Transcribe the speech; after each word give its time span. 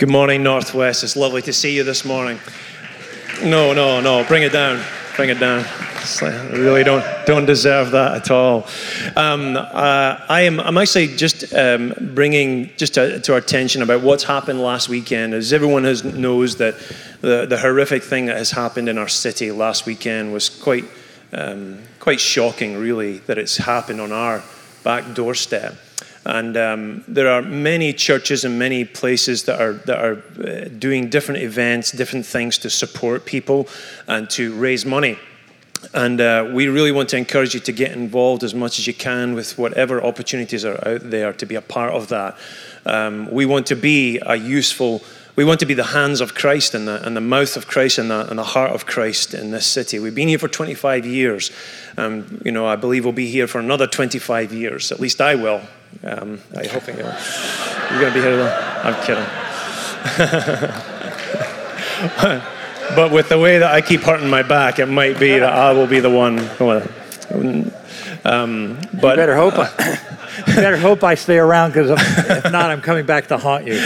Good 0.00 0.08
morning, 0.08 0.42
Northwest. 0.42 1.04
It's 1.04 1.14
lovely 1.14 1.42
to 1.42 1.52
see 1.52 1.76
you 1.76 1.84
this 1.84 2.06
morning. 2.06 2.40
No, 3.42 3.74
no, 3.74 4.00
no. 4.00 4.24
Bring 4.24 4.44
it 4.44 4.50
down. 4.50 4.82
Bring 5.14 5.28
it 5.28 5.38
down. 5.38 5.62
I 5.62 6.48
really 6.52 6.82
don't 6.84 7.04
don't 7.26 7.44
deserve 7.44 7.90
that 7.90 8.14
at 8.14 8.30
all. 8.30 8.66
Um, 9.14 9.58
uh, 9.58 10.18
I 10.26 10.40
am. 10.46 10.58
I'm 10.58 10.78
actually 10.78 11.08
just 11.16 11.52
um, 11.52 11.92
bringing 12.14 12.70
just 12.78 12.94
to, 12.94 13.20
to, 13.20 13.32
our 13.32 13.38
attention 13.40 13.82
about 13.82 14.00
what's 14.00 14.24
happened 14.24 14.62
last 14.62 14.88
weekend. 14.88 15.34
As 15.34 15.52
everyone 15.52 15.84
has 15.84 16.02
knows 16.02 16.56
that 16.56 16.76
the 17.20 17.44
the 17.44 17.58
horrific 17.58 18.02
thing 18.02 18.24
that 18.24 18.38
has 18.38 18.52
happened 18.52 18.88
in 18.88 18.96
our 18.96 19.06
city 19.06 19.52
last 19.52 19.84
weekend 19.84 20.32
was 20.32 20.48
quite 20.48 20.86
um, 21.34 21.78
quite 21.98 22.20
shocking, 22.20 22.78
really, 22.78 23.18
that 23.26 23.36
it's 23.36 23.58
happened 23.58 24.00
on 24.00 24.12
our 24.12 24.42
back 24.82 25.12
doorstep. 25.12 25.74
And 26.26 26.56
um, 26.56 27.04
there 27.08 27.30
are 27.30 27.40
many 27.40 27.92
churches 27.92 28.44
and 28.44 28.58
many 28.58 28.84
places 28.84 29.44
that 29.44 29.60
are, 29.60 29.72
that 29.72 29.98
are 29.98 30.22
uh, 30.42 30.68
doing 30.78 31.08
different 31.08 31.42
events, 31.42 31.92
different 31.92 32.26
things 32.26 32.58
to 32.58 32.70
support 32.70 33.24
people 33.24 33.68
and 34.06 34.28
to 34.30 34.54
raise 34.54 34.84
money. 34.84 35.18
And 35.94 36.20
uh, 36.20 36.50
we 36.52 36.68
really 36.68 36.92
want 36.92 37.08
to 37.10 37.16
encourage 37.16 37.54
you 37.54 37.60
to 37.60 37.72
get 37.72 37.92
involved 37.92 38.44
as 38.44 38.54
much 38.54 38.78
as 38.78 38.86
you 38.86 38.92
can 38.92 39.34
with 39.34 39.56
whatever 39.56 40.02
opportunities 40.04 40.64
are 40.64 40.76
out 40.86 41.08
there 41.08 41.32
to 41.32 41.46
be 41.46 41.54
a 41.54 41.62
part 41.62 41.94
of 41.94 42.08
that. 42.08 42.36
Um, 42.84 43.30
we 43.30 43.46
want 43.46 43.66
to 43.68 43.76
be 43.76 44.20
a 44.24 44.36
useful 44.36 45.02
we 45.36 45.44
want 45.44 45.60
to 45.60 45.66
be 45.66 45.74
the 45.74 45.84
hands 45.84 46.20
of 46.20 46.34
Christ 46.34 46.74
and 46.74 46.86
the, 46.86 47.06
and 47.06 47.16
the 47.16 47.20
mouth 47.20 47.56
of 47.56 47.66
Christ 47.66 47.98
and 47.98 48.10
the, 48.10 48.28
and 48.28 48.38
the 48.38 48.44
heart 48.44 48.72
of 48.72 48.84
Christ 48.84 49.32
in 49.32 49.52
this 49.52 49.64
city. 49.64 49.98
We've 49.98 50.14
been 50.14 50.28
here 50.28 50.40
for 50.40 50.48
25 50.48 51.06
years. 51.06 51.50
Um, 51.96 52.42
you 52.44 52.52
know, 52.52 52.66
I 52.66 52.76
believe 52.76 53.04
we'll 53.04 53.14
be 53.14 53.30
here 53.30 53.46
for 53.46 53.58
another 53.58 53.86
25 53.86 54.52
years. 54.52 54.92
At 54.92 55.00
least 55.00 55.20
I 55.20 55.36
will. 55.36 55.62
Um, 56.02 56.40
I 56.56 56.66
hope 56.66 56.86
you 56.86 56.94
know, 56.94 57.14
you're 57.90 58.00
going 58.00 58.12
to 58.12 58.14
be 58.14 58.20
here. 58.20 58.36
Though. 58.36 58.80
I'm 58.84 58.94
kidding. 59.04 59.26
but 62.96 63.12
with 63.12 63.28
the 63.28 63.38
way 63.38 63.58
that 63.58 63.70
I 63.70 63.82
keep 63.82 64.00
hurting 64.00 64.30
my 64.30 64.42
back, 64.42 64.78
it 64.78 64.86
might 64.86 65.18
be 65.18 65.38
that 65.38 65.52
I 65.52 65.72
will 65.72 65.86
be 65.86 66.00
the 66.00 66.10
one. 66.10 66.38
Um, 68.24 68.78
but 69.00 69.10
you 69.10 69.16
better 69.16 69.36
hope. 69.36 69.54
I, 69.58 69.98
better 70.46 70.76
hope 70.76 71.04
I 71.04 71.14
stay 71.14 71.38
around 71.38 71.70
because 71.70 71.90
if 71.90 72.52
not, 72.52 72.70
I'm 72.70 72.80
coming 72.80 73.06
back 73.06 73.28
to 73.28 73.38
haunt 73.38 73.66
you. 73.66 73.74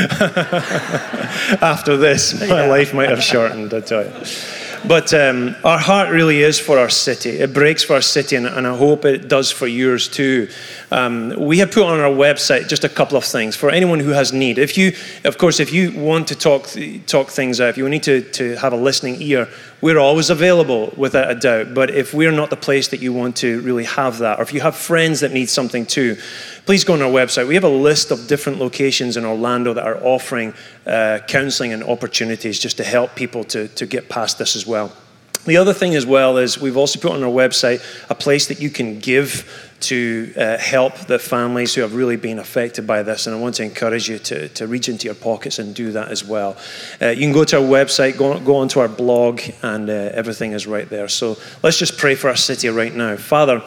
After 1.60 1.96
this, 1.96 2.40
my 2.40 2.46
yeah. 2.46 2.66
life 2.66 2.94
might 2.94 3.10
have 3.10 3.22
shortened. 3.22 3.74
I 3.74 3.80
tell 3.80 4.04
you. 4.04 4.12
But 4.86 5.14
um, 5.14 5.56
our 5.64 5.78
heart 5.78 6.10
really 6.10 6.42
is 6.42 6.60
for 6.60 6.78
our 6.78 6.90
city. 6.90 7.30
It 7.30 7.54
breaks 7.54 7.82
for 7.82 7.94
our 7.94 8.02
city, 8.02 8.36
and, 8.36 8.46
and 8.46 8.66
I 8.66 8.76
hope 8.76 9.06
it 9.06 9.28
does 9.28 9.50
for 9.50 9.66
yours 9.66 10.08
too. 10.08 10.48
Um, 10.94 11.34
we 11.36 11.58
have 11.58 11.72
put 11.72 11.82
on 11.82 11.98
our 11.98 12.08
website 12.08 12.68
just 12.68 12.84
a 12.84 12.88
couple 12.88 13.16
of 13.16 13.24
things 13.24 13.56
for 13.56 13.68
anyone 13.68 13.98
who 13.98 14.10
has 14.10 14.32
need. 14.32 14.58
If 14.58 14.78
you, 14.78 14.92
of 15.24 15.38
course, 15.38 15.58
if 15.58 15.72
you 15.72 15.90
want 15.90 16.28
to 16.28 16.36
talk 16.36 16.68
talk 17.06 17.30
things 17.30 17.60
out, 17.60 17.70
if 17.70 17.76
you 17.76 17.88
need 17.88 18.04
to, 18.04 18.20
to 18.30 18.54
have 18.58 18.72
a 18.72 18.76
listening 18.76 19.20
ear, 19.20 19.48
we're 19.80 19.98
always 19.98 20.30
available 20.30 20.94
without 20.96 21.28
a 21.32 21.34
doubt. 21.34 21.74
But 21.74 21.90
if 21.90 22.14
we're 22.14 22.30
not 22.30 22.50
the 22.50 22.56
place 22.56 22.86
that 22.88 23.00
you 23.00 23.12
want 23.12 23.34
to 23.38 23.60
really 23.62 23.82
have 23.82 24.18
that, 24.18 24.38
or 24.38 24.42
if 24.42 24.52
you 24.52 24.60
have 24.60 24.76
friends 24.76 25.18
that 25.18 25.32
need 25.32 25.48
something 25.48 25.84
too, 25.84 26.16
please 26.64 26.84
go 26.84 26.92
on 26.92 27.02
our 27.02 27.10
website. 27.10 27.48
We 27.48 27.56
have 27.56 27.64
a 27.64 27.68
list 27.68 28.12
of 28.12 28.28
different 28.28 28.60
locations 28.60 29.16
in 29.16 29.24
Orlando 29.24 29.74
that 29.74 29.84
are 29.84 29.98
offering 30.00 30.54
uh, 30.86 31.18
counseling 31.26 31.72
and 31.72 31.82
opportunities 31.82 32.60
just 32.60 32.76
to 32.76 32.84
help 32.84 33.16
people 33.16 33.42
to, 33.44 33.66
to 33.66 33.84
get 33.84 34.08
past 34.08 34.38
this 34.38 34.54
as 34.54 34.64
well. 34.64 34.92
The 35.44 35.58
other 35.58 35.74
thing 35.74 35.94
as 35.94 36.06
well 36.06 36.38
is 36.38 36.58
we've 36.58 36.76
also 36.76 36.98
put 36.98 37.12
on 37.12 37.22
our 37.22 37.30
website 37.30 37.82
a 38.08 38.14
place 38.14 38.46
that 38.46 38.60
you 38.60 38.70
can 38.70 38.98
give 38.98 39.73
to 39.88 40.32
uh, 40.36 40.58
help 40.58 40.94
the 41.06 41.18
families 41.18 41.74
who 41.74 41.82
have 41.82 41.94
really 41.94 42.16
been 42.16 42.38
affected 42.38 42.86
by 42.86 43.02
this. 43.02 43.26
And 43.26 43.36
I 43.36 43.38
want 43.38 43.56
to 43.56 43.62
encourage 43.62 44.08
you 44.08 44.18
to, 44.18 44.48
to 44.48 44.66
reach 44.66 44.88
into 44.88 45.06
your 45.06 45.14
pockets 45.14 45.58
and 45.58 45.74
do 45.74 45.92
that 45.92 46.08
as 46.08 46.24
well. 46.24 46.56
Uh, 47.00 47.08
you 47.08 47.20
can 47.20 47.32
go 47.32 47.44
to 47.44 47.56
our 47.56 47.62
website, 47.62 48.16
go, 48.16 48.38
go 48.40 48.56
onto 48.56 48.80
our 48.80 48.88
blog, 48.88 49.40
and 49.62 49.88
uh, 49.88 49.92
everything 49.92 50.52
is 50.52 50.66
right 50.66 50.88
there. 50.88 51.08
So 51.08 51.36
let's 51.62 51.78
just 51.78 51.98
pray 51.98 52.14
for 52.14 52.28
our 52.28 52.36
city 52.36 52.68
right 52.68 52.94
now. 52.94 53.16
Father, 53.16 53.62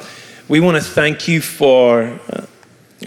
we 0.47 0.59
want 0.59 0.77
to 0.77 0.83
thank 0.83 1.27
you 1.27 1.41
for 1.41 2.19
uh, 2.31 2.45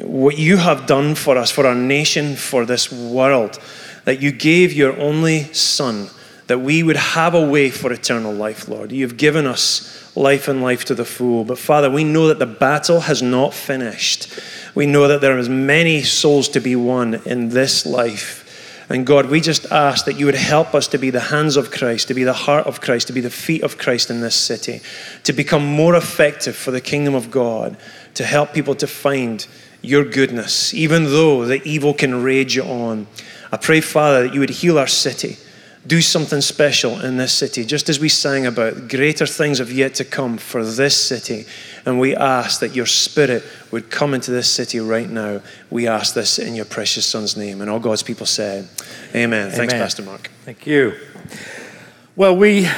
what 0.02 0.38
you 0.38 0.56
have 0.56 0.86
done 0.86 1.14
for 1.14 1.36
us, 1.36 1.50
for 1.50 1.66
our 1.66 1.74
nation, 1.74 2.36
for 2.36 2.64
this 2.64 2.92
world, 2.92 3.58
that 4.04 4.20
you 4.20 4.32
gave 4.32 4.72
your 4.72 4.98
only 4.98 5.52
Son, 5.52 6.08
that 6.46 6.60
we 6.60 6.82
would 6.82 6.96
have 6.96 7.34
a 7.34 7.44
way 7.44 7.70
for 7.70 7.92
eternal 7.92 8.32
life, 8.32 8.68
Lord. 8.68 8.92
You've 8.92 9.16
given 9.16 9.46
us 9.46 9.99
life 10.14 10.48
and 10.48 10.62
life 10.62 10.84
to 10.86 10.94
the 10.94 11.04
full. 11.04 11.44
But 11.44 11.58
Father, 11.58 11.90
we 11.90 12.04
know 12.04 12.28
that 12.28 12.38
the 12.38 12.46
battle 12.46 13.00
has 13.00 13.22
not 13.22 13.54
finished. 13.54 14.28
We 14.74 14.86
know 14.86 15.08
that 15.08 15.20
there 15.20 15.38
are 15.38 15.42
many 15.48 16.02
souls 16.02 16.48
to 16.50 16.60
be 16.60 16.76
won 16.76 17.14
in 17.26 17.50
this 17.50 17.86
life. 17.86 18.46
And 18.90 19.06
God, 19.06 19.26
we 19.26 19.40
just 19.40 19.70
ask 19.70 20.04
that 20.06 20.18
you 20.18 20.26
would 20.26 20.34
help 20.34 20.74
us 20.74 20.88
to 20.88 20.98
be 20.98 21.10
the 21.10 21.20
hands 21.20 21.56
of 21.56 21.70
Christ, 21.70 22.08
to 22.08 22.14
be 22.14 22.24
the 22.24 22.32
heart 22.32 22.66
of 22.66 22.80
Christ, 22.80 23.06
to 23.06 23.12
be 23.12 23.20
the 23.20 23.30
feet 23.30 23.62
of 23.62 23.78
Christ 23.78 24.10
in 24.10 24.20
this 24.20 24.34
city, 24.34 24.80
to 25.22 25.32
become 25.32 25.64
more 25.64 25.94
effective 25.94 26.56
for 26.56 26.72
the 26.72 26.80
kingdom 26.80 27.14
of 27.14 27.30
God, 27.30 27.76
to 28.14 28.24
help 28.24 28.52
people 28.52 28.74
to 28.74 28.88
find 28.88 29.46
your 29.80 30.04
goodness, 30.04 30.74
even 30.74 31.04
though 31.04 31.44
the 31.44 31.62
evil 31.62 31.94
can 31.94 32.22
rage 32.22 32.58
on. 32.58 33.06
I 33.52 33.58
pray, 33.58 33.80
Father, 33.80 34.24
that 34.24 34.34
you 34.34 34.40
would 34.40 34.50
heal 34.50 34.76
our 34.76 34.88
city. 34.88 35.36
Do 35.86 36.02
something 36.02 36.42
special 36.42 37.00
in 37.00 37.16
this 37.16 37.32
city, 37.32 37.64
just 37.64 37.88
as 37.88 37.98
we 37.98 38.10
sang 38.10 38.44
about. 38.44 38.88
Greater 38.88 39.26
things 39.26 39.58
have 39.58 39.72
yet 39.72 39.94
to 39.94 40.04
come 40.04 40.36
for 40.36 40.62
this 40.62 40.94
city. 40.94 41.46
And 41.86 41.98
we 41.98 42.14
ask 42.14 42.60
that 42.60 42.76
your 42.76 42.84
spirit 42.84 43.42
would 43.70 43.90
come 43.90 44.12
into 44.12 44.30
this 44.30 44.50
city 44.50 44.78
right 44.78 45.08
now. 45.08 45.40
We 45.70 45.88
ask 45.88 46.14
this 46.14 46.38
in 46.38 46.54
your 46.54 46.66
precious 46.66 47.06
Son's 47.06 47.34
name. 47.34 47.62
And 47.62 47.70
all 47.70 47.80
God's 47.80 48.02
people 48.02 48.26
say, 48.26 48.66
Amen. 49.14 49.46
Amen. 49.46 49.50
Thanks, 49.50 49.72
Pastor 49.72 50.02
Mark. 50.02 50.30
Thank 50.44 50.66
you. 50.66 50.94
Well, 52.14 52.36
we 52.36 52.68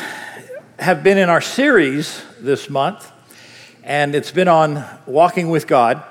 have 0.78 1.02
been 1.02 1.18
in 1.18 1.28
our 1.28 1.40
series 1.40 2.22
this 2.40 2.70
month, 2.70 3.10
and 3.82 4.14
it's 4.14 4.30
been 4.30 4.48
on 4.48 4.84
walking 5.06 5.50
with 5.50 5.66
God. 5.66 6.04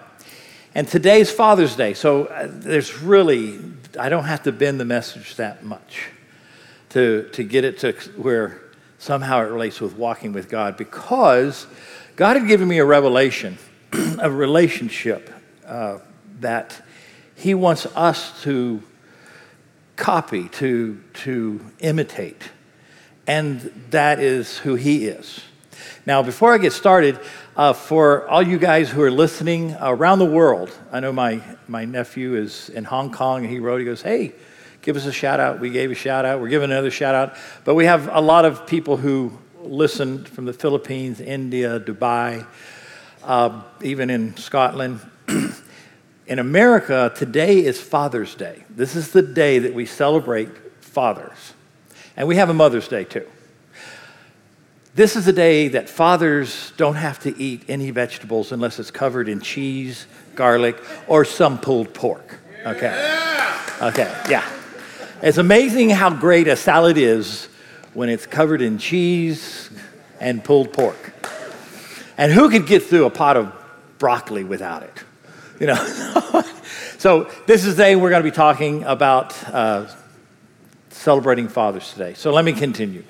And 0.76 0.88
today's 0.88 1.32
Father's 1.32 1.78
Day, 1.78 1.94
so 1.94 2.26
uh, 2.26 2.48
there's 2.50 2.98
really, 3.02 3.60
I 3.98 4.10
don't 4.10 4.26
have 4.26 4.44
to 4.44 4.52
bend 4.52 4.80
the 4.80 4.86
message 4.86 5.36
that 5.36 5.64
much 5.64 6.10
to, 6.92 7.30
to 7.34 7.44
get 7.44 7.64
it 7.64 7.80
to 7.80 7.94
where 8.16 8.62
somehow 8.98 9.42
it 9.42 9.50
relates 9.50 9.82
with 9.82 9.96
walking 9.96 10.34
with 10.34 10.50
God 10.50 10.78
because 10.78 11.68
God 12.16 12.38
had 12.38 12.48
given 12.48 12.68
me 12.68 12.80
a 12.80 12.86
revelation, 12.86 13.58
a 14.20 14.30
relationship 14.30 15.30
uh, 15.66 16.00
that 16.40 16.86
He 17.36 17.54
wants 17.54 17.86
us 17.88 18.42
to 18.44 18.84
copy, 19.96 20.50
to, 20.50 21.02
to 21.14 21.66
imitate. 21.80 22.52
And 23.28 23.60
that 23.92 24.20
is 24.20 24.58
who 24.60 24.76
He 24.76 25.08
is. 25.08 25.42
Now, 26.06 26.24
before 26.24 26.54
I 26.54 26.58
get 26.58 26.74
started, 26.74 27.20
uh, 27.56 27.74
for 27.74 28.28
all 28.28 28.42
you 28.42 28.58
guys 28.58 28.90
who 28.90 29.02
are 29.02 29.12
listening 29.12 29.76
around 29.80 30.20
the 30.20 30.26
world, 30.26 30.78
I 30.92 31.00
know 31.00 31.12
my, 31.12 31.42
my 31.68 31.86
nephew 31.86 32.36
is 32.36 32.70
in 32.70 32.84
Hong 32.84 33.12
Kong 33.12 33.44
and 33.44 33.52
he 33.52 33.60
wrote, 33.60 33.80
he 33.80 33.86
goes, 33.86 34.02
Hey, 34.02 34.34
give 34.82 34.96
us 34.98 35.06
a 35.06 35.12
shout 35.12 35.40
out. 35.40 35.60
We 35.60 35.70
gave 35.70 35.92
a 35.92 35.96
shout 35.96 36.26
out. 36.26 36.42
We're 36.42 36.50
giving 36.50 36.72
another 36.72 36.92
shout 36.92 37.16
out. 37.16 37.36
But 37.64 37.76
we 37.76 37.86
have 37.86 38.10
a 38.12 38.22
lot 38.22 38.46
of 38.46 38.66
people 38.68 38.98
who 38.98 39.38
listen 39.62 40.26
from 40.26 40.46
the 40.46 40.54
Philippines, 40.54 41.20
India, 41.20 41.80
Dubai, 41.80 42.46
uh, 43.24 43.62
even 43.84 44.10
in 44.10 44.36
Scotland. 44.38 45.00
in 46.28 46.40
America, 46.40 47.12
today 47.16 47.64
is 47.64 47.80
Father's 47.80 48.36
Day. 48.36 48.64
This 48.70 48.96
is 48.96 49.12
the 49.12 49.22
day 49.22 49.60
that 49.60 49.74
we 49.74 49.86
celebrate 49.86 50.50
fathers. 50.82 51.54
And 52.18 52.28
we 52.28 52.36
have 52.36 52.50
a 52.50 52.54
Mother's 52.54 52.88
Day 52.88 53.04
too. 53.04 53.28
This 54.94 55.16
is 55.16 55.26
a 55.28 55.34
day 55.34 55.70
that 55.70 55.90
fathers 55.90 56.74
don't 56.76 56.96
have 56.96 57.20
to 57.20 57.38
eat 57.42 57.64
any 57.70 57.92
vegetables 57.92 58.52
unless 58.52 58.78
it's 58.78 58.92
covered 58.92 59.30
in 59.30 59.40
cheese, 59.40 60.06
garlic, 60.36 60.76
or 61.08 61.24
some 61.24 61.60
pulled 61.60 61.94
pork. 61.94 62.40
Okay. 62.66 62.90
Okay, 63.82 64.14
yeah. 64.30 64.61
It's 65.24 65.38
amazing 65.38 65.92
how 65.92 66.10
great 66.10 66.48
a 66.48 66.56
salad 66.56 66.98
is 66.98 67.48
when 67.94 68.10
it's 68.10 68.26
covered 68.26 68.60
in 68.60 68.80
cheese 68.80 69.70
and 70.20 70.44
pulled 70.44 70.74
pork. 70.74 71.14
And 72.18 72.32
who 72.32 72.50
could 72.50 72.66
get 72.66 72.82
through 72.82 73.06
a 73.06 73.12
pot 73.12 73.38
of 73.38 73.54
broccoli 74.00 74.44
without 74.44 74.82
it? 74.82 75.04
You 75.60 75.68
know. 75.68 76.44
so 76.98 77.30
this 77.46 77.66
is 77.66 77.76
the 77.76 77.84
day 77.84 77.96
we're 77.96 78.10
going 78.10 78.24
to 78.24 78.30
be 78.30 78.36
talking 78.36 78.84
about 78.84 79.36
uh, 79.54 79.94
celebrating 80.90 81.50
fathers 81.50 81.94
today. 81.94 82.16
So 82.16 82.34
let 82.34 82.44
me 82.44 82.54
continue. 82.54 83.04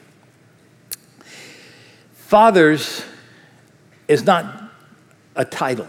Fathers 2.12 3.06
is 4.10 4.26
not 4.26 4.70
a 5.38 5.46
title. 5.46 5.88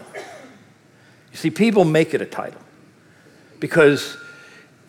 You 1.33 1.37
see, 1.37 1.49
people 1.49 1.83
make 1.83 2.13
it 2.13 2.21
a 2.21 2.25
title 2.25 2.61
because 3.59 4.15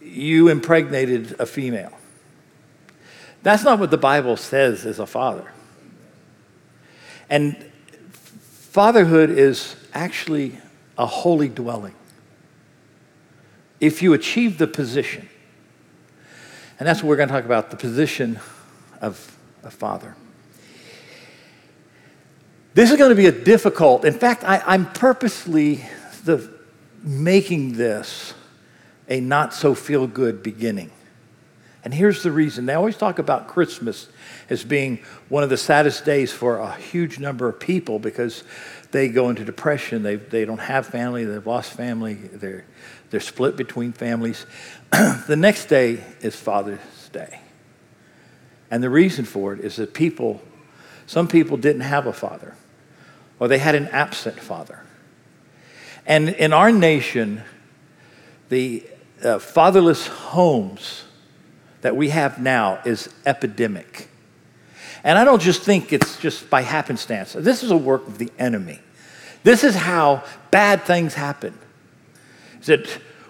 you 0.05 0.49
impregnated 0.49 1.37
a 1.41 1.47
female. 1.47 1.93
That's 3.43 3.65
not 3.65 3.79
what 3.79 3.91
the 3.91 3.99
Bible 3.99 4.37
says 4.37 4.87
as 4.87 4.99
a 4.99 5.07
father. 5.07 5.51
And 7.29 7.57
fatherhood 8.23 9.31
is 9.31 9.77
actually 9.93 10.59
a 10.97 11.07
holy 11.07 11.49
dwelling. 11.49 11.95
If 13.81 14.03
you 14.03 14.13
achieve 14.13 14.59
the 14.59 14.67
position, 14.67 15.29
And 16.79 16.89
that's 16.89 17.03
what 17.03 17.09
we're 17.09 17.17
going 17.17 17.29
to 17.29 17.35
talk 17.35 17.45
about 17.45 17.71
the 17.71 17.77
position 17.77 18.41
of 19.01 19.37
a 19.63 19.71
father. 19.71 20.17
This 22.75 22.91
is 22.91 22.97
going 22.97 23.11
to 23.11 23.17
be 23.17 23.27
a 23.27 23.33
difficult, 23.33 24.05
in 24.05 24.15
fact, 24.15 24.43
I, 24.43 24.75
am 24.75 24.91
purposely 24.93 25.85
the, 26.25 26.51
making 27.03 27.75
this 27.75 28.35
a 29.09 29.21
not 29.21 29.55
so 29.55 29.75
feel 29.75 30.07
good 30.07 30.43
beginning. 30.43 30.91
And 31.85 31.93
here's 31.93 32.23
the 32.23 32.33
reason. 32.33 32.65
They 32.65 32.73
always 32.73 32.97
talk 32.97 33.19
about 33.19 33.47
Christmas 33.47 34.09
as 34.49 34.65
being 34.65 35.01
one 35.29 35.43
of 35.43 35.51
the 35.51 35.59
saddest 35.59 36.07
days 36.07 36.33
for 36.33 36.57
a 36.57 36.75
huge 36.75 37.19
number 37.19 37.47
of 37.47 37.61
people 37.61 37.99
because 37.99 38.43
they 38.91 39.09
go 39.09 39.29
into 39.29 39.45
depression. 39.45 40.03
They, 40.03 40.17
they 40.17 40.47
don't 40.47 40.59
have 40.59 40.87
family, 40.87 41.25
they've 41.25 41.47
lost 41.47 41.73
family, 41.73 42.15
they're, 42.15 42.65
they're 43.11 43.21
split 43.21 43.57
between 43.57 43.93
families. 43.93 44.47
the 44.93 45.37
next 45.37 45.67
day 45.67 46.03
is 46.21 46.35
Father's 46.35 46.81
Day. 47.13 47.41
And 48.71 48.83
the 48.83 48.91
reason 48.91 49.27
for 49.27 49.53
it 49.53 49.61
is 49.61 49.77
that 49.77 49.93
people, 49.93 50.41
some 51.07 51.29
people 51.29 51.59
didn't 51.59 51.83
have 51.83 52.07
a 52.07 52.13
father 52.13 52.55
or 53.39 53.47
they 53.47 53.59
had 53.59 53.75
an 53.75 53.89
absent 53.89 54.41
father. 54.41 54.81
And 56.07 56.31
in 56.31 56.53
our 56.53 56.73
nation, 56.73 57.43
the 58.49 58.85
uh, 59.25 59.39
fatherless 59.39 60.07
homes 60.07 61.05
that 61.81 61.97
we 61.97 62.11
have 62.11 62.41
now 62.41 62.81
is 62.85 63.09
epidemic. 63.27 64.09
And 65.03 65.19
I 65.19 65.25
don't 65.25 65.43
just 65.43 65.63
think 65.63 65.93
it's 65.93 66.19
just 66.19 66.49
by 66.49 66.63
happenstance. 66.63 67.35
This 67.35 67.63
is 67.63 67.71
a 67.71 67.77
work 67.77 68.07
of 68.07 68.19
the 68.19 68.33
enemy. 68.39 68.81
This 69.43 69.63
is 69.63 69.75
how 69.75 70.25
bad 70.51 70.83
things 70.83 71.15
happen. 71.15 71.59
Is 72.61 72.67
that 72.67 72.87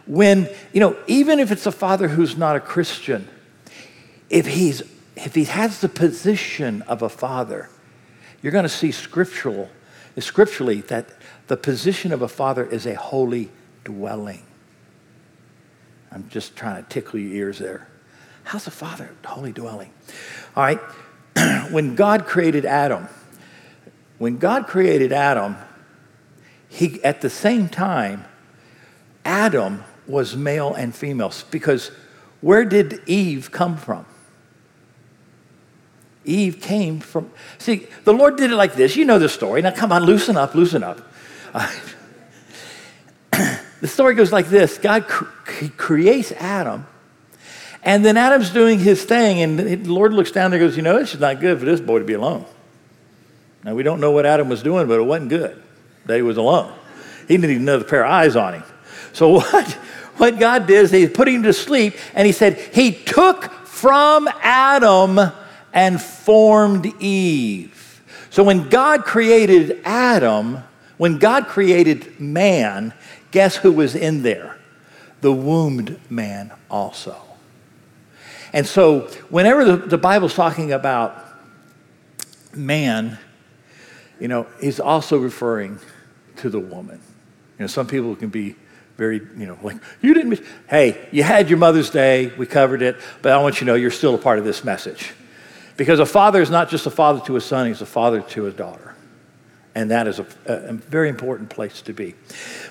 when, 0.07 0.49
you 0.73 0.81
know, 0.81 0.97
even 1.09 1.41
if 1.41 1.51
it's 1.51 1.67
a 1.67 1.73
father 1.73 2.09
who's 2.09 2.37
not 2.37 2.55
a 2.55 2.61
Christian, 2.61 3.29
if 4.31 4.47
he's 4.47 4.83
if 5.17 5.35
he 5.35 5.45
has 5.45 5.81
the 5.81 5.89
position 5.89 6.83
of 6.83 7.03
a 7.03 7.09
father, 7.09 7.71
you're 8.43 8.53
going 8.53 8.65
to 8.65 8.69
see 8.69 8.91
scriptural 8.91 9.69
scripturally 10.19 10.81
that 10.83 11.09
the 11.49 11.57
position 11.57 12.13
of 12.13 12.23
a 12.23 12.29
father 12.29 12.65
is 12.65 12.87
a 12.87 12.95
holy 12.95 13.51
dwelling. 13.83 14.43
I'm 16.15 16.29
just 16.29 16.55
trying 16.55 16.83
to 16.83 16.89
tickle 16.89 17.19
your 17.19 17.35
ears 17.35 17.59
there. 17.59 17.89
How's 18.45 18.69
a 18.69 18.71
father 18.71 19.11
holy 19.25 19.53
dwelling? 19.53 19.91
All 20.55 20.63
right. 20.63 20.81
when 21.71 21.97
God 21.97 22.25
created 22.25 22.65
Adam, 22.65 23.09
when 24.19 24.39
God 24.39 24.69
created 24.69 25.13
Adam, 25.13 25.57
he 26.69 27.03
at 27.03 27.21
the 27.21 27.31
same 27.31 27.69
time, 27.69 28.25
Adam 29.25 29.83
was 30.07 30.37
male 30.37 30.73
and 30.73 30.95
female 30.95 31.33
because 31.51 31.91
where 32.41 32.65
did 32.65 33.01
Eve 33.07 33.51
come 33.51 33.77
from? 33.77 34.07
Eve 36.25 36.61
came 36.61 37.01
from, 37.01 37.31
see, 37.59 37.87
the 38.05 38.13
Lord 38.13 38.37
did 38.37 38.53
it 38.53 38.57
like 38.57 38.75
this. 38.75 38.97
You 38.97 39.05
know 39.05 39.19
the 39.19 39.29
story. 39.29 39.63
Now, 39.63 39.73
come 39.73 39.93
on, 39.93 40.05
loosen 40.05 40.37
up, 40.37 40.55
loosen 40.55 40.85
up. 40.85 41.01
the 43.85 43.89
story 43.89 44.15
goes 44.15 44.33
like 44.33 44.47
this 44.47 44.79
God 44.79 45.07
cr- 45.07 45.27
creates 45.77 46.33
Adam, 46.33 46.87
and 47.83 48.03
then 48.03 48.17
Adam's 48.17 48.49
doing 48.49 48.79
his 48.79 49.05
thing, 49.05 49.43
and 49.43 49.59
the 49.59 49.77
Lord 49.93 50.15
looks 50.15 50.31
down 50.31 50.51
there 50.51 50.59
and 50.59 50.71
goes, 50.71 50.75
You 50.75 50.83
know, 50.83 50.97
it's 50.97 51.11
just 51.11 51.21
not 51.21 51.39
good 51.39 51.59
for 51.59 51.67
this 51.67 51.83
boy 51.83 51.99
to 51.99 52.05
be 52.07 52.15
alone. 52.15 52.47
Now, 53.63 53.75
we 53.75 53.83
don't 53.83 54.01
know 54.01 54.11
what 54.11 54.25
Adam 54.25 54.49
was 54.49 54.63
doing, 54.63 54.89
but 54.89 54.99
it 54.99 55.03
wasn't 55.03 55.29
good 55.29 55.63
that 56.07 56.17
he 56.17 56.23
was 56.23 56.39
alone. 56.39 56.73
He 57.29 57.35
didn't 57.35 57.43
needed 57.43 57.61
another 57.61 57.85
pair 57.85 58.07
of 58.07 58.11
eyes 58.11 58.37
on 58.37 58.55
him. 58.55 58.63
So, 59.13 59.29
what, 59.35 59.71
what 60.17 60.39
God 60.39 60.67
did 60.67 60.85
is 60.85 60.91
he 60.91 61.07
put 61.07 61.29
him 61.29 61.43
to 61.43 61.53
sleep, 61.53 61.93
and 62.15 62.25
he 62.25 62.33
said, 62.33 62.57
He 62.57 62.91
took 62.91 63.53
from 63.67 64.31
Adam 64.41 65.21
and 65.75 66.01
formed 66.01 66.87
Eve. 67.03 68.03
So 68.31 68.43
when 68.43 68.71
God 68.71 69.05
created 69.05 69.83
Adam, 69.85 70.63
when 70.97 71.19
God 71.19 71.49
created 71.49 72.19
man, 72.19 72.95
guess 73.35 73.57
who 73.57 73.73
was 73.73 73.97
in 73.97 74.23
there? 74.23 74.57
The 75.21 75.33
wombed 75.33 76.01
man 76.09 76.53
also. 76.71 77.21
And 78.53 78.65
so 78.65 79.01
whenever 79.29 79.65
the, 79.65 79.77
the 79.77 79.99
Bible's 79.99 80.35
talking 80.35 80.73
about 80.73 81.21
man, 82.55 83.19
you 84.21 84.29
know, 84.29 84.47
he's 84.61 84.79
also 84.79 85.19
referring 85.19 85.81
to 86.37 86.49
the 86.49 86.61
woman. 86.61 87.01
You 87.59 87.65
know, 87.65 87.67
some 87.67 87.89
people 87.89 88.15
can 88.15 88.29
be 88.29 88.55
very, 88.97 89.21
you 89.37 89.47
know, 89.47 89.59
like, 89.63 89.79
you 90.01 90.15
didn't, 90.15 90.41
hey, 90.71 91.09
you 91.11 91.25
had 91.25 91.51
your 91.51 91.59
Mother's 91.59 91.91
Day, 91.91 92.33
we 92.39 92.47
covered 92.47 92.83
it, 92.83 92.97
but 93.21 93.33
I 93.33 93.39
want 93.39 93.57
you 93.57 93.61
to 93.61 93.65
know 93.65 93.75
you're 93.75 93.91
still 93.91 94.15
a 94.15 94.19
part 94.19 94.39
of 94.39 94.45
this 94.45 94.63
message. 94.63 95.13
Because 95.77 95.99
a 95.99 96.07
father 96.07 96.41
is 96.41 96.51
not 96.51 96.71
just 96.71 96.87
a 96.87 96.91
father 96.91 97.21
to 97.27 97.35
his 97.35 97.45
son, 97.45 97.67
he's 97.67 97.83
a 97.83 97.87
father 97.87 98.23
to 98.23 98.45
his 98.45 98.55
daughter. 98.55 98.94
And 99.75 99.91
that 99.91 100.07
is 100.07 100.21
a, 100.21 100.27
a 100.47 100.73
very 100.73 101.09
important 101.09 101.51
place 101.51 101.83
to 101.83 101.93
be. 101.93 102.15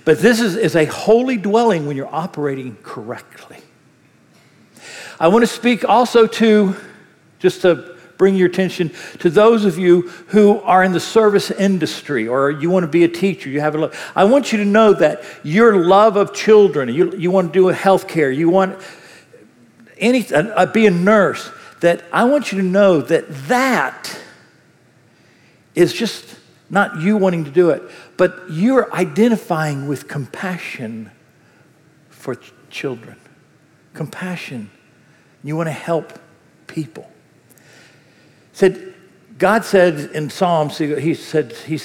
But 0.06 0.20
this 0.20 0.40
is, 0.40 0.56
is 0.56 0.76
a 0.76 0.86
holy 0.86 1.38
dwelling 1.38 1.86
when 1.86 1.98
you're 1.98 2.14
operating 2.14 2.78
correctly. 2.82 3.58
I 5.20 5.28
want 5.28 5.44
to 5.44 5.48
speak 5.48 5.84
also 5.84 6.28
to, 6.28 6.76
just 7.40 7.62
to 7.64 7.98
bring 8.18 8.36
your 8.36 8.48
attention 8.48 8.92
to 9.20 9.30
those 9.30 9.66
of 9.66 9.78
you 9.78 10.02
who 10.28 10.62
are 10.62 10.84
in 10.84 10.94
the 10.94 11.00
service 11.00 11.52
industry 11.52 12.28
or 12.28 12.52
you 12.52 12.70
want 12.70 12.84
to 12.84 12.88
be 12.88 13.04
a 13.04 13.08
teacher, 13.08 13.50
you 13.50 13.60
have 13.60 13.76
a 13.76 13.78
love. 13.78 14.12
I 14.16 14.24
want 14.24 14.52
you 14.52 14.60
to 14.60 14.66
know 14.66 14.94
that 14.94 15.24
your 15.44 15.84
love 15.84 16.16
of 16.16 16.34
children, 16.34 16.88
you, 16.90 17.16
you 17.18 17.32
want 17.32 17.52
to 17.52 17.60
do 17.60 17.74
healthcare, 17.74 18.34
you 18.34 18.50
want 18.50 18.80
any, 19.98 20.26
uh, 20.34 20.66
be 20.68 20.86
a 20.86 20.92
nurse, 20.92 21.52
that 21.82 22.04
I 22.14 22.24
want 22.24 22.52
you 22.52 22.60
to 22.60 22.64
know 22.64 23.02
that 23.02 23.26
that 23.48 24.18
is 25.76 25.92
just 25.92 26.38
not 26.69 27.01
you 27.01 27.18
wanting 27.18 27.44
to 27.45 27.51
do 27.51 27.69
it, 27.69 27.83
but 28.18 28.39
you're 28.50 28.94
identifying 28.94 29.88
with 29.88 30.07
compassion 30.07 31.12
for 32.10 32.36
ch- 32.36 32.54
children. 32.69 33.18
Compassion. 33.94 34.71
You 35.44 35.56
want 35.56 35.68
to 35.68 35.74
help 35.74 36.19
people. 36.68 37.10
Said, 38.54 38.94
God 39.38 39.65
said 39.65 40.12
in 40.12 40.30
Psalms, 40.30 40.77
he 40.77 41.13
said, 41.13 41.54
he, 41.54 41.80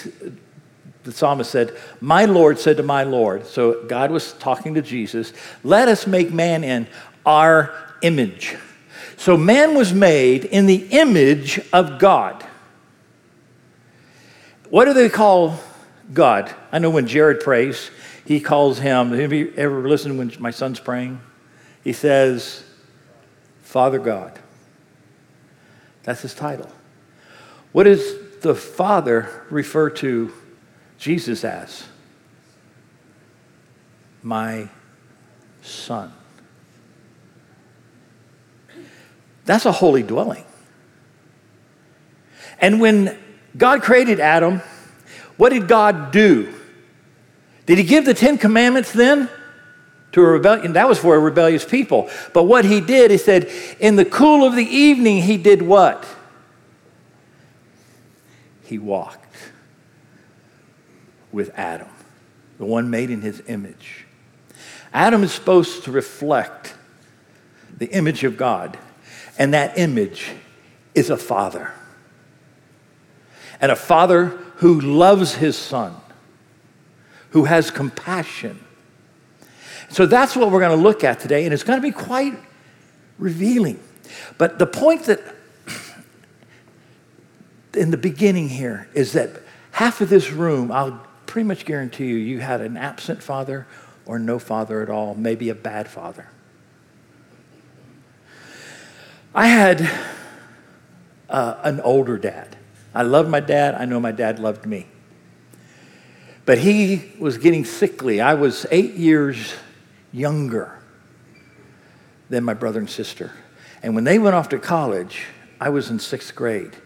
the 1.09 1.13
psalmist 1.13 1.51
said, 1.51 1.77
My 2.01 2.25
Lord 2.27 2.59
said 2.59 2.77
to 2.77 2.83
my 2.83 3.03
Lord. 3.03 3.47
So 3.47 3.85
God 3.85 4.11
was 4.11 4.35
talking 4.35 4.75
to 4.75 4.83
Jesus, 4.83 5.33
let 5.65 5.89
us 5.89 6.07
make 6.07 6.33
man 6.33 6.65
in 6.65 6.87
our 7.25 7.75
image. 8.03 8.57
So 9.17 9.37
man 9.37 9.75
was 9.75 9.93
made 9.93 10.45
in 10.45 10.67
the 10.67 10.87
image 10.91 11.61
of 11.73 11.99
God. 11.99 12.45
What 14.71 14.85
do 14.85 14.93
they 14.93 15.09
call 15.09 15.59
God? 16.13 16.55
I 16.71 16.79
know 16.79 16.91
when 16.91 17.07
Jared 17.07 17.41
prays, 17.41 17.91
he 18.25 18.41
calls 18.41 18.79
him, 18.79 19.13
have 19.13 19.33
you 19.33 19.53
ever 19.57 19.89
listened 19.89 20.19
when 20.19 20.33
my 20.39 20.51
son's 20.51 20.81
praying? 20.81 21.21
He 21.83 21.93
says, 21.93 22.65
Father 23.63 23.99
God. 23.99 24.39
That's 26.03 26.23
his 26.23 26.35
title. 26.35 26.71
What 27.73 27.85
does 27.85 28.41
the 28.41 28.55
Father 28.55 29.45
refer 29.51 29.91
to 29.91 30.33
Jesus 30.99 31.45
as? 31.45 31.87
My 34.23 34.69
Son. 35.63 36.13
That's 39.45 39.65
a 39.65 39.73
holy 39.73 40.03
dwelling. 40.03 40.45
And 42.61 42.81
when 42.81 43.19
God 43.59 43.83
created 43.83 44.21
Adam, 44.21 44.63
what 45.37 45.51
did 45.51 45.69
God 45.69 46.11
do? 46.13 46.55
Did 47.67 47.77
he 47.77 47.85
give 47.85 48.07
the 48.07 48.15
Ten 48.15 48.39
Commandments 48.39 48.93
then? 48.93 49.29
To 50.13 50.23
a 50.23 50.25
rebellion, 50.25 50.73
that 50.73 50.89
was 50.89 50.99
for 50.99 51.17
a 51.17 51.19
rebellious 51.19 51.67
people. 51.67 52.09
But 52.33 52.45
what 52.45 52.65
he 52.65 52.81
did, 52.81 53.11
he 53.11 53.19
said, 53.19 53.51
in 53.79 53.97
the 53.97 54.07
cool 54.07 54.43
of 54.47 54.57
the 54.57 54.65
evening, 54.65 55.23
he 55.23 55.37
did 55.37 55.61
what? 55.61 56.07
He 58.65 58.79
walked 58.79 59.37
with 61.31 61.51
Adam, 61.59 61.89
the 62.57 62.65
one 62.65 62.89
made 62.89 63.11
in 63.11 63.21
his 63.21 63.43
image. 63.49 64.07
Adam 64.95 65.23
is 65.23 65.33
supposed 65.33 65.85
to 65.85 65.93
reflect 65.93 66.75
the 67.77 67.87
image 67.87 68.25
of 68.25 68.37
God. 68.37 68.79
And 69.39 69.53
that 69.55 69.79
image 69.79 70.31
is 70.95 71.11
a 71.11 71.17
father. 71.17 71.73
And 73.61 73.73
a 73.73 73.77
father 73.77 74.27
who 74.57 74.81
loves 74.81 75.35
his 75.35 75.57
son, 75.57 75.95
who 77.31 77.45
has 77.45 77.71
compassion. 77.71 78.65
So 79.91 80.07
that's 80.07 80.37
what 80.37 80.51
we're 80.51 80.61
going 80.61 80.77
to 80.77 80.83
look 80.83 81.05
at 81.05 81.21
today, 81.21 81.45
and 81.45 81.55
it's 81.55 81.65
going 81.65 81.79
to 81.79 81.83
be 81.83 81.93
quite 81.93 82.35
revealing. 83.19 83.81
But 84.37 84.59
the 84.59 84.67
point 84.67 85.05
that 85.05 85.21
in 87.75 87.91
the 87.91 87.97
beginning 87.97 88.49
here 88.49 88.89
is 88.95 89.13
that 89.13 89.31
half 89.73 90.01
of 90.01 90.09
this 90.09 90.31
room, 90.31 90.71
I'll 90.71 91.07
pretty 91.27 91.47
much 91.47 91.65
guarantee 91.65 92.07
you, 92.07 92.17
you 92.17 92.41
had 92.41 92.61
an 92.61 92.77
absent 92.77 93.23
father 93.23 93.67
or 94.07 94.19
no 94.19 94.39
father 94.39 94.83
at 94.83 94.91
all, 94.91 95.15
maybe 95.15 95.51
a 95.51 95.55
bad 95.55 95.89
father. 95.89 96.29
I 99.35 99.47
had 99.47 99.89
uh, 101.29 101.61
an 101.63 101.81
older 101.81 102.17
dad. 102.19 102.58
I 102.99 103.03
loved 103.03 103.29
my 103.29 103.39
dad. 103.39 103.77
I 103.77 103.85
know 103.85 104.01
my 104.01 104.11
dad 104.11 104.41
loved 104.41 104.67
me. 104.67 104.89
But 106.45 106.59
he 106.59 107.13
was 107.21 107.39
getting 107.39 107.65
sickly. 107.65 108.21
I 108.21 108.35
was 108.35 108.67
eight 108.73 108.95
years 108.95 109.55
younger 110.13 110.77
than 112.29 112.43
my 112.43 112.55
brother 112.55 112.81
and 112.81 112.91
sister. 112.91 113.31
And 113.85 113.95
when 113.95 114.03
they 114.03 114.19
went 114.19 114.35
off 114.35 114.49
to 114.49 114.59
college, 114.59 115.27
I 115.61 115.69
was 115.69 115.91
in 115.91 116.01
sixth 116.01 116.35
grade. 116.35 116.77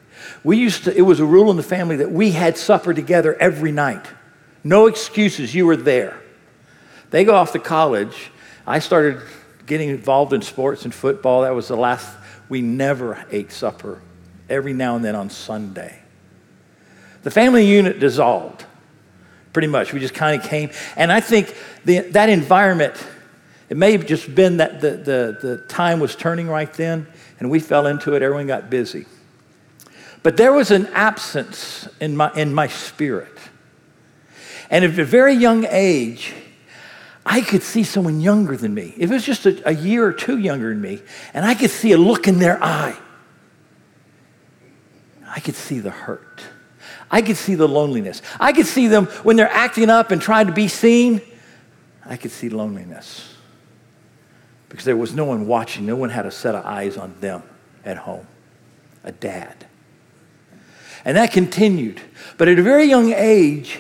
We 0.45 0.59
used 0.59 0.85
to, 0.85 0.95
it 0.95 1.01
was 1.01 1.19
a 1.19 1.25
rule 1.25 1.51
in 1.51 1.57
the 1.57 1.63
family 1.63 1.97
that 1.97 2.13
we 2.13 2.33
had 2.33 2.59
supper 2.59 2.93
together 2.93 3.35
every 3.41 3.73
night. 3.73 4.05
No 4.63 4.89
excuses, 4.89 5.55
you 5.55 5.65
were 5.65 5.79
there. 5.79 6.21
They 7.09 7.25
go 7.25 7.35
off 7.35 7.53
to 7.53 7.59
college. 7.59 8.31
I 8.67 8.81
started 8.81 9.23
getting 9.65 9.89
involved 9.89 10.35
in 10.35 10.43
sports 10.43 10.85
and 10.85 10.95
football. 10.95 11.41
That 11.41 11.55
was 11.55 11.69
the 11.69 11.77
last, 11.77 12.15
we 12.51 12.61
never 12.61 13.25
ate 13.31 13.51
supper, 13.51 14.03
every 14.51 14.75
now 14.75 14.95
and 14.97 15.03
then 15.03 15.15
on 15.15 15.31
Sunday. 15.31 16.01
The 17.23 17.31
family 17.31 17.67
unit 17.67 18.01
dissolved, 18.01 18.65
pretty 19.53 19.69
much. 19.69 19.93
We 19.93 20.01
just 20.01 20.15
kind 20.15 20.41
of 20.41 20.49
came. 20.49 20.71
And 20.97 21.13
I 21.13 21.21
think 21.21 21.57
the, 21.85 22.01
that 22.11 22.29
environment, 22.29 22.95
it 23.69 23.77
may 23.77 23.93
have 23.93 24.07
just 24.07 24.35
been 24.35 24.57
that 24.59 24.81
the, 24.81 24.91
the, 24.91 25.39
the 25.41 25.65
time 25.69 26.01
was 26.01 26.17
turning 26.17 26.49
right 26.49 26.73
then, 26.73 27.07
and 27.39 27.51
we 27.51 27.61
fell 27.61 27.87
into 27.87 28.15
it. 28.15 28.23
Everyone 28.23 28.47
got 28.47 28.71
busy. 28.71 29.07
But 30.23 30.37
there 30.37 30.53
was 30.53 30.71
an 30.71 30.87
absence 30.89 31.89
in 32.01 32.17
my, 32.17 32.33
in 32.35 32.55
my 32.55 32.69
spirit. 32.69 33.37
And 34.71 34.85
at 34.85 34.99
a 34.99 35.05
very 35.05 35.35
young 35.35 35.67
age, 35.69 36.33
I 37.25 37.41
could 37.41 37.63
see 37.63 37.85
someone 37.85 38.21
younger 38.21 38.57
than 38.57 38.75
me. 38.75 38.95
If 38.97 39.11
it 39.11 39.15
was 39.15 39.25
just 39.25 39.47
a, 39.47 39.69
a 39.69 39.73
year 39.73 40.05
or 40.05 40.13
two 40.13 40.39
younger 40.39 40.71
than 40.71 40.81
me, 40.81 41.03
and 41.35 41.45
I 41.45 41.55
could 41.55 41.71
see 41.71 41.93
a 41.93 41.99
look 41.99 42.27
in 42.27 42.39
their 42.39 42.63
eye. 42.63 42.97
I 45.27 45.41
could 45.41 45.55
see 45.55 45.79
the 45.79 45.91
hurt. 45.91 46.43
I 47.13 47.21
could 47.21 47.37
see 47.37 47.55
the 47.55 47.69
loneliness. 47.69 48.23
I 48.41 48.53
could 48.53 48.67
see 48.67 48.89
them 48.89 49.05
when 49.23 49.37
they're 49.37 49.53
acting 49.53 49.91
up 49.91 50.11
and 50.11 50.21
trying 50.21 50.47
to 50.47 50.53
be 50.53 50.67
seen. 50.67 51.21
I 52.07 52.17
could 52.17 52.31
see 52.31 52.49
loneliness 52.49 53.35
because 54.71 54.87
there 54.87 54.97
was 54.97 55.15
no 55.15 55.27
one 55.27 55.47
watching. 55.47 55.85
No 55.85 55.95
one 55.95 56.09
had 56.09 56.25
a 56.25 56.31
set 56.31 56.55
of 56.55 56.65
eyes 56.65 56.97
on 56.97 57.15
them 57.21 57.43
at 57.85 57.99
home. 57.99 58.27
A 59.05 59.13
dad. 59.13 59.67
And 61.05 61.17
that 61.19 61.33
continued. 61.33 62.01
But 62.39 62.49
at 62.49 62.59
a 62.59 62.63
very 62.63 62.87
young 62.87 63.13
age, 63.13 63.79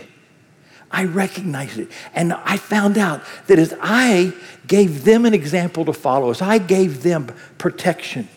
I 0.91 1.05
recognized 1.05 1.79
it. 1.79 1.89
And 2.15 2.35
I 2.35 2.59
found 2.59 2.99
out 2.99 3.23
that 3.47 3.59
as 3.59 3.75
I 3.81 4.35
gave 4.67 5.05
them 5.05 5.25
an 5.25 5.33
example 5.33 5.87
to 5.87 5.95
follow, 5.95 6.31
as 6.31 6.43
I 6.43 6.59
gave 6.59 7.03
them 7.03 7.29
protection, 7.57 8.29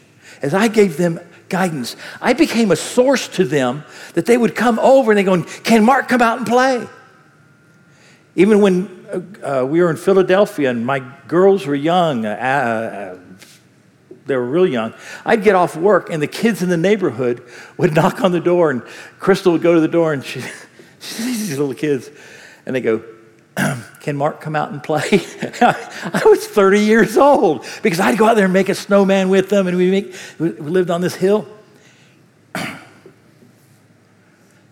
as 0.42 0.54
I 0.54 0.70
gave 0.70 0.96
them 0.96 1.20
guidance, 1.50 1.96
I 2.22 2.34
became 2.34 2.72
a 2.72 2.75
source 2.75 3.28
to 3.30 3.44
them 3.44 3.84
that 4.14 4.25
they 4.25 4.38
would 4.38 4.56
come 4.56 4.80
over 4.80 5.12
and 5.12 5.18
they 5.18 5.24
go, 5.24 5.42
Can 5.64 5.84
Mark 5.84 6.08
come 6.08 6.22
out 6.22 6.38
and 6.38 6.48
play? 6.48 6.88
Even 8.36 8.62
when 8.62 9.06
uh, 9.44 9.62
uh 9.62 9.66
we 9.66 9.82
were 9.82 9.90
in 9.90 9.98
Philadelphia 9.98 10.70
and 10.70 10.86
my 10.86 11.00
girls 11.28 11.66
were 11.66 11.75
young, 11.75 12.25
uh, 12.25 12.30
uh, 12.30 13.20
they 14.25 14.36
were 14.36 14.46
real 14.46 14.68
young, 14.68 14.94
I'd 15.25 15.44
get 15.44 15.56
off 15.56 15.75
work 15.75 16.10
and 16.10 16.22
the 16.22 16.28
kids 16.28 16.64
in 16.64 16.70
the 16.70 16.78
neighborhood 16.78 17.44
would 17.78 17.94
knock 18.00 18.22
on 18.22 18.32
the 18.32 18.40
door 18.40 18.72
and 18.72 18.82
Crystal 19.20 19.52
would 19.52 19.62
go 19.62 19.74
to 19.74 19.80
the 19.80 19.88
door 19.88 20.14
and 20.14 20.24
she, 20.24 20.42
she 21.00 21.24
these 21.24 21.58
little 21.58 21.75
kids 21.75 22.10
and 22.66 22.75
they 22.75 22.82
go, 22.82 23.04
Can 24.02 24.18
Mark 24.18 24.42
come 24.42 24.56
out 24.56 24.72
and 24.72 24.84
play? 24.84 25.10
I 25.62 26.22
was 26.26 26.48
30 26.48 26.80
years 26.80 27.18
old 27.18 27.66
because 27.82 28.00
I'd 28.00 28.18
go 28.18 28.26
out 28.26 28.36
there 28.36 28.46
and 28.46 28.54
make 28.54 28.70
a 28.70 28.76
snowman 28.76 29.30
with 29.30 29.50
them, 29.50 29.68
and 29.68 29.78
we, 29.78 29.92
make, 29.92 30.16
we 30.40 30.52
lived 30.52 30.90
on 30.90 31.02
this 31.02 31.16
hill. 31.16 31.48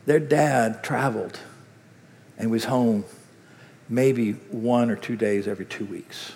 Their 0.06 0.20
dad 0.20 0.84
traveled 0.84 1.40
and 2.38 2.52
was 2.52 2.66
home 2.66 3.06
maybe 3.88 4.34
one 4.52 4.90
or 4.90 4.96
two 4.96 5.16
days 5.16 5.48
every 5.48 5.66
two 5.66 5.86
weeks. 5.86 6.34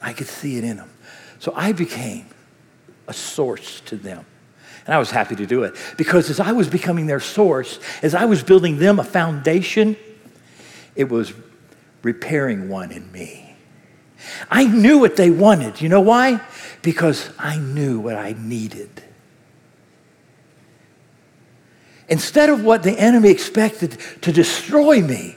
I 0.00 0.12
could 0.12 0.28
see 0.28 0.56
it 0.56 0.64
in 0.64 0.78
them. 0.78 0.90
So 1.38 1.52
I 1.54 1.72
became 1.72 2.26
a 3.06 3.12
source 3.12 3.80
to 3.82 3.96
them. 3.96 4.24
And 4.86 4.94
I 4.94 4.98
was 4.98 5.10
happy 5.10 5.36
to 5.36 5.46
do 5.46 5.64
it 5.64 5.74
because 5.96 6.30
as 6.30 6.40
I 6.40 6.52
was 6.52 6.68
becoming 6.68 7.06
their 7.06 7.20
source, 7.20 7.78
as 8.02 8.14
I 8.14 8.24
was 8.24 8.42
building 8.42 8.78
them 8.78 8.98
a 8.98 9.04
foundation, 9.04 9.96
it 10.96 11.08
was 11.08 11.32
repairing 12.02 12.68
one 12.68 12.90
in 12.90 13.10
me. 13.12 13.54
I 14.50 14.64
knew 14.64 14.98
what 14.98 15.16
they 15.16 15.30
wanted. 15.30 15.80
You 15.80 15.88
know 15.88 16.00
why? 16.00 16.40
Because 16.82 17.30
I 17.38 17.56
knew 17.58 18.00
what 18.00 18.16
I 18.16 18.34
needed. 18.38 19.02
Instead 22.08 22.50
of 22.50 22.64
what 22.64 22.82
the 22.82 22.98
enemy 22.98 23.28
expected 23.30 23.96
to 24.22 24.32
destroy 24.32 25.00
me, 25.00 25.36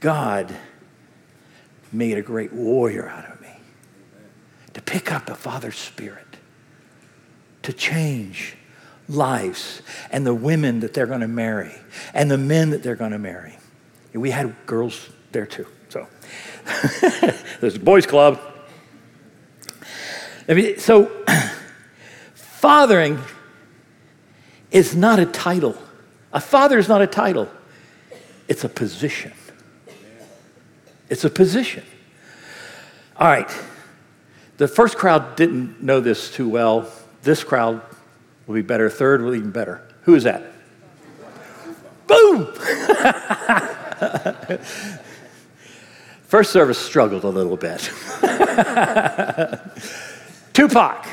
God 0.00 0.54
made 1.92 2.16
a 2.16 2.22
great 2.22 2.52
warrior 2.52 3.08
out 3.08 3.30
of 3.30 3.40
me 3.40 3.50
to 4.74 4.80
pick 4.80 5.12
up 5.12 5.26
the 5.26 5.34
father's 5.34 5.76
spirit 5.76 6.26
to 7.66 7.72
change 7.72 8.56
lives 9.08 9.82
and 10.12 10.24
the 10.24 10.34
women 10.34 10.80
that 10.80 10.94
they're 10.94 11.06
going 11.06 11.20
to 11.20 11.28
marry 11.28 11.74
and 12.14 12.30
the 12.30 12.38
men 12.38 12.70
that 12.70 12.84
they're 12.84 12.94
going 12.94 13.10
to 13.10 13.18
marry. 13.18 13.58
And 14.12 14.22
we 14.22 14.30
had 14.30 14.54
girls 14.66 15.10
there 15.32 15.46
too. 15.46 15.66
So 15.88 16.06
there's 17.60 17.74
a 17.74 17.80
boys' 17.80 18.06
club. 18.06 18.40
I 20.48 20.54
mean, 20.54 20.78
so 20.78 21.10
fathering 22.34 23.18
is 24.70 24.94
not 24.94 25.18
a 25.18 25.26
title. 25.26 25.76
A 26.32 26.40
father 26.40 26.78
is 26.78 26.88
not 26.88 27.02
a 27.02 27.06
title. 27.08 27.48
It's 28.46 28.62
a 28.62 28.68
position. 28.68 29.32
It's 31.08 31.24
a 31.24 31.30
position. 31.30 31.82
All 33.16 33.26
right. 33.26 33.50
The 34.56 34.68
first 34.68 34.96
crowd 34.96 35.34
didn't 35.34 35.82
know 35.82 35.98
this 35.98 36.30
too 36.30 36.48
well. 36.48 36.88
This 37.26 37.42
crowd 37.42 37.82
will 38.46 38.54
be 38.54 38.62
better. 38.62 38.88
Third 38.88 39.20
will 39.20 39.32
be 39.32 39.38
even 39.38 39.50
better. 39.50 39.82
Who 40.02 40.14
is 40.14 40.22
that? 40.22 40.44
Boom! 42.06 42.46
First 46.28 46.52
service 46.52 46.78
struggled 46.78 47.24
a 47.24 47.28
little 47.28 47.56
bit. 47.56 47.80
Tupac. 50.52 51.04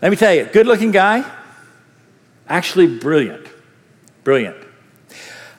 Let 0.00 0.10
me 0.10 0.16
tell 0.16 0.34
you, 0.34 0.46
good 0.46 0.66
looking 0.66 0.92
guy, 0.92 1.30
actually 2.48 2.98
brilliant. 2.98 3.46
Brilliant. 4.24 4.56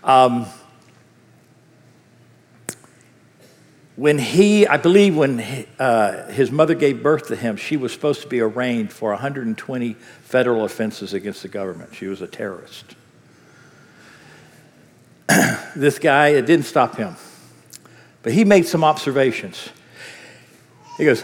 Um, 0.03 0.47
when 3.95 4.17
he, 4.17 4.65
I 4.65 4.77
believe, 4.77 5.15
when 5.15 5.37
he, 5.37 5.67
uh, 5.77 6.27
his 6.27 6.51
mother 6.51 6.73
gave 6.73 7.03
birth 7.03 7.27
to 7.27 7.35
him, 7.35 7.57
she 7.57 7.77
was 7.77 7.91
supposed 7.93 8.21
to 8.21 8.27
be 8.27 8.41
arraigned 8.41 8.91
for 8.91 9.11
120 9.11 9.93
federal 10.23 10.65
offenses 10.65 11.13
against 11.13 11.43
the 11.43 11.47
government. 11.47 11.93
She 11.93 12.07
was 12.07 12.21
a 12.21 12.27
terrorist. 12.27 12.95
this 15.75 15.99
guy, 15.99 16.29
it 16.29 16.47
didn't 16.47 16.65
stop 16.65 16.95
him, 16.95 17.15
but 18.23 18.33
he 18.33 18.45
made 18.45 18.65
some 18.65 18.83
observations. 18.83 19.69
He 20.97 21.05
goes, 21.05 21.23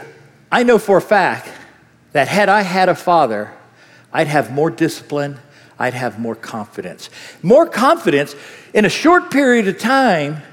I 0.51 0.63
know 0.63 0.77
for 0.77 0.97
a 0.97 1.01
fact 1.01 1.49
that 2.11 2.27
had 2.27 2.49
I 2.49 2.61
had 2.61 2.87
a 2.87 2.95
father, 2.95 3.51
I'd 4.13 4.27
have 4.27 4.51
more 4.51 4.69
discipline, 4.69 5.39
I'd 5.79 5.93
have 5.95 6.19
more 6.19 6.35
confidence. 6.35 7.09
More 7.41 7.65
confidence 7.65 8.35
in 8.73 8.85
a 8.85 8.89
short 8.89 9.31
period 9.31 9.67
of 9.67 9.79
time 9.79 10.43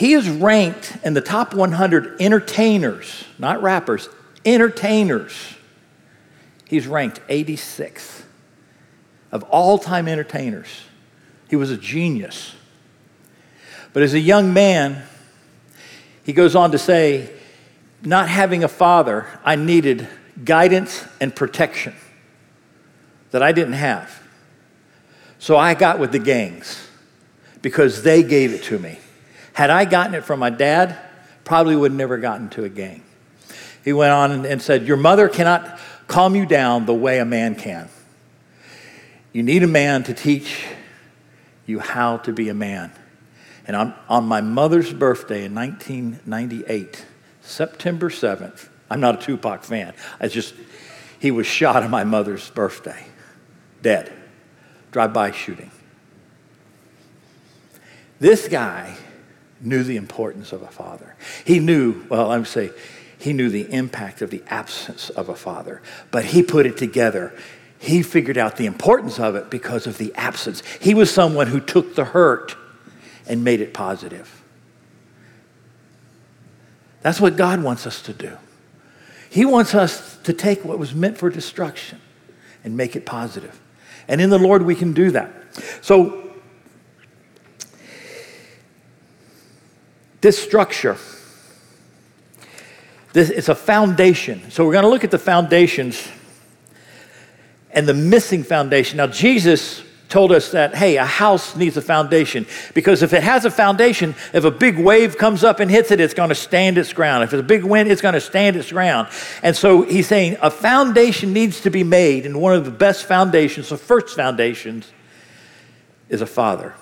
he 0.00 0.14
is 0.14 0.30
ranked 0.30 0.96
in 1.04 1.12
the 1.12 1.20
top 1.20 1.52
100 1.52 2.22
entertainers, 2.22 3.22
not 3.38 3.60
rappers, 3.60 4.08
entertainers. 4.46 5.34
He's 6.66 6.86
ranked 6.86 7.20
86th 7.28 8.22
of 9.30 9.42
all 9.42 9.78
time 9.78 10.08
entertainers. 10.08 10.68
He 11.50 11.56
was 11.56 11.70
a 11.70 11.76
genius. 11.76 12.54
But 13.92 14.02
as 14.02 14.14
a 14.14 14.18
young 14.18 14.54
man, 14.54 15.02
he 16.24 16.32
goes 16.32 16.56
on 16.56 16.72
to 16.72 16.78
say, 16.78 17.30
not 18.02 18.26
having 18.26 18.64
a 18.64 18.68
father, 18.68 19.26
I 19.44 19.56
needed 19.56 20.08
guidance 20.42 21.04
and 21.20 21.36
protection 21.36 21.94
that 23.32 23.42
I 23.42 23.52
didn't 23.52 23.74
have. 23.74 24.22
So 25.38 25.58
I 25.58 25.74
got 25.74 25.98
with 25.98 26.12
the 26.12 26.18
gangs 26.18 26.88
because 27.60 28.02
they 28.02 28.22
gave 28.22 28.54
it 28.54 28.62
to 28.62 28.78
me. 28.78 28.98
Had 29.52 29.70
I 29.70 29.84
gotten 29.84 30.14
it 30.14 30.24
from 30.24 30.40
my 30.40 30.50
dad, 30.50 30.96
probably 31.44 31.76
would 31.76 31.92
have 31.92 31.98
never 31.98 32.18
gotten 32.18 32.48
to 32.50 32.64
a 32.64 32.68
gang. 32.68 33.02
He 33.84 33.92
went 33.92 34.12
on 34.12 34.46
and 34.46 34.60
said, 34.60 34.86
Your 34.86 34.96
mother 34.96 35.28
cannot 35.28 35.78
calm 36.06 36.36
you 36.36 36.46
down 36.46 36.86
the 36.86 36.94
way 36.94 37.18
a 37.18 37.24
man 37.24 37.54
can. 37.54 37.88
You 39.32 39.42
need 39.42 39.62
a 39.62 39.68
man 39.68 40.02
to 40.04 40.14
teach 40.14 40.64
you 41.66 41.78
how 41.78 42.18
to 42.18 42.32
be 42.32 42.48
a 42.48 42.54
man. 42.54 42.92
And 43.66 43.76
on, 43.76 43.94
on 44.08 44.24
my 44.24 44.40
mother's 44.40 44.92
birthday 44.92 45.44
in 45.44 45.54
1998, 45.54 47.04
September 47.42 48.10
7th, 48.10 48.68
I'm 48.90 49.00
not 49.00 49.22
a 49.22 49.24
Tupac 49.24 49.62
fan. 49.62 49.94
I 50.20 50.26
just, 50.28 50.54
he 51.20 51.30
was 51.30 51.46
shot 51.46 51.82
on 51.82 51.90
my 51.90 52.02
mother's 52.02 52.50
birthday, 52.50 53.06
dead, 53.82 54.12
drive 54.90 55.12
by 55.12 55.30
shooting. 55.30 55.70
This 58.18 58.48
guy 58.48 58.96
knew 59.60 59.82
the 59.82 59.96
importance 59.96 60.52
of 60.52 60.62
a 60.62 60.68
father. 60.68 61.14
He 61.44 61.58
knew, 61.58 62.06
well, 62.08 62.30
I 62.30 62.38
would 62.38 62.46
say, 62.46 62.70
he 63.18 63.32
knew 63.32 63.50
the 63.50 63.70
impact 63.72 64.22
of 64.22 64.30
the 64.30 64.42
absence 64.46 65.10
of 65.10 65.28
a 65.28 65.34
father, 65.34 65.82
but 66.10 66.24
he 66.24 66.42
put 66.42 66.64
it 66.64 66.78
together. 66.78 67.34
He 67.78 68.02
figured 68.02 68.38
out 68.38 68.56
the 68.56 68.66
importance 68.66 69.18
of 69.18 69.36
it 69.36 69.50
because 69.50 69.86
of 69.86 69.98
the 69.98 70.14
absence. 70.14 70.62
He 70.80 70.94
was 70.94 71.10
someone 71.10 71.48
who 71.48 71.60
took 71.60 71.94
the 71.94 72.04
hurt 72.04 72.56
and 73.26 73.44
made 73.44 73.60
it 73.60 73.74
positive. 73.74 74.42
That's 77.02 77.20
what 77.20 77.36
God 77.36 77.62
wants 77.62 77.86
us 77.86 78.02
to 78.02 78.12
do. 78.12 78.36
He 79.30 79.44
wants 79.44 79.74
us 79.74 80.18
to 80.24 80.32
take 80.32 80.64
what 80.64 80.78
was 80.78 80.94
meant 80.94 81.16
for 81.16 81.30
destruction 81.30 82.00
and 82.64 82.76
make 82.76 82.96
it 82.96 83.06
positive. 83.06 83.58
And 84.08 84.20
in 84.20 84.30
the 84.30 84.38
Lord, 84.38 84.62
we 84.62 84.74
can 84.74 84.92
do 84.92 85.10
that. 85.12 85.32
So, 85.82 86.29
this 90.20 90.38
structure, 90.38 90.96
this, 93.12 93.30
it's 93.30 93.48
a 93.48 93.54
foundation. 93.54 94.50
So, 94.50 94.64
we're 94.66 94.72
going 94.72 94.84
to 94.84 94.90
look 94.90 95.04
at 95.04 95.10
the 95.10 95.18
foundations 95.18 96.06
and 97.72 97.86
the 97.86 97.94
missing 97.94 98.42
foundation. 98.42 98.96
Now, 98.96 99.06
Jesus 99.06 99.82
told 100.10 100.32
us 100.32 100.50
that, 100.50 100.74
hey, 100.74 100.96
a 100.96 101.04
house 101.04 101.56
needs 101.56 101.76
a 101.76 101.82
foundation 101.82 102.44
because 102.74 103.02
if 103.02 103.12
it 103.12 103.22
has 103.22 103.44
a 103.44 103.50
foundation, 103.50 104.14
if 104.34 104.44
a 104.44 104.50
big 104.50 104.76
wave 104.76 105.16
comes 105.16 105.44
up 105.44 105.60
and 105.60 105.70
hits 105.70 105.92
it, 105.92 106.00
it's 106.00 106.14
going 106.14 106.28
to 106.28 106.34
stand 106.34 106.76
its 106.76 106.92
ground. 106.92 107.22
If 107.22 107.32
it's 107.32 107.40
a 107.40 107.44
big 107.44 107.64
wind, 107.64 107.90
it's 107.90 108.02
going 108.02 108.14
to 108.14 108.20
stand 108.20 108.56
its 108.56 108.72
ground. 108.72 109.08
And 109.42 109.56
so 109.56 109.82
he's 109.82 110.08
saying 110.08 110.36
a 110.42 110.50
foundation 110.50 111.32
needs 111.32 111.60
to 111.62 111.70
be 111.70 111.84
made, 111.84 112.26
and 112.26 112.40
one 112.40 112.54
of 112.54 112.64
the 112.64 112.70
best 112.72 113.06
foundations, 113.06 113.68
the 113.68 113.78
first 113.78 114.16
foundations, 114.16 114.92
is 116.08 116.20
a 116.20 116.26
father, 116.26 116.74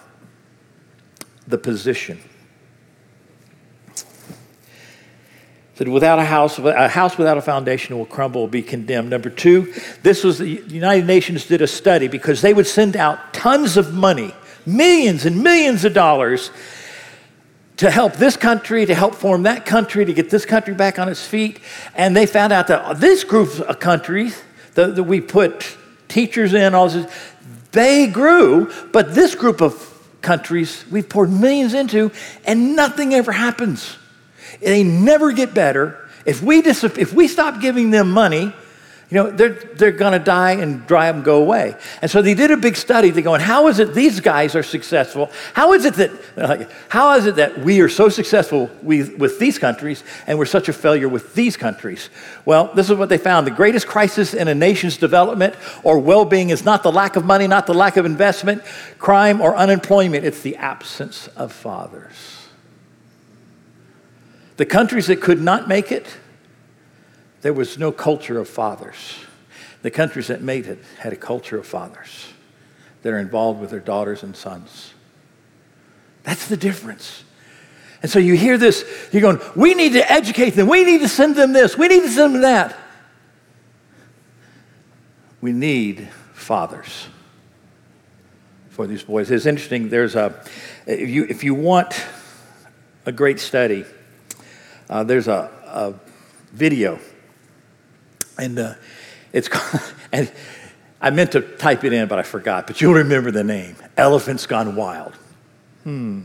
the 1.47 1.59
position. 1.59 2.19
That 5.79 5.89
without 5.89 6.19
a 6.19 6.25
house, 6.25 6.59
a 6.59 6.89
house 6.89 7.17
without 7.17 7.39
a 7.39 7.43
foundation 7.43 7.97
will 7.97 8.07
crumble, 8.07 8.43
will 8.43 8.49
be 8.49 8.63
condemned. 8.63 9.11
Number 9.11 9.31
two, 9.31 9.73
this 10.03 10.25
was 10.25 10.39
the 10.39 10.49
United 10.67 11.07
Nations 11.07 11.47
did 11.47 11.63
a 11.63 11.69
study 11.69 12.09
because 12.09 12.43
they 12.43 12.53
would 12.53 12.67
send 12.67 12.97
out 12.97 13.33
tons 13.33 13.77
of 13.77 13.95
money, 13.95 14.35
millions 14.67 15.25
and 15.25 15.41
millions 15.41 15.85
of 15.85 15.95
dollars 15.95 16.51
to 17.77 17.93
help 17.93 18.15
this 18.15 18.37
country, 18.37 18.87
to 18.87 18.95
help 18.95 19.15
form 19.15 19.45
that 19.45 19.65
country, 19.67 20.05
to 20.05 20.13
get 20.13 20.31
this 20.31 20.45
country 20.45 20.75
back 20.75 20.99
on 20.99 21.09
its 21.09 21.25
feet. 21.25 21.61
And 21.95 22.17
they 22.17 22.27
found 22.27 22.53
out 22.53 22.67
that 22.67 22.99
this 22.99 23.23
group 23.23 23.61
of 23.61 23.79
countries 23.79 24.43
that, 24.75 25.01
we 25.05 25.21
put 25.21 25.77
teachers 26.09 26.55
in, 26.55 26.75
all 26.75 26.89
this, 26.89 27.09
they 27.71 28.09
grew, 28.09 28.73
but 28.93 29.15
this 29.15 29.37
group 29.37 29.61
of 29.61 29.85
countries 30.23 30.85
we've 30.91 31.09
poured 31.09 31.31
millions 31.31 31.73
into, 31.75 32.11
and 32.45 32.75
nothing 32.75 33.15
ever 33.15 33.31
happens. 33.31 33.98
They 34.61 34.85
never 34.85 35.33
get 35.33 35.55
better. 35.55 36.09
If 36.25 36.43
we, 36.43 36.63
dis- 36.63 36.85
if 36.85 37.13
we 37.13 37.29
stop 37.29 37.61
giving 37.61 37.91
them 37.91 38.11
money, 38.11 38.53
you 39.11 39.15
know, 39.15 39.31
they're, 39.31 39.55
they're 39.55 39.93
going 39.93 40.13
to 40.13 40.19
die 40.19 40.53
and 40.53 40.87
dry 40.87 41.09
and 41.09 41.25
go 41.25 41.41
away. 41.41 41.77
And 42.03 42.11
so 42.11 42.21
they 42.21 42.35
did 42.35 42.51
a 42.51 42.59
big 42.59 42.77
study. 42.77 43.09
They're 43.09 43.23
going, 43.23 43.41
how 43.41 43.69
is 43.69 43.79
it 43.79 43.95
these 43.95 44.21
guys 44.21 44.55
are 44.55 44.63
successful? 44.63 45.31
How 45.55 45.73
is 45.73 45.87
it 45.87 45.95
that, 45.95 46.71
how 46.91 47.15
is 47.15 47.25
it 47.25 47.37
that 47.37 47.59
we 47.61 47.81
are 47.81 47.89
so 47.89 48.11
successful 48.11 48.71
with, 48.83 49.17
with 49.17 49.39
these 49.39 49.59
countries 49.59 50.05
and 50.27 50.39
we're 50.39 50.45
such 50.45 50.69
a 50.69 50.75
failure 50.75 51.09
with 51.09 51.35
these 51.35 51.57
countries? 51.57 52.11
Well, 52.45 52.71
this 52.75 52.91
is 52.91 52.99
what 52.99 53.09
they 53.09 53.17
found. 53.17 53.47
The 53.47 53.53
greatest 53.53 53.87
crisis 53.87 54.35
in 54.35 54.47
a 54.47 54.55
nation's 54.55 54.99
development 54.99 55.55
or 55.85 55.99
well 55.99 56.27
being 56.27 56.51
is 56.51 56.67
not 56.67 56.83
the 56.83 56.93
lack 56.93 57.17
of 57.17 57.25
money, 57.25 57.47
not 57.47 57.67
the 57.67 57.75
lack 57.75 57.97
of 57.97 58.05
investment, 58.05 58.63
crime, 58.99 59.41
or 59.41 59.57
unemployment. 59.57 60.27
It's 60.27 60.43
the 60.43 60.57
absence 60.57 61.29
of 61.29 61.51
fathers. 61.51 62.38
The 64.59 64.67
countries 64.67 65.07
that 65.07 65.21
could 65.21 65.41
not 65.41 65.69
make 65.69 65.93
it, 65.93 66.07
there 67.43 67.53
was 67.53 67.79
no 67.79 67.93
culture 67.93 68.41
of 68.41 68.49
fathers. 68.49 69.15
The 69.83 69.91
countries 69.91 70.27
that 70.27 70.43
made 70.43 70.67
it 70.67 70.81
had 70.99 71.13
a 71.13 71.17
culture 71.17 71.57
of 71.57 71.65
fathers 71.65 72.27
that 73.03 73.13
are 73.13 73.19
involved 73.19 73.61
with 73.61 73.71
their 73.71 73.79
daughters 73.79 74.25
and 74.25 74.35
sons. 74.37 74.93
That's 76.25 76.49
the 76.49 76.57
difference. 76.57 77.23
And 78.03 78.11
so 78.11 78.19
you 78.19 78.37
hear 78.37 78.59
this, 78.59 78.85
you're 79.13 79.23
going, 79.23 79.41
we 79.55 79.75
need 79.75 79.93
to 79.93 80.11
educate 80.11 80.51
them, 80.51 80.67
we 80.67 80.85
need 80.85 81.03
to 81.03 81.09
send 81.09 81.37
them 81.37 81.53
this, 81.53 81.79
we 81.79 81.87
need 81.87 82.03
to 82.03 82.09
send 82.09 82.35
them 82.35 82.43
that. 82.43 82.77
We 85.41 85.53
need 85.53 86.09
fathers 86.33 87.07
for 88.71 88.89
these 88.89 89.05
boys. 89.05 89.31
It's 89.31 89.47
interesting, 89.47 89.89
there's 89.89 90.17
a, 90.17 90.45
if 90.85 91.09
you, 91.09 91.27
if 91.29 91.45
you 91.45 91.55
want 91.55 92.05
a 93.07 93.13
great 93.13 93.39
study, 93.39 93.85
uh, 94.89 95.05
there's 95.05 95.29
a, 95.29 95.51
a, 95.67 95.95
video, 96.53 96.99
and 98.39 98.59
uh, 98.59 98.75
it's 99.33 99.49
and 100.13 100.33
I 101.01 101.11
meant 101.11 101.33
to 101.33 101.43
type 101.43 101.85
it 101.85 101.93
in, 101.93 102.09
but 102.09 102.19
I 102.19 102.23
forgot. 102.23 102.67
But 102.67 102.81
you'll 102.81 102.95
remember 102.95 103.31
the 103.31 103.45
name 103.45 103.77
Elephants 103.97 104.47
Gone 104.47 104.77
Wild. 104.77 105.15
Hmm. 105.85 106.23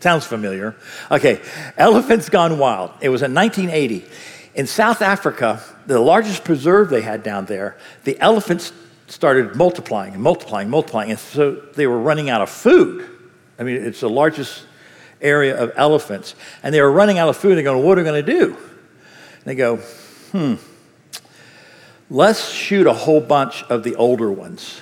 Sounds 0.00 0.26
familiar. 0.26 0.76
Okay, 1.10 1.40
Elephants 1.78 2.28
Gone 2.28 2.58
Wild. 2.58 2.90
It 3.00 3.08
was 3.08 3.22
in 3.22 3.34
1980. 3.34 4.04
In 4.54 4.66
South 4.66 5.02
Africa, 5.02 5.62
the 5.86 5.98
largest 5.98 6.44
preserve 6.44 6.90
they 6.90 7.00
had 7.00 7.22
down 7.22 7.46
there, 7.46 7.76
the 8.04 8.20
elephants 8.20 8.72
started 9.06 9.56
multiplying 9.56 10.14
and 10.14 10.22
multiplying, 10.22 10.70
multiplying. 10.70 11.10
And 11.10 11.18
so 11.18 11.52
they 11.52 11.86
were 11.86 11.98
running 11.98 12.30
out 12.30 12.40
of 12.40 12.50
food. 12.50 13.08
I 13.58 13.62
mean, 13.62 13.76
it's 13.76 14.00
the 14.00 14.10
largest 14.10 14.64
area 15.24 15.56
of 15.60 15.72
elephants. 15.76 16.34
And 16.62 16.74
they 16.74 16.80
were 16.80 16.92
running 16.92 17.18
out 17.18 17.28
of 17.28 17.36
food. 17.36 17.56
They're 17.56 17.64
going, 17.64 17.84
What 17.84 17.98
are 17.98 18.02
we 18.02 18.04
going 18.04 18.24
to 18.24 18.32
do? 18.32 18.54
And 18.54 19.44
they 19.44 19.54
go, 19.54 19.76
Hmm, 20.30 20.54
let's 22.10 22.50
shoot 22.50 22.86
a 22.86 22.92
whole 22.92 23.20
bunch 23.20 23.62
of 23.64 23.82
the 23.82 23.96
older 23.96 24.30
ones. 24.30 24.80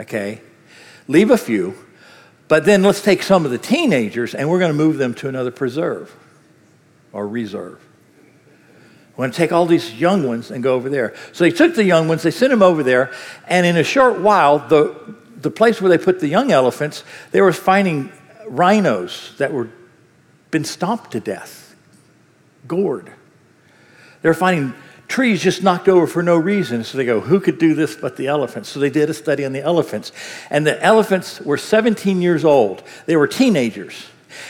Okay? 0.00 0.40
Leave 1.06 1.30
a 1.30 1.38
few, 1.38 1.74
but 2.48 2.64
then 2.64 2.82
let's 2.82 3.02
take 3.02 3.22
some 3.22 3.44
of 3.44 3.50
the 3.50 3.58
teenagers 3.58 4.34
and 4.34 4.48
we're 4.48 4.58
going 4.58 4.70
to 4.70 4.76
move 4.76 4.98
them 4.98 5.14
to 5.14 5.28
another 5.28 5.50
preserve 5.50 6.14
or 7.12 7.26
reserve. 7.26 7.82
We're 9.16 9.24
going 9.24 9.32
to 9.32 9.36
take 9.36 9.52
all 9.52 9.66
these 9.66 9.94
young 9.94 10.26
ones 10.26 10.50
and 10.50 10.62
go 10.62 10.74
over 10.74 10.88
there. 10.88 11.14
So 11.32 11.42
they 11.42 11.50
took 11.50 11.74
the 11.74 11.84
young 11.84 12.06
ones, 12.06 12.22
they 12.22 12.30
sent 12.30 12.50
them 12.50 12.62
over 12.62 12.84
there, 12.84 13.12
and 13.48 13.66
in 13.66 13.76
a 13.76 13.82
short 13.82 14.20
while, 14.20 14.60
the, 14.60 14.94
the 15.36 15.50
place 15.50 15.80
where 15.82 15.88
they 15.88 16.02
put 16.02 16.20
the 16.20 16.28
young 16.28 16.52
elephants, 16.52 17.02
they 17.32 17.40
were 17.40 17.52
finding 17.52 18.12
rhinos 18.50 19.34
that 19.38 19.52
were 19.52 19.68
been 20.50 20.64
stomped 20.64 21.12
to 21.12 21.20
death, 21.20 21.76
gored. 22.66 23.12
They're 24.22 24.34
finding 24.34 24.74
trees 25.06 25.42
just 25.42 25.62
knocked 25.62 25.88
over 25.88 26.06
for 26.06 26.22
no 26.22 26.36
reason. 26.36 26.84
So 26.84 26.98
they 26.98 27.04
go, 27.04 27.20
who 27.20 27.40
could 27.40 27.58
do 27.58 27.74
this 27.74 27.96
but 27.96 28.16
the 28.16 28.26
elephants? 28.26 28.68
So 28.68 28.80
they 28.80 28.90
did 28.90 29.10
a 29.10 29.14
study 29.14 29.44
on 29.44 29.52
the 29.52 29.62
elephants. 29.62 30.12
And 30.50 30.66
the 30.66 30.82
elephants 30.82 31.40
were 31.40 31.56
17 31.56 32.20
years 32.20 32.44
old. 32.44 32.82
They 33.06 33.16
were 33.16 33.26
teenagers. 33.26 34.06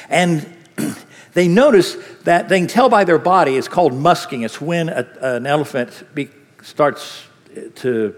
And 0.09 0.47
they 1.35 1.49
noticed 1.49 1.99
that 2.25 2.49
they 2.49 2.59
can 2.59 2.69
tell 2.69 2.89
by 2.89 3.05
their 3.05 3.19
body, 3.19 3.57
it's 3.57 3.69
called 3.69 3.93
musking. 3.93 4.45
It's 4.45 4.61
when 4.61 4.89
a, 4.89 5.07
an 5.21 5.47
elephant 5.47 6.15
be, 6.15 6.29
starts 6.63 7.25
to 7.77 8.15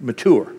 mature 0.00 0.52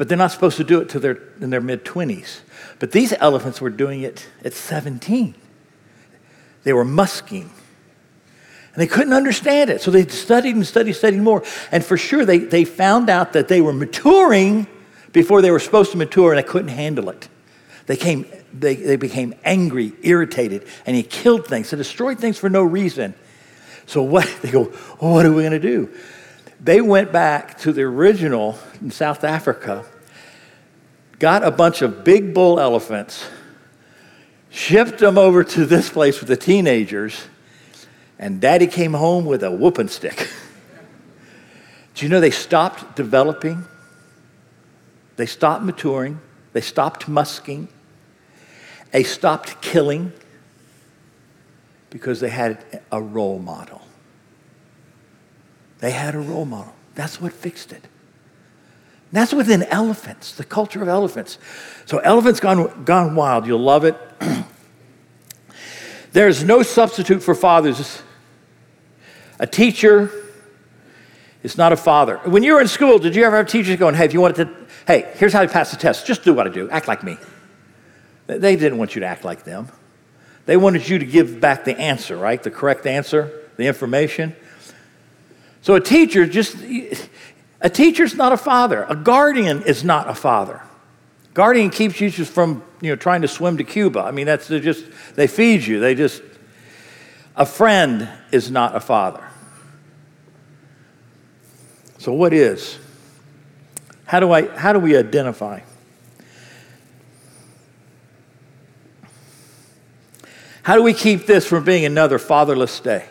but 0.00 0.08
they're 0.08 0.16
not 0.16 0.32
supposed 0.32 0.56
to 0.56 0.64
do 0.64 0.80
it 0.80 0.88
till 0.88 1.02
they're 1.02 1.20
in 1.42 1.50
their 1.50 1.60
mid 1.60 1.84
20s. 1.84 2.40
But 2.78 2.90
these 2.90 3.12
elephants 3.20 3.60
were 3.60 3.68
doing 3.68 4.00
it 4.00 4.30
at 4.42 4.54
17. 4.54 5.34
They 6.62 6.72
were 6.72 6.86
musking. 6.86 7.42
And 7.42 8.76
they 8.76 8.86
couldn't 8.86 9.12
understand 9.12 9.68
it. 9.68 9.82
So 9.82 9.90
they 9.90 10.06
studied 10.06 10.56
and 10.56 10.66
studied, 10.66 10.94
studied 10.94 11.20
more. 11.20 11.44
And 11.70 11.84
for 11.84 11.98
sure, 11.98 12.24
they, 12.24 12.38
they 12.38 12.64
found 12.64 13.10
out 13.10 13.34
that 13.34 13.48
they 13.48 13.60
were 13.60 13.74
maturing 13.74 14.66
before 15.12 15.42
they 15.42 15.50
were 15.50 15.60
supposed 15.60 15.92
to 15.92 15.98
mature 15.98 16.32
and 16.32 16.38
they 16.38 16.48
couldn't 16.48 16.68
handle 16.68 17.10
it. 17.10 17.28
They, 17.84 17.98
came, 17.98 18.24
they, 18.54 18.76
they 18.76 18.96
became 18.96 19.34
angry, 19.44 19.92
irritated, 20.00 20.66
and 20.86 20.96
he 20.96 21.02
killed 21.02 21.46
things, 21.46 21.68
they 21.68 21.76
destroyed 21.76 22.18
things 22.18 22.38
for 22.38 22.48
no 22.48 22.62
reason. 22.62 23.12
So 23.84 24.00
what? 24.02 24.26
They 24.40 24.50
go, 24.50 24.64
what 24.98 25.26
are 25.26 25.32
we 25.32 25.42
going 25.42 25.52
to 25.52 25.58
do? 25.58 25.92
They 26.62 26.82
went 26.82 27.10
back 27.10 27.58
to 27.60 27.72
the 27.72 27.82
original 27.82 28.58
in 28.82 28.90
South 28.90 29.24
Africa, 29.24 29.84
got 31.18 31.42
a 31.42 31.50
bunch 31.50 31.80
of 31.80 32.04
big 32.04 32.34
bull 32.34 32.60
elephants, 32.60 33.26
shipped 34.50 34.98
them 34.98 35.16
over 35.16 35.42
to 35.42 35.64
this 35.64 35.88
place 35.88 36.20
with 36.20 36.28
the 36.28 36.36
teenagers, 36.36 37.24
and 38.18 38.42
daddy 38.42 38.66
came 38.66 38.92
home 38.92 39.24
with 39.24 39.42
a 39.42 39.50
whooping 39.50 39.88
stick. 39.88 40.30
Do 41.94 42.04
you 42.04 42.10
know 42.10 42.20
they 42.20 42.30
stopped 42.30 42.94
developing? 42.94 43.64
They 45.16 45.26
stopped 45.26 45.64
maturing. 45.64 46.20
They 46.52 46.60
stopped 46.60 47.06
musking. 47.06 47.68
They 48.90 49.02
stopped 49.02 49.62
killing 49.62 50.12
because 51.88 52.20
they 52.20 52.28
had 52.28 52.82
a 52.92 53.00
role 53.00 53.38
model. 53.38 53.79
They 55.80 55.90
had 55.90 56.14
a 56.14 56.20
role 56.20 56.44
model. 56.44 56.74
That's 56.94 57.20
what 57.20 57.32
fixed 57.32 57.72
it. 57.72 57.84
That's 59.12 59.32
within 59.32 59.64
elephants, 59.64 60.34
the 60.34 60.44
culture 60.44 60.82
of 60.82 60.88
elephants. 60.88 61.38
So, 61.84 61.98
elephants 61.98 62.38
gone, 62.38 62.84
gone 62.84 63.16
wild. 63.16 63.46
You'll 63.46 63.58
love 63.58 63.84
it. 63.84 63.96
There's 66.12 66.44
no 66.44 66.62
substitute 66.62 67.22
for 67.22 67.34
fathers. 67.34 68.02
A 69.40 69.46
teacher 69.46 70.10
is 71.42 71.56
not 71.56 71.72
a 71.72 71.76
father. 71.76 72.18
When 72.18 72.42
you 72.42 72.54
were 72.54 72.60
in 72.60 72.68
school, 72.68 72.98
did 72.98 73.16
you 73.16 73.24
ever 73.24 73.36
have 73.36 73.48
teachers 73.48 73.76
going, 73.76 73.94
hey, 73.94 74.04
if 74.04 74.12
you 74.12 74.20
wanted 74.20 74.46
to, 74.46 74.66
hey, 74.86 75.10
here's 75.14 75.32
how 75.32 75.40
you 75.40 75.48
pass 75.48 75.70
the 75.70 75.76
test. 75.76 76.06
Just 76.06 76.22
do 76.22 76.34
what 76.34 76.46
I 76.46 76.50
do. 76.50 76.68
Act 76.70 76.86
like 76.86 77.02
me. 77.02 77.16
They 78.26 78.54
didn't 78.54 78.78
want 78.78 78.94
you 78.94 79.00
to 79.00 79.06
act 79.06 79.24
like 79.24 79.44
them. 79.44 79.68
They 80.46 80.56
wanted 80.56 80.88
you 80.88 80.98
to 80.98 81.06
give 81.06 81.40
back 81.40 81.64
the 81.64 81.78
answer, 81.78 82.16
right? 82.16 82.40
The 82.40 82.50
correct 82.50 82.86
answer, 82.86 83.32
the 83.56 83.66
information. 83.66 84.36
So 85.62 85.74
a 85.74 85.80
teacher 85.80 86.26
just, 86.26 86.56
a 87.60 87.68
teacher's 87.68 88.14
not 88.14 88.32
a 88.32 88.36
father. 88.36 88.86
A 88.88 88.96
guardian 88.96 89.62
is 89.62 89.84
not 89.84 90.08
a 90.08 90.14
father. 90.14 90.62
Guardian 91.34 91.70
keeps 91.70 92.00
you 92.00 92.10
just 92.10 92.32
from, 92.32 92.62
you 92.80 92.90
know, 92.90 92.96
trying 92.96 93.22
to 93.22 93.28
swim 93.28 93.58
to 93.58 93.64
Cuba. 93.64 94.00
I 94.00 94.10
mean, 94.10 94.26
that's 94.26 94.48
just, 94.48 94.84
they 95.14 95.26
feed 95.26 95.62
you. 95.62 95.78
They 95.80 95.94
just, 95.94 96.22
a 97.36 97.46
friend 97.46 98.08
is 98.32 98.50
not 98.50 98.74
a 98.74 98.80
father. 98.80 99.24
So 101.98 102.12
what 102.12 102.32
is? 102.32 102.78
How 104.06 104.20
do 104.20 104.32
I, 104.32 104.48
how 104.48 104.72
do 104.72 104.78
we 104.78 104.96
identify? 104.96 105.60
How 110.62 110.74
do 110.76 110.82
we 110.82 110.94
keep 110.94 111.26
this 111.26 111.46
from 111.46 111.64
being 111.64 111.84
another 111.84 112.18
fatherless 112.18 112.80
day? 112.80 113.06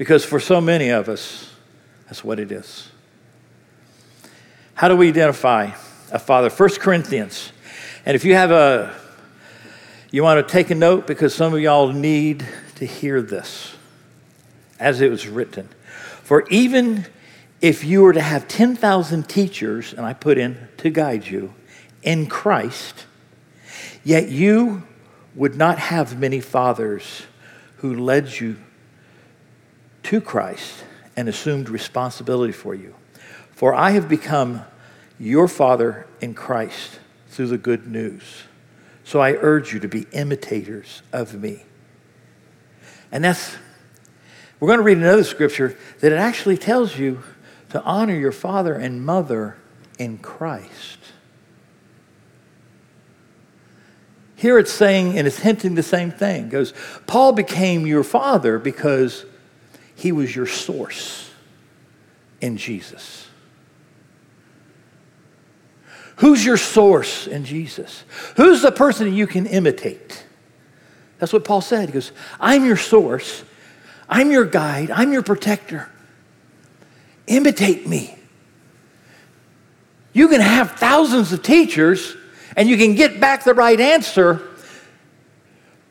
Because 0.00 0.24
for 0.24 0.40
so 0.40 0.62
many 0.62 0.88
of 0.88 1.10
us, 1.10 1.52
that's 2.06 2.24
what 2.24 2.40
it 2.40 2.50
is. 2.50 2.88
How 4.72 4.88
do 4.88 4.96
we 4.96 5.08
identify 5.08 5.72
a 6.10 6.18
father? 6.18 6.48
1 6.48 6.70
Corinthians. 6.76 7.52
And 8.06 8.14
if 8.14 8.24
you 8.24 8.34
have 8.34 8.50
a, 8.50 8.96
you 10.10 10.22
want 10.22 10.48
to 10.48 10.50
take 10.50 10.70
a 10.70 10.74
note 10.74 11.06
because 11.06 11.34
some 11.34 11.52
of 11.52 11.60
y'all 11.60 11.92
need 11.92 12.48
to 12.76 12.86
hear 12.86 13.20
this 13.20 13.76
as 14.78 15.02
it 15.02 15.10
was 15.10 15.28
written. 15.28 15.68
For 16.22 16.48
even 16.48 17.04
if 17.60 17.84
you 17.84 18.00
were 18.00 18.14
to 18.14 18.22
have 18.22 18.48
10,000 18.48 19.28
teachers, 19.28 19.92
and 19.92 20.06
I 20.06 20.14
put 20.14 20.38
in 20.38 20.68
to 20.78 20.88
guide 20.88 21.26
you, 21.26 21.52
in 22.02 22.26
Christ, 22.26 23.04
yet 24.02 24.30
you 24.30 24.82
would 25.34 25.56
not 25.56 25.78
have 25.78 26.18
many 26.18 26.40
fathers 26.40 27.24
who 27.76 27.94
led 27.94 28.40
you 28.40 28.56
to 30.04 30.20
Christ 30.20 30.84
and 31.16 31.28
assumed 31.28 31.68
responsibility 31.68 32.52
for 32.52 32.74
you. 32.74 32.94
For 33.52 33.74
I 33.74 33.90
have 33.90 34.08
become 34.08 34.62
your 35.18 35.48
father 35.48 36.06
in 36.20 36.34
Christ 36.34 36.98
through 37.28 37.48
the 37.48 37.58
good 37.58 37.86
news. 37.86 38.22
So 39.04 39.20
I 39.20 39.32
urge 39.32 39.74
you 39.74 39.80
to 39.80 39.88
be 39.88 40.06
imitators 40.12 41.02
of 41.12 41.34
me. 41.34 41.64
And 43.12 43.24
that's, 43.24 43.56
we're 44.58 44.68
going 44.68 44.78
to 44.78 44.84
read 44.84 44.98
another 44.98 45.24
scripture 45.24 45.76
that 46.00 46.12
it 46.12 46.16
actually 46.16 46.56
tells 46.56 46.98
you 46.98 47.22
to 47.70 47.82
honor 47.82 48.14
your 48.14 48.32
father 48.32 48.74
and 48.74 49.04
mother 49.04 49.56
in 49.98 50.18
Christ. 50.18 50.98
Here 54.36 54.58
it's 54.58 54.72
saying, 54.72 55.18
and 55.18 55.26
it's 55.26 55.40
hinting 55.40 55.74
the 55.74 55.82
same 55.82 56.10
thing. 56.10 56.48
Goes, 56.48 56.72
Paul 57.06 57.32
became 57.32 57.86
your 57.86 58.02
father 58.02 58.58
because 58.58 59.26
he 60.00 60.12
was 60.12 60.34
your 60.34 60.46
source 60.46 61.30
in 62.40 62.56
Jesus. 62.56 63.28
Who's 66.16 66.42
your 66.42 66.56
source 66.56 67.26
in 67.26 67.44
Jesus? 67.44 68.04
Who's 68.36 68.62
the 68.62 68.72
person 68.72 69.12
you 69.12 69.26
can 69.26 69.44
imitate? 69.44 70.24
That's 71.18 71.34
what 71.34 71.44
Paul 71.44 71.60
said. 71.60 71.90
He 71.90 71.92
goes, 71.92 72.12
I'm 72.40 72.64
your 72.64 72.78
source, 72.78 73.44
I'm 74.08 74.30
your 74.30 74.46
guide, 74.46 74.90
I'm 74.90 75.12
your 75.12 75.22
protector. 75.22 75.90
Imitate 77.26 77.86
me. 77.86 78.16
You 80.14 80.28
can 80.28 80.40
have 80.40 80.72
thousands 80.72 81.30
of 81.34 81.42
teachers 81.42 82.16
and 82.56 82.70
you 82.70 82.78
can 82.78 82.94
get 82.94 83.20
back 83.20 83.44
the 83.44 83.52
right 83.52 83.78
answer, 83.78 84.40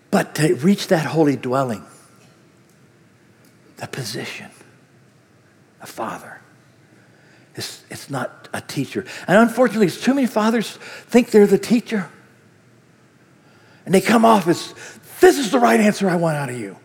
but 0.10 0.34
to 0.36 0.56
reach 0.56 0.88
that 0.88 1.06
holy 1.06 1.36
dwelling, 1.36 1.84
the 3.80 3.88
position, 3.88 4.52
a 5.82 5.88
father, 5.88 6.42
it's, 7.56 7.84
it's 7.89 8.10
not 8.10 8.48
a 8.54 8.62
teacher. 8.62 9.06
And 9.28 9.38
unfortunately, 9.38 9.89
too 9.89 10.13
many 10.13 10.28
fathers 10.28 10.72
think 10.72 11.32
they're 11.32 11.48
the 11.48 11.58
teacher. 11.58 12.10
And 13.86 13.94
they 13.94 14.02
come 14.02 14.24
off 14.24 14.48
as, 14.48 14.74
this 15.20 15.38
is 15.38 15.52
the 15.52 15.60
right 15.60 15.80
answer 15.80 16.10
I 16.10 16.15
want 16.15 16.38
out 16.38 16.50
of 16.50 16.60
you. 16.60 16.78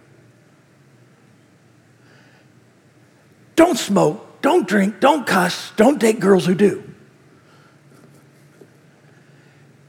Don't 3.57 3.79
smoke, 3.79 4.43
don't 4.43 4.67
drink, 4.67 5.01
don't 5.01 5.27
cuss, 5.27 5.73
don't 5.77 6.01
date 6.01 6.19
girls 6.19 6.47
who 6.47 6.55
do. 6.55 6.83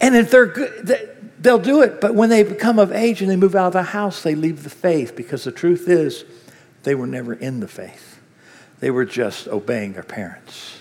And 0.02 0.15
if 0.15 0.30
they're 0.30 0.46
good, 0.46 1.32
they'll 1.39 1.58
do 1.58 1.82
it. 1.82 2.00
But 2.00 2.13
when 2.13 2.30
they 2.30 2.44
become 2.44 2.78
of 2.78 2.91
age 2.91 3.22
and 3.22 3.32
they 3.32 3.36
move 3.36 3.56
out 3.56 3.68
of 3.68 3.74
the 3.74 3.84
house, 3.84 4.22
they 4.22 4.36
leave 4.36 4.63
the 4.63 4.70
faith 4.70 5.15
because 5.15 5.46
the 5.46 5.52
truth 5.52 5.89
is 5.89 6.26
they 6.86 6.95
were 6.95 7.08
never 7.08 7.34
in 7.34 7.60
the 7.60 7.67
faith. 7.67 8.21
They 8.80 8.91
were 8.91 9.06
just 9.06 9.48
obeying 9.48 9.93
their 9.93 10.04
parents. 10.04 10.80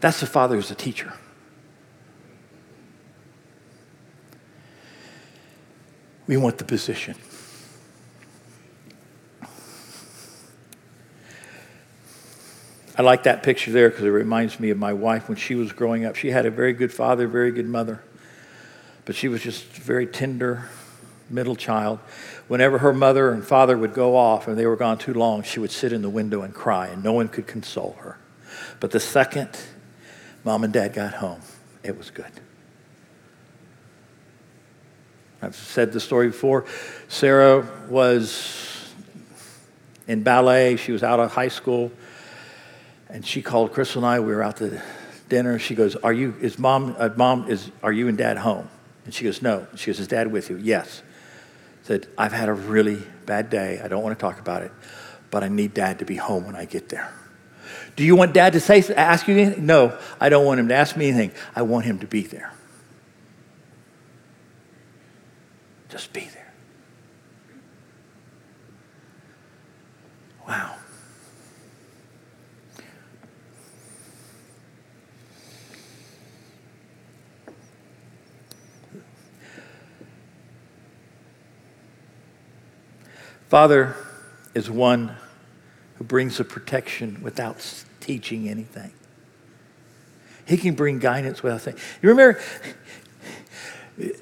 That's 0.00 0.20
the 0.20 0.26
father 0.26 0.56
who's 0.56 0.70
a 0.70 0.74
teacher. 0.74 1.12
We 6.26 6.36
want 6.36 6.58
the 6.58 6.64
position. 6.64 7.16
I 12.96 13.02
like 13.02 13.24
that 13.24 13.42
picture 13.42 13.70
there 13.70 13.90
because 13.90 14.04
it 14.04 14.08
reminds 14.08 14.58
me 14.58 14.70
of 14.70 14.78
my 14.78 14.92
wife 14.92 15.28
when 15.28 15.36
she 15.36 15.54
was 15.54 15.72
growing 15.72 16.04
up. 16.04 16.16
She 16.16 16.30
had 16.30 16.46
a 16.46 16.50
very 16.50 16.72
good 16.72 16.92
father, 16.92 17.28
very 17.28 17.52
good 17.52 17.68
mother, 17.68 18.02
but 19.04 19.14
she 19.14 19.28
was 19.28 19.42
just 19.42 19.64
a 19.76 19.80
very 19.80 20.06
tender 20.06 20.68
middle 21.30 21.56
child. 21.56 21.98
Whenever 22.48 22.78
her 22.78 22.92
mother 22.92 23.30
and 23.30 23.44
father 23.44 23.76
would 23.76 23.94
go 23.94 24.16
off 24.16 24.48
and 24.48 24.58
they 24.58 24.66
were 24.66 24.76
gone 24.76 24.98
too 24.98 25.14
long, 25.14 25.42
she 25.42 25.60
would 25.60 25.70
sit 25.70 25.92
in 25.92 26.02
the 26.02 26.10
window 26.10 26.42
and 26.42 26.54
cry, 26.54 26.88
and 26.88 27.04
no 27.04 27.12
one 27.12 27.28
could 27.28 27.46
console 27.46 27.96
her. 28.00 28.18
But 28.80 28.90
the 28.90 29.00
second 29.00 29.50
mom 30.44 30.64
and 30.64 30.72
dad 30.72 30.94
got 30.94 31.14
home, 31.14 31.40
it 31.82 31.96
was 31.96 32.10
good. 32.10 32.32
I've 35.40 35.54
said 35.54 35.92
the 35.92 36.00
story 36.00 36.28
before. 36.28 36.64
Sarah 37.08 37.68
was 37.88 38.92
in 40.08 40.22
ballet, 40.22 40.76
she 40.76 40.90
was 40.90 41.02
out 41.02 41.20
of 41.20 41.32
high 41.32 41.48
school. 41.48 41.92
And 43.10 43.24
she 43.24 43.40
called 43.40 43.72
Crystal 43.72 44.04
and 44.04 44.06
I. 44.06 44.20
We 44.20 44.34
were 44.34 44.42
out 44.42 44.58
to 44.58 44.82
dinner. 45.28 45.58
She 45.58 45.74
goes, 45.74 45.96
"Are 45.96 46.12
you? 46.12 46.34
Is 46.40 46.58
mom? 46.58 46.94
Uh, 46.98 47.08
mom 47.16 47.48
is? 47.48 47.70
Are 47.82 47.92
you 47.92 48.08
and 48.08 48.18
dad 48.18 48.36
home?" 48.36 48.68
And 49.06 49.14
she 49.14 49.24
goes, 49.24 49.40
"No." 49.40 49.66
She 49.76 49.86
goes, 49.86 49.98
"Is 49.98 50.08
dad 50.08 50.30
with 50.30 50.50
you?" 50.50 50.58
Yes. 50.58 51.02
Said, 51.82 52.06
"I've 52.16 52.32
had 52.32 52.48
a 52.48 52.54
really 52.54 53.02
bad 53.26 53.50
day. 53.50 53.80
I 53.82 53.88
don't 53.88 54.02
want 54.02 54.18
to 54.18 54.20
talk 54.20 54.38
about 54.38 54.62
it, 54.62 54.72
but 55.30 55.42
I 55.42 55.48
need 55.48 55.74
dad 55.74 55.98
to 56.00 56.04
be 56.04 56.16
home 56.16 56.46
when 56.46 56.56
I 56.56 56.64
get 56.64 56.88
there." 56.88 57.10
Do 57.96 58.04
you 58.04 58.14
want 58.14 58.32
dad 58.32 58.52
to 58.52 58.60
say 58.60 58.82
ask 58.94 59.26
you 59.26 59.36
anything? 59.36 59.66
No, 59.66 59.98
I 60.20 60.28
don't 60.28 60.44
want 60.44 60.60
him 60.60 60.68
to 60.68 60.74
ask 60.74 60.96
me 60.96 61.08
anything. 61.08 61.32
I 61.56 61.62
want 61.62 61.84
him 61.84 61.98
to 61.98 62.06
be 62.06 62.22
there. 62.22 62.52
Just 65.88 66.12
be 66.12 66.20
there. 66.20 66.52
Wow. 70.46 70.76
Father 83.48 83.96
is 84.54 84.70
one 84.70 85.16
who 85.96 86.04
brings 86.04 86.38
a 86.38 86.44
protection 86.44 87.22
without 87.22 87.84
teaching 88.00 88.48
anything. 88.48 88.92
He 90.46 90.56
can 90.56 90.74
bring 90.74 90.98
guidance 90.98 91.42
without 91.42 91.60
saying. 91.62 91.76
You 92.02 92.10
remember, 92.10 92.40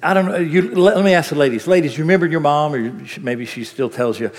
I 0.01 0.13
don't 0.13 0.25
know, 0.25 0.37
you, 0.37 0.73
let, 0.75 1.03
me 1.03 1.13
ask 1.13 1.29
the 1.29 1.35
ladies. 1.35 1.67
Ladies, 1.67 1.97
you 1.97 2.03
remember 2.03 2.25
your 2.25 2.39
mom, 2.39 2.73
or 2.73 2.91
maybe 3.19 3.45
she 3.45 3.63
still 3.63 3.89
tells 3.89 4.19
you, 4.19 4.31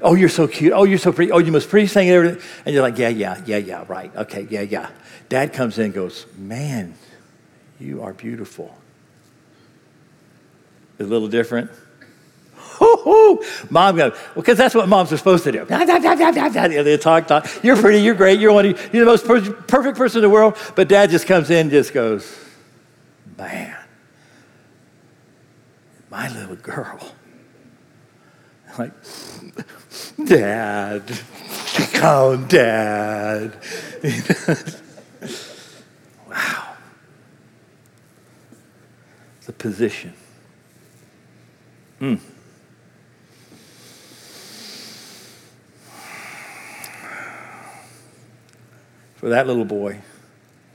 oh, 0.00 0.14
you're 0.14 0.28
so 0.28 0.46
cute. 0.46 0.72
Oh, 0.72 0.84
you're 0.84 0.98
so 0.98 1.12
pretty. 1.12 1.32
Oh, 1.32 1.38
you 1.38 1.50
must 1.50 1.68
pretty 1.68 1.88
everything. 2.10 2.40
And 2.64 2.74
you're 2.74 2.82
like, 2.82 2.98
yeah, 2.98 3.08
yeah, 3.08 3.42
yeah, 3.44 3.56
yeah, 3.56 3.84
right. 3.88 4.14
Okay, 4.14 4.46
yeah, 4.48 4.62
yeah. 4.62 4.90
Dad 5.28 5.52
comes 5.52 5.78
in 5.78 5.86
and 5.86 5.94
goes, 5.94 6.26
man, 6.36 6.94
you 7.80 8.02
are 8.02 8.12
beautiful. 8.12 8.76
a 11.00 11.04
little 11.04 11.28
different. 11.28 11.70
Mom 13.70 13.96
goes, 13.96 14.12
well, 14.12 14.34
because 14.36 14.58
that's 14.58 14.74
what 14.74 14.88
moms 14.88 15.12
are 15.12 15.16
supposed 15.16 15.44
to 15.44 15.52
do. 15.52 15.64
They 16.84 16.96
talk, 16.96 17.26
talk. 17.26 17.48
You're 17.62 17.76
pretty, 17.76 18.00
you're 18.00 18.14
great, 18.14 18.40
you're, 18.40 18.52
one, 18.52 18.66
you're 18.66 18.74
the 18.74 19.04
most 19.04 19.26
per- 19.26 19.52
perfect 19.52 19.96
person 19.96 20.18
in 20.18 20.22
the 20.22 20.30
world. 20.30 20.56
But 20.74 20.88
dad 20.88 21.10
just 21.10 21.26
comes 21.26 21.50
in 21.50 21.58
and 21.58 21.70
just 21.70 21.92
goes, 21.92 22.38
man, 23.36 23.76
my 26.10 26.28
little 26.28 26.56
girl. 26.56 27.00
Like, 28.78 28.92
dad, 30.24 31.02
calm, 31.94 32.46
dad. 32.46 33.56
wow. 36.28 36.76
The 39.46 39.52
position. 39.52 40.12
Hmm. 41.98 42.16
For 49.18 49.28
that 49.30 49.48
little 49.48 49.64
boy 49.64 50.00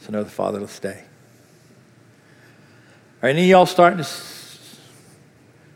to 0.04 0.12
know 0.12 0.22
the 0.22 0.30
fatherless 0.30 0.78
day. 0.78 1.02
Are 3.22 3.30
any 3.30 3.44
of 3.44 3.48
y'all 3.48 3.66
starting 3.66 4.00
to 4.00 4.10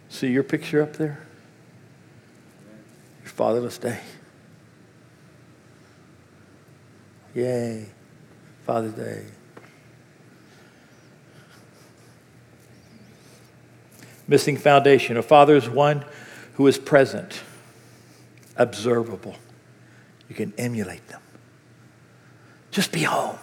see 0.09 0.27
your 0.27 0.43
picture 0.43 0.81
up 0.81 0.97
there? 0.97 1.25
Your 3.23 3.31
fatherless 3.31 3.77
day. 3.77 4.01
Yay, 7.33 7.85
Father's 8.65 8.93
Day. 8.93 9.23
Missing 14.27 14.57
foundation. 14.57 15.15
A 15.15 15.21
father 15.21 15.55
is 15.55 15.69
one 15.69 16.03
who 16.55 16.67
is 16.67 16.77
present, 16.77 17.43
observable. 18.57 19.37
You 20.27 20.35
can 20.35 20.53
emulate 20.57 21.07
them. 21.07 21.21
Just 22.77 22.91
be 22.91 23.01
home. 23.01 23.39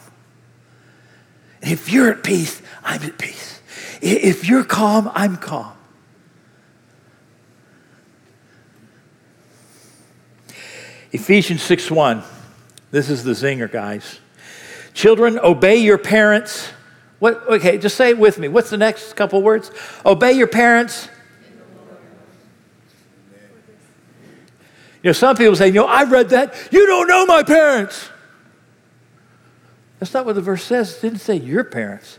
And 1.60 1.72
if 1.72 1.90
you're 1.90 2.08
at 2.08 2.22
peace, 2.22 2.62
I'm 2.84 3.02
at 3.02 3.18
peace. 3.18 3.60
If 4.00 4.48
you're 4.48 4.62
calm, 4.62 5.10
I'm 5.12 5.38
calm. 5.38 5.72
Ephesians 11.10 11.62
6 11.62 11.90
1. 11.90 12.22
This 12.92 13.10
is 13.10 13.24
the 13.24 13.32
zinger, 13.32 13.68
guys. 13.68 14.20
Children, 14.92 15.40
obey 15.40 15.78
your 15.78 15.98
parents. 15.98 16.68
What, 17.18 17.44
okay, 17.48 17.76
just 17.76 17.96
say 17.96 18.10
it 18.10 18.18
with 18.18 18.38
me. 18.38 18.46
What's 18.46 18.70
the 18.70 18.76
next 18.76 19.14
couple 19.14 19.42
words? 19.42 19.72
Obey 20.06 20.34
your 20.34 20.46
parents. 20.46 21.08
You 25.02 25.08
know, 25.08 25.12
some 25.12 25.34
people 25.34 25.56
say, 25.56 25.66
you 25.66 25.72
know, 25.72 25.86
I 25.86 26.04
read 26.04 26.28
that. 26.28 26.54
You 26.70 26.86
don't 26.86 27.08
know 27.08 27.26
my 27.26 27.42
parents. 27.42 28.10
That's 30.04 30.12
not 30.12 30.26
what 30.26 30.34
the 30.34 30.42
verse 30.42 30.62
says. 30.62 30.98
It 30.98 31.00
didn't 31.00 31.20
say 31.20 31.36
your 31.36 31.64
parents 31.64 32.18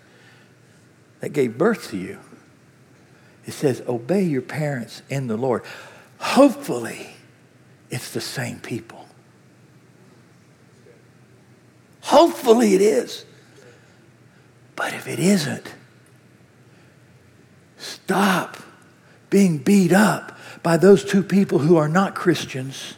that 1.19 1.33
gave 1.33 1.55
birth 1.55 1.91
to 1.91 1.97
you. 1.97 2.17
It 3.45 3.51
says, 3.51 3.83
obey 3.87 4.23
your 4.23 4.41
parents 4.41 5.03
in 5.07 5.27
the 5.27 5.37
Lord. 5.37 5.61
Hopefully, 6.17 7.11
it's 7.91 8.09
the 8.09 8.21
same 8.21 8.59
people. 8.59 9.05
Hopefully, 12.01 12.73
it 12.73 12.81
is. 12.81 13.23
But 14.75 14.95
if 14.95 15.07
it 15.07 15.19
isn't, 15.19 15.75
stop 17.77 18.57
being 19.29 19.59
beat 19.59 19.93
up 19.93 20.39
by 20.63 20.77
those 20.77 21.05
two 21.05 21.21
people 21.21 21.59
who 21.59 21.77
are 21.77 21.87
not 21.87 22.15
Christians 22.15 22.95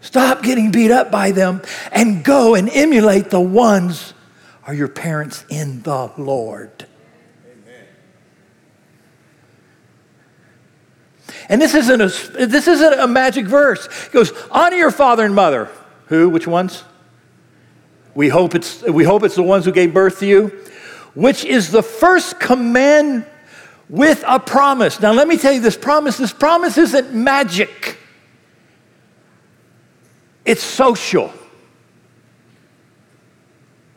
Stop 0.00 0.42
getting 0.42 0.70
beat 0.70 0.90
up 0.90 1.10
by 1.10 1.30
them 1.30 1.62
and 1.92 2.24
go 2.24 2.54
and 2.54 2.68
emulate 2.70 3.30
the 3.30 3.40
ones 3.40 4.14
are 4.64 4.74
your 4.74 4.88
parents 4.88 5.44
in 5.48 5.82
the 5.82 6.10
Lord. 6.16 6.86
Amen. 7.44 7.86
And 11.48 11.60
this 11.60 11.74
isn't 11.74 12.00
a, 12.00 12.46
this 12.46 12.66
isn't 12.66 13.00
a 13.00 13.06
magic 13.06 13.46
verse. 13.46 13.86
It 14.06 14.12
goes, 14.12 14.32
honor 14.50 14.76
your 14.76 14.90
father 14.90 15.24
and 15.24 15.34
mother. 15.34 15.68
Who? 16.06 16.28
Which 16.28 16.46
ones? 16.46 16.84
We 18.14 18.28
hope 18.28 18.54
it's, 18.54 18.82
we 18.82 19.04
hope 19.04 19.22
it's 19.22 19.36
the 19.36 19.42
ones 19.42 19.64
who 19.64 19.72
gave 19.72 19.94
birth 19.94 20.18
to 20.20 20.26
you, 20.26 20.48
which 21.14 21.44
is 21.44 21.70
the 21.70 21.82
first 21.82 22.40
command 22.40 23.26
with 23.88 24.24
a 24.26 24.38
promise. 24.38 25.00
Now, 25.00 25.12
let 25.12 25.28
me 25.28 25.36
tell 25.36 25.52
you 25.52 25.60
this 25.60 25.76
promise 25.76 26.16
this 26.16 26.32
promise 26.32 26.78
isn't 26.78 27.12
magic. 27.12 27.89
It's 30.44 30.62
social. 30.62 31.32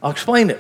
I'll 0.02 0.12
explain 0.12 0.50
it. 0.50 0.60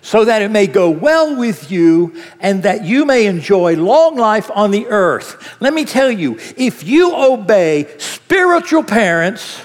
So 0.00 0.24
that 0.24 0.40
it 0.40 0.52
may 0.52 0.68
go 0.68 0.88
well 0.88 1.34
with 1.34 1.72
you 1.72 2.14
and 2.38 2.62
that 2.62 2.84
you 2.84 3.04
may 3.04 3.26
enjoy 3.26 3.74
long 3.74 4.16
life 4.16 4.48
on 4.54 4.70
the 4.70 4.86
earth. 4.86 5.56
Let 5.60 5.74
me 5.74 5.84
tell 5.84 6.10
you, 6.10 6.38
if 6.56 6.84
you 6.84 7.12
obey 7.12 7.88
spiritual 7.98 8.84
parents, 8.84 9.60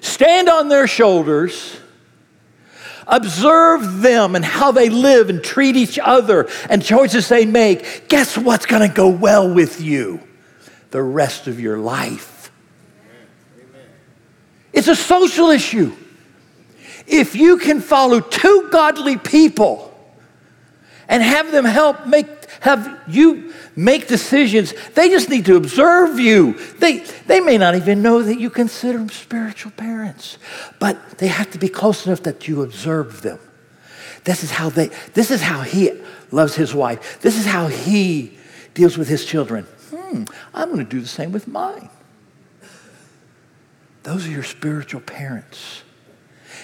stand 0.00 0.48
on 0.48 0.68
their 0.68 0.86
shoulders, 0.86 1.76
observe 3.08 4.00
them 4.00 4.36
and 4.36 4.44
how 4.44 4.70
they 4.70 4.88
live 4.88 5.28
and 5.28 5.42
treat 5.42 5.74
each 5.74 5.98
other 5.98 6.48
and 6.68 6.80
choices 6.80 7.28
they 7.28 7.46
make, 7.46 8.08
guess 8.08 8.38
what's 8.38 8.66
going 8.66 8.88
to 8.88 8.94
go 8.94 9.08
well 9.08 9.52
with 9.52 9.80
you 9.80 10.20
the 10.92 11.02
rest 11.02 11.48
of 11.48 11.58
your 11.58 11.78
life? 11.78 12.39
It's 14.72 14.88
a 14.88 14.96
social 14.96 15.50
issue. 15.50 15.94
If 17.06 17.34
you 17.34 17.58
can 17.58 17.80
follow 17.80 18.20
two 18.20 18.68
godly 18.70 19.16
people 19.16 19.86
and 21.08 21.22
have 21.22 21.50
them 21.50 21.64
help 21.64 22.06
make 22.06 22.28
have 22.60 23.00
you 23.08 23.54
make 23.74 24.06
decisions, 24.06 24.74
they 24.94 25.08
just 25.08 25.30
need 25.30 25.46
to 25.46 25.56
observe 25.56 26.20
you. 26.20 26.52
They 26.78 26.98
they 27.26 27.40
may 27.40 27.58
not 27.58 27.74
even 27.74 28.02
know 28.02 28.22
that 28.22 28.38
you 28.38 28.50
consider 28.50 28.98
them 28.98 29.08
spiritual 29.08 29.72
parents, 29.72 30.38
but 30.78 31.18
they 31.18 31.28
have 31.28 31.50
to 31.52 31.58
be 31.58 31.68
close 31.68 32.06
enough 32.06 32.22
that 32.24 32.46
you 32.46 32.62
observe 32.62 33.22
them. 33.22 33.38
This 34.24 34.44
is 34.44 34.50
how 34.50 34.68
they 34.68 34.88
this 35.14 35.30
is 35.30 35.42
how 35.42 35.62
he 35.62 35.90
loves 36.30 36.54
his 36.54 36.74
wife. 36.74 37.20
This 37.22 37.38
is 37.38 37.46
how 37.46 37.68
he 37.68 38.36
deals 38.74 38.98
with 38.98 39.08
his 39.08 39.24
children. 39.24 39.64
Hmm, 39.90 40.24
I'm 40.54 40.68
going 40.68 40.84
to 40.84 40.90
do 40.90 41.00
the 41.00 41.08
same 41.08 41.32
with 41.32 41.48
mine. 41.48 41.88
Those 44.02 44.26
are 44.26 44.30
your 44.30 44.42
spiritual 44.42 45.00
parents. 45.00 45.82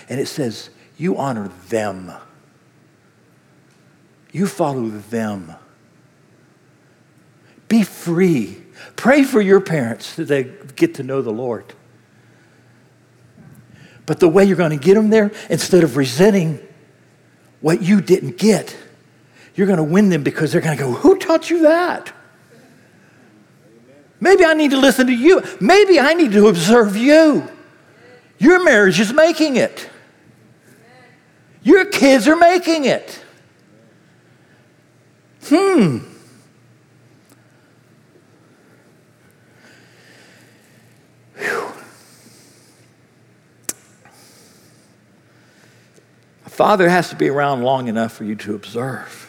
And 0.09 0.21
it 0.21 0.27
says, 0.27 0.71
you 0.97 1.17
honor 1.17 1.51
them. 1.69 2.13
You 4.33 4.47
follow 4.47 4.89
them. 4.89 5.55
Be 7.69 7.83
free. 7.83 8.63
Pray 8.97 9.23
for 9.25 9.41
your 9.41 9.61
parents 9.61 10.17
that 10.17 10.29
they 10.29 10.53
get 10.77 10.95
to 10.95 11.03
know 11.03 11.23
the 11.23 11.33
Lord. 11.33 11.75
But 14.07 14.21
the 14.21 14.29
way 14.29 14.45
you're 14.45 14.57
going 14.57 14.79
to 14.79 14.85
get 14.85 14.95
them 14.95 15.11
there, 15.11 15.33
instead 15.51 15.83
of 15.83 15.97
resenting 15.97 16.61
what 17.61 17.83
you 17.83 18.01
didn't 18.01 18.39
get, 18.39 18.77
you're 19.57 19.67
going 19.67 19.79
to 19.79 19.83
win 19.83 20.11
them 20.11 20.23
because 20.23 20.53
they're 20.53 20.61
going 20.61 20.77
to 20.77 20.85
go, 20.85 20.93
Who 20.93 21.19
taught 21.19 21.51
you 21.51 21.63
that? 21.63 22.13
Maybe 24.21 24.45
I 24.45 24.55
need 24.55 24.71
to 24.71 24.79
listen 24.79 25.07
to 25.07 25.13
you. 25.13 25.43
Maybe 25.61 26.01
I 26.01 26.15
need 26.15 26.33
to 26.33 26.49
observe 26.49 26.97
you. 26.97 27.49
Your 28.39 28.63
marriage 28.65 29.01
is 29.01 29.13
making 29.13 29.57
it. 29.57 29.89
Your 31.63 31.85
kids 31.87 32.29
are 32.29 32.37
making 32.37 32.85
it. 32.85 33.23
Hmm. 35.49 35.99
Whew. 41.37 41.73
A 46.45 46.51
father 46.51 46.89
has 46.89 47.11
to 47.11 47.17
be 47.17 47.29
around 47.29 47.63
long 47.63 47.89
enough 47.89 48.13
for 48.13 48.25
you 48.25 48.37
to 48.37 48.55
observe. 48.55 49.26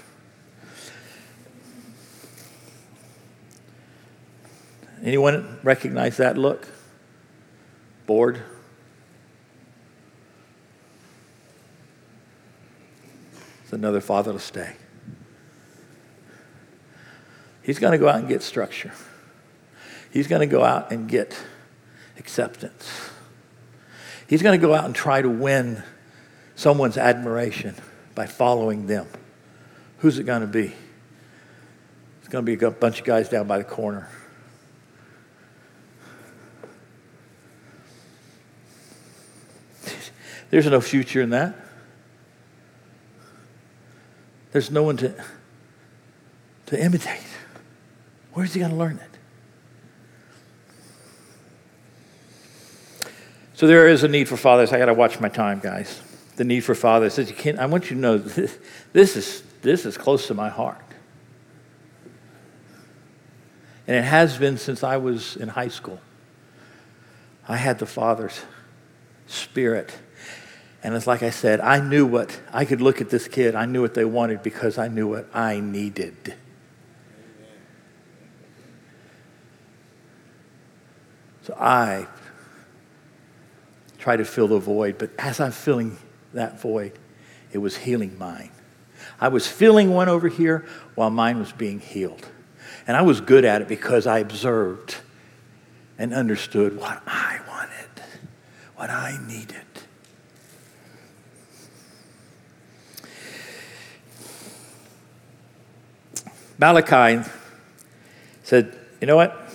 Anyone 5.04 5.60
recognize 5.64 6.18
that 6.18 6.38
look? 6.38 6.68
Bored? 8.06 8.42
It's 13.64 13.74
another 13.74 14.02
fatherless 14.02 14.50
day. 14.50 14.74
He's 17.62 17.80
going 17.80 17.92
to 17.92 17.98
go 17.98 18.08
out 18.08 18.16
and 18.16 18.28
get 18.28 18.42
structure. 18.42 18.94
He's 20.10 20.28
going 20.28 20.40
to 20.40 20.48
go 20.48 20.64
out 20.64 20.92
and 20.92 21.10
get 21.10 21.38
acceptance. 22.18 23.10
He's 24.28 24.42
going 24.42 24.60
to 24.60 24.66
go 24.66 24.74
out 24.74 24.86
and 24.86 24.96
try 24.96 25.22
to 25.22 25.30
win 25.30 25.84
someone's 26.56 26.98
admiration 26.98 27.76
by 28.16 28.26
following 28.26 28.88
them. 28.88 29.08
Who's 30.00 30.18
it 30.18 30.24
going 30.24 30.42
to 30.42 30.48
be? 30.48 30.74
It's 32.20 32.30
going 32.30 32.46
to 32.46 32.58
be 32.58 32.66
a 32.66 32.72
bunch 32.72 33.00
of 33.00 33.06
guys 33.06 33.30
down 33.30 33.48
by 33.48 33.58
the 33.58 33.64
corner. 33.64 34.08
There's 40.50 40.66
no 40.66 40.82
future 40.82 41.22
in 41.22 41.32
that. 41.32 41.56
There's 44.52 44.72
no 44.72 44.84
one 44.84 44.98
to, 44.98 45.14
to 46.68 46.84
imitate. 46.84 47.22
Where's 48.34 48.54
he 48.54 48.60
going 48.60 48.72
to 48.72 48.78
learn 48.78 48.98
it? 48.98 49.18
So 53.54 53.66
there 53.68 53.88
is 53.88 54.04
a 54.04 54.08
need 54.08 54.28
for 54.28 54.38
fathers. 54.38 54.72
I 54.72 54.78
got 54.78 54.86
to 54.86 54.94
watch 54.94 55.20
my 55.20 55.30
time, 55.30 55.60
guys. 55.60 56.02
The 56.36 56.44
need 56.44 56.62
for 56.62 56.76
fathers. 56.76 57.18
You 57.18 57.26
can't, 57.26 57.58
I 57.60 57.66
want 57.66 57.90
you 57.90 57.96
to 57.96 58.02
know 58.02 58.18
this, 58.18 58.58
this, 58.94 59.16
is, 59.16 59.44
this 59.64 59.86
is 59.86 59.98
close 59.98 60.28
to 60.28 60.34
my 60.34 60.50
heart. 60.50 60.82
And 63.88 63.96
it 63.96 64.04
has 64.04 64.38
been 64.38 64.58
since 64.58 64.84
I 64.84 64.98
was 64.98 65.36
in 65.36 65.50
high 65.50 65.70
school. 65.70 66.00
I 67.48 67.58
had 67.58 67.80
the 67.80 67.86
Father's 67.86 68.42
Spirit 69.26 69.94
and 70.88 70.96
it's 70.96 71.06
like 71.06 71.22
I 71.22 71.32
said, 71.32 71.60
I 71.60 71.82
knew 71.82 72.06
what, 72.06 72.40
I 72.54 72.64
could 72.64 72.80
look 72.80 73.02
at 73.02 73.10
this 73.10 73.28
kid, 73.28 73.56
I 73.56 73.66
knew 73.66 73.82
what 73.82 73.94
they 73.94 74.06
wanted 74.06 74.42
because 74.42 74.78
I 74.78 74.88
knew 74.88 75.06
what 75.06 75.28
I 75.36 75.60
needed. 75.60 76.34
So 81.42 81.58
I 81.60 82.08
try 83.98 84.16
to 84.16 84.24
fill 84.24 84.48
the 84.48 84.60
void, 84.60 84.98
but 84.98 85.10
as 85.20 85.42
I'm 85.42 85.52
filling 85.52 85.98
that 86.32 86.62
void, 86.62 86.98
it 87.52 87.58
was 87.58 87.76
healing 87.76 88.18
mine. 88.18 88.52
I 89.20 89.28
was 89.28 89.46
filling 89.46 89.94
one 89.94 90.08
over 90.08 90.30
here 90.30 90.66
while 90.96 91.10
mine 91.10 91.38
was 91.38 91.52
being 91.52 91.82
healed. 91.82 92.26
And 92.88 92.96
I 92.96 93.02
was 93.02 93.20
good 93.20 93.44
at 93.44 93.62
it 93.62 93.68
because 93.68 94.08
I 94.08 94.20
observed 94.20 94.96
and 95.98 96.14
understood 96.14 96.78
what 96.78 97.04
I 97.06 97.42
wanted, 97.46 98.04
what 98.78 98.90
I 98.90 99.20
needed. 99.28 99.67
Malachi 106.58 107.30
said, 108.44 108.76
You 109.00 109.08
know 109.08 109.16
what? 109.16 109.54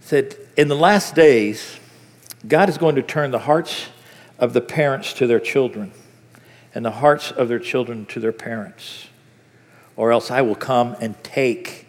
Said, 0.00 0.36
In 0.56 0.68
the 0.68 0.76
last 0.76 1.16
days, 1.16 1.78
God 2.46 2.68
is 2.68 2.78
going 2.78 2.94
to 2.94 3.02
turn 3.02 3.32
the 3.32 3.40
hearts 3.40 3.88
of 4.38 4.52
the 4.52 4.60
parents 4.60 5.12
to 5.14 5.26
their 5.26 5.40
children 5.40 5.90
and 6.74 6.84
the 6.84 6.92
hearts 6.92 7.32
of 7.32 7.48
their 7.48 7.58
children 7.58 8.06
to 8.06 8.20
their 8.20 8.32
parents, 8.32 9.08
or 9.96 10.12
else 10.12 10.30
I 10.30 10.42
will 10.42 10.54
come 10.54 10.96
and 11.00 11.20
take 11.24 11.87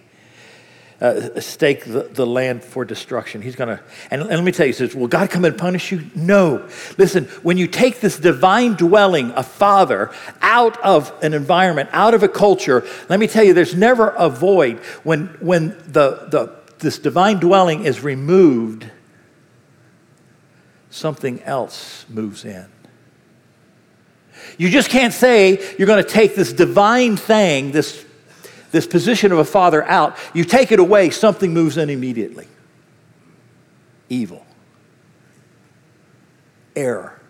uh, 1.01 1.39
stake 1.39 1.85
the, 1.85 2.03
the, 2.03 2.25
land 2.25 2.63
for 2.63 2.83
destruction. 2.83 3.41
He's 3.41 3.55
going 3.55 3.77
to, 3.77 3.83
and, 4.11 4.25
let 4.25 4.43
me 4.43 4.51
tell 4.51 4.65
you, 4.65 4.73
he 4.73 4.77
says, 4.77 4.93
Will 4.93 5.07
God 5.07 5.29
come 5.29 5.45
and 5.45 5.57
punish 5.57 5.91
you? 5.91 6.03
No. 6.13 6.67
Listen, 6.97 7.25
when 7.41 7.57
you 7.57 7.67
take 7.67 8.01
this 8.01 8.19
divine 8.19 8.73
dwelling, 8.73 9.31
a 9.31 9.43
father, 9.43 10.11
out 10.41 10.77
of 10.81 11.13
an 11.23 11.33
environment, 11.33 11.89
out 11.93 12.13
of 12.13 12.23
a 12.23 12.27
culture, 12.27 12.85
let 13.07 13.19
me 13.19 13.27
tell 13.27 13.43
you, 13.43 13.53
there's 13.53 13.75
never 13.75 14.09
a 14.09 14.29
void. 14.29 14.79
When, 15.03 15.27
when 15.39 15.69
the, 15.87 16.27
the, 16.29 16.53
this 16.79 16.99
divine 16.99 17.39
dwelling 17.39 17.85
is 17.85 18.03
removed, 18.03 18.89
something 20.89 21.41
else 21.43 22.05
moves 22.09 22.43
in. 22.43 22.65
You 24.57 24.69
just 24.69 24.89
can't 24.89 25.13
say 25.13 25.75
you're 25.77 25.87
going 25.87 26.03
to 26.03 26.09
take 26.09 26.35
this 26.35 26.51
divine 26.51 27.15
thing, 27.15 27.71
this 27.71 28.05
this 28.71 28.87
position 28.87 29.31
of 29.31 29.39
a 29.39 29.45
father 29.45 29.83
out, 29.85 30.17
you 30.33 30.43
take 30.43 30.71
it 30.71 30.79
away, 30.79 31.09
something 31.09 31.53
moves 31.53 31.77
in 31.77 31.89
immediately 31.89 32.47
evil, 34.09 34.45
error. 36.75 37.21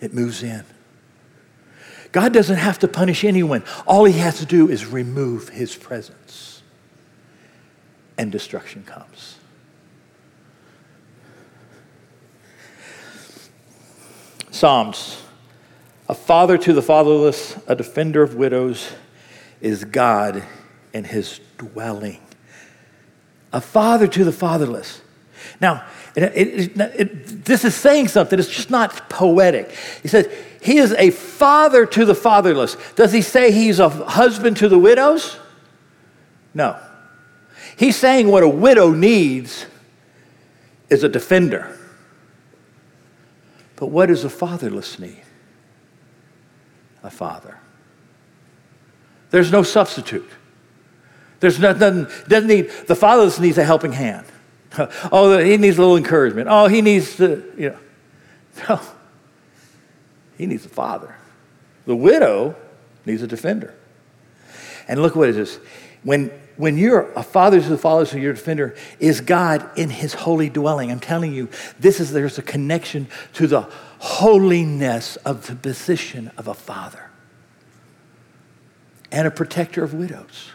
It 0.00 0.12
moves 0.12 0.42
in. 0.42 0.64
God 2.12 2.32
doesn't 2.32 2.56
have 2.56 2.78
to 2.80 2.88
punish 2.88 3.24
anyone. 3.24 3.62
All 3.86 4.04
he 4.04 4.18
has 4.18 4.38
to 4.38 4.46
do 4.46 4.68
is 4.68 4.84
remove 4.84 5.48
his 5.48 5.74
presence, 5.74 6.62
and 8.18 8.30
destruction 8.30 8.82
comes. 8.82 9.38
Psalms 14.50 15.22
a 16.08 16.14
father 16.14 16.56
to 16.56 16.72
the 16.72 16.82
fatherless, 16.82 17.58
a 17.66 17.74
defender 17.74 18.22
of 18.22 18.34
widows 18.36 18.92
is 19.60 19.84
God 19.84 20.42
and 20.92 21.06
his 21.06 21.40
dwelling. 21.58 22.20
A 23.52 23.60
father 23.60 24.06
to 24.06 24.24
the 24.24 24.32
fatherless. 24.32 25.00
Now, 25.60 25.84
it, 26.14 26.22
it, 26.34 26.80
it, 26.80 27.44
this 27.44 27.64
is 27.64 27.74
saying 27.74 28.08
something. 28.08 28.38
It's 28.38 28.48
just 28.48 28.70
not 28.70 29.08
poetic. 29.08 29.70
He 30.02 30.08
says, 30.08 30.28
He 30.60 30.78
is 30.78 30.92
a 30.92 31.10
father 31.10 31.86
to 31.86 32.04
the 32.04 32.14
fatherless. 32.14 32.76
Does 32.94 33.12
he 33.12 33.22
say 33.22 33.52
he's 33.52 33.78
a 33.78 33.88
husband 33.88 34.56
to 34.58 34.68
the 34.68 34.78
widows? 34.78 35.38
No. 36.54 36.78
He's 37.76 37.96
saying 37.96 38.28
what 38.28 38.42
a 38.42 38.48
widow 38.48 38.90
needs 38.90 39.66
is 40.88 41.04
a 41.04 41.08
defender. 41.08 41.78
But 43.76 43.88
what 43.88 44.06
does 44.06 44.24
a 44.24 44.30
fatherless 44.30 44.98
need? 44.98 45.22
A 47.02 47.10
father. 47.10 47.58
There's 49.30 49.50
no 49.50 49.62
substitute. 49.62 50.28
There's 51.40 51.58
nothing, 51.58 52.06
doesn't 52.28 52.48
need, 52.48 52.70
the 52.86 52.94
father 52.94 53.30
needs 53.40 53.58
a 53.58 53.64
helping 53.64 53.92
hand. 53.92 54.26
Oh, 55.10 55.38
he 55.38 55.56
needs 55.56 55.78
a 55.78 55.80
little 55.80 55.96
encouragement. 55.96 56.48
Oh, 56.50 56.66
he 56.66 56.82
needs 56.82 57.16
to, 57.16 57.52
you 57.56 57.70
know. 57.70 57.78
No. 58.68 58.80
He 60.36 60.44
needs 60.44 60.66
a 60.66 60.68
father. 60.68 61.16
The 61.86 61.96
widow 61.96 62.56
needs 63.06 63.22
a 63.22 63.26
defender. 63.26 63.74
And 64.86 65.00
look 65.00 65.16
what 65.16 65.30
it 65.30 65.36
is. 65.36 65.58
When, 66.02 66.30
when 66.56 66.76
you're 66.76 67.10
a 67.12 67.22
father 67.22 67.60
to 67.60 67.68
the 67.68 67.78
fathers 67.78 68.12
of 68.12 68.18
your 68.18 68.34
defender, 68.34 68.74
is 69.00 69.22
God 69.22 69.66
in 69.78 69.88
his 69.88 70.12
holy 70.12 70.50
dwelling. 70.50 70.90
I'm 70.90 71.00
telling 71.00 71.32
you, 71.32 71.48
this 71.78 71.98
is 71.98 72.12
there's 72.12 72.38
a 72.38 72.42
connection 72.42 73.08
to 73.34 73.46
the 73.46 73.62
holiness 73.98 75.16
of 75.16 75.46
the 75.46 75.56
position 75.56 76.30
of 76.36 76.48
a 76.48 76.54
father 76.54 77.05
and 79.10 79.26
a 79.26 79.30
protector 79.30 79.84
of 79.84 79.94
widows. 79.94 80.50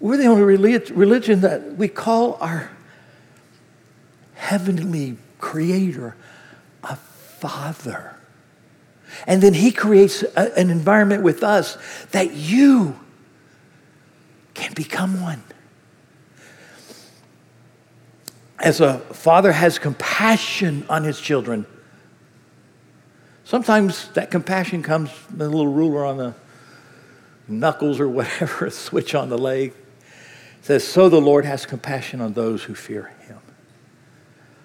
We're 0.00 0.16
the 0.16 0.26
only 0.26 0.42
religion 0.42 1.40
that 1.42 1.76
we 1.76 1.88
call 1.88 2.34
our 2.40 2.70
heavenly 4.34 5.16
creator 5.38 6.16
a 6.82 6.96
father. 6.96 8.16
And 9.26 9.42
then 9.42 9.54
he 9.54 9.70
creates 9.70 10.22
a, 10.22 10.58
an 10.58 10.70
environment 10.70 11.22
with 11.22 11.42
us 11.42 11.78
that 12.10 12.32
you 12.32 12.98
can 14.54 14.72
become 14.74 15.20
one. 15.20 15.42
As 18.58 18.80
a 18.80 18.98
father 18.98 19.52
has 19.52 19.78
compassion 19.78 20.86
on 20.88 21.04
his 21.04 21.20
children, 21.20 21.66
Sometimes 23.44 24.08
that 24.10 24.30
compassion 24.30 24.82
comes 24.82 25.10
with 25.30 25.42
a 25.42 25.48
little 25.48 25.72
ruler 25.72 26.04
on 26.04 26.16
the 26.16 26.34
knuckles 27.48 28.00
or 28.00 28.08
whatever, 28.08 28.66
a 28.66 28.70
switch 28.70 29.14
on 29.14 29.28
the 29.28 29.38
leg. 29.38 29.72
It 30.58 30.64
says, 30.64 30.84
So 30.86 31.08
the 31.08 31.20
Lord 31.20 31.44
has 31.44 31.66
compassion 31.66 32.20
on 32.20 32.34
those 32.34 32.64
who 32.64 32.74
fear 32.74 33.12
him. 33.26 33.38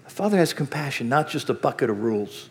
A 0.06 0.10
father 0.10 0.38
has 0.38 0.54
compassion, 0.54 1.10
not 1.10 1.30
just 1.30 1.50
a 1.50 1.54
bucket 1.54 1.90
of 1.90 2.02
rules. 2.02 2.50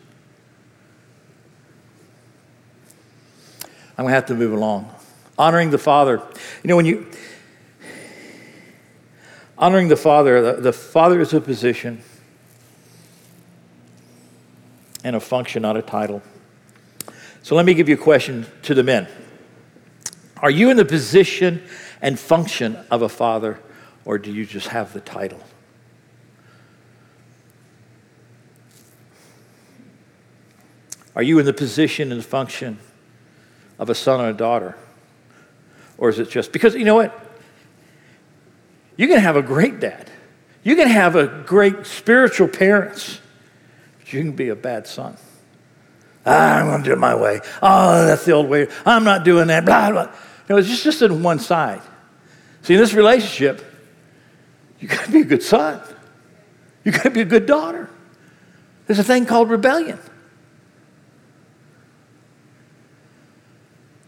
I'm 3.97 4.03
going 4.03 4.11
to 4.11 4.15
have 4.15 4.27
to 4.27 4.35
move 4.35 4.53
along. 4.53 4.93
Honoring 5.39 5.71
the 5.71 5.79
father. 5.79 6.21
You 6.63 6.67
know, 6.67 6.75
when 6.75 6.85
you. 6.85 7.07
Honoring 9.57 9.87
the 9.87 9.97
father, 9.97 10.53
the, 10.53 10.61
the 10.61 10.73
father 10.73 11.19
is 11.19 11.33
a 11.33 11.41
position 11.41 12.03
and 15.07 15.15
a 15.15 15.19
function, 15.21 15.61
not 15.61 15.77
a 15.77 15.81
title. 15.81 16.21
So 17.41 17.55
let 17.55 17.65
me 17.65 17.73
give 17.73 17.87
you 17.87 17.95
a 17.95 17.97
question 17.97 18.45
to 18.63 18.73
the 18.73 18.83
men. 18.83 19.07
Are 20.41 20.51
you 20.51 20.69
in 20.69 20.75
the 20.75 20.83
position 20.83 21.63
and 22.01 22.19
function 22.19 22.77
of 22.91 23.01
a 23.01 23.07
father, 23.07 23.57
or 24.03 24.17
do 24.17 24.33
you 24.33 24.45
just 24.45 24.67
have 24.67 24.91
the 24.91 24.99
title? 24.99 25.39
Are 31.15 31.23
you 31.23 31.39
in 31.39 31.45
the 31.45 31.53
position 31.53 32.11
and 32.11 32.23
function 32.23 32.77
of 33.79 33.89
a 33.89 33.95
son 33.95 34.19
or 34.19 34.29
a 34.29 34.33
daughter? 34.33 34.75
Or 35.97 36.09
is 36.09 36.19
it 36.19 36.29
just 36.29 36.51
because 36.51 36.75
you 36.75 36.83
know 36.83 36.95
what? 36.95 37.17
You 38.97 39.07
can 39.07 39.19
have 39.19 39.37
a 39.37 39.41
great 39.41 39.79
dad. 39.79 40.11
You 40.63 40.75
can 40.75 40.89
have 40.89 41.15
a 41.15 41.27
great 41.45 41.85
spiritual 41.85 42.49
parents 42.49 43.21
you 44.13 44.21
can 44.21 44.31
be 44.31 44.49
a 44.49 44.55
bad 44.55 44.87
son. 44.87 45.17
Ah, 46.25 46.59
I'm 46.59 46.67
going 46.67 46.83
to 46.83 46.89
do 46.89 46.93
it 46.93 46.99
my 46.99 47.15
way. 47.15 47.39
Oh, 47.61 48.05
that's 48.05 48.25
the 48.25 48.33
old 48.33 48.49
way. 48.49 48.67
I'm 48.85 49.03
not 49.03 49.23
doing 49.23 49.47
that. 49.47 49.65
Blah, 49.65 49.91
blah. 49.91 50.11
No, 50.49 50.57
it's 50.57 50.67
just, 50.67 50.83
just 50.83 51.01
on 51.01 51.23
one 51.23 51.39
side. 51.39 51.81
See, 52.61 52.73
in 52.73 52.79
this 52.79 52.93
relationship, 52.93 53.63
you 54.79 54.87
got 54.87 55.05
to 55.05 55.11
be 55.11 55.21
a 55.21 55.25
good 55.25 55.43
son. 55.43 55.81
You 56.83 56.91
got 56.91 57.03
to 57.03 57.11
be 57.11 57.21
a 57.21 57.25
good 57.25 57.45
daughter. 57.45 57.89
There's 58.85 58.99
a 58.99 59.03
thing 59.03 59.25
called 59.25 59.49
rebellion. 59.49 59.99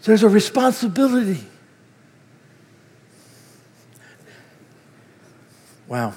There's 0.03 0.23
a 0.23 0.29
responsibility. 0.29 1.43
Wow. 5.87 6.13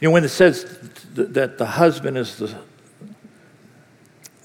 You 0.00 0.08
know, 0.08 0.12
when 0.12 0.24
it 0.24 0.30
says 0.30 0.64
that 1.14 1.58
the 1.58 1.66
husband 1.66 2.16
is 2.16 2.38
the, 2.38 2.56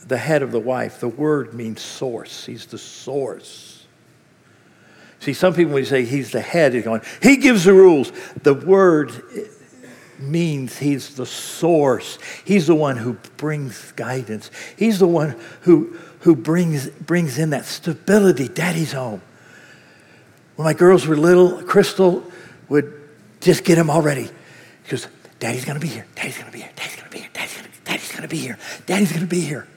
the 0.05 0.17
head 0.17 0.41
of 0.41 0.51
the 0.51 0.59
wife, 0.59 0.99
the 0.99 1.07
word 1.07 1.53
means 1.53 1.81
source. 1.81 2.45
He's 2.45 2.65
the 2.65 2.77
source. 2.77 3.85
See, 5.21 5.33
some 5.33 5.53
people, 5.53 5.73
when 5.73 5.83
you 5.83 5.87
say 5.87 6.03
he's 6.03 6.31
the 6.31 6.41
head, 6.41 6.73
he's 6.73 6.83
going, 6.83 7.01
he 7.21 7.37
gives 7.37 7.63
the 7.63 7.73
rules. 7.73 8.11
The 8.43 8.53
word 8.53 9.13
means 10.19 10.77
he's 10.77 11.15
the 11.15 11.25
source. 11.25 12.19
He's 12.43 12.67
the 12.67 12.75
one 12.75 12.97
who 12.97 13.13
brings 13.37 13.91
guidance. 13.93 14.51
He's 14.77 14.99
the 14.99 15.07
one 15.07 15.39
who, 15.61 15.97
who 16.19 16.35
brings, 16.35 16.89
brings 16.89 17.37
in 17.37 17.51
that 17.51 17.65
stability. 17.65 18.49
Daddy's 18.49 18.91
home. 18.91 19.21
When 20.57 20.65
my 20.65 20.73
girls 20.73 21.07
were 21.07 21.17
little, 21.17 21.63
Crystal 21.63 22.23
would 22.69 22.93
just 23.41 23.63
get 23.63 23.75
them 23.75 23.89
all 23.89 24.01
ready. 24.01 24.29
She 24.85 24.91
goes, 24.91 25.07
Daddy's 25.39 25.65
gonna 25.65 25.79
be 25.79 25.87
here. 25.87 26.05
Daddy's 26.15 26.37
gonna 26.37 26.51
be 26.51 26.59
here. 26.59 26.71
Daddy's 26.75 26.95
gonna 26.95 27.09
be 27.09 27.19
here. 27.19 27.29
Daddy's 27.33 27.55
gonna, 27.57 27.67
Daddy's 27.83 28.11
gonna 28.11 28.27
be 28.27 28.37
here. 28.37 28.57
Daddy's 28.85 29.11
gonna 29.11 29.25
be 29.25 29.41
here. 29.41 29.67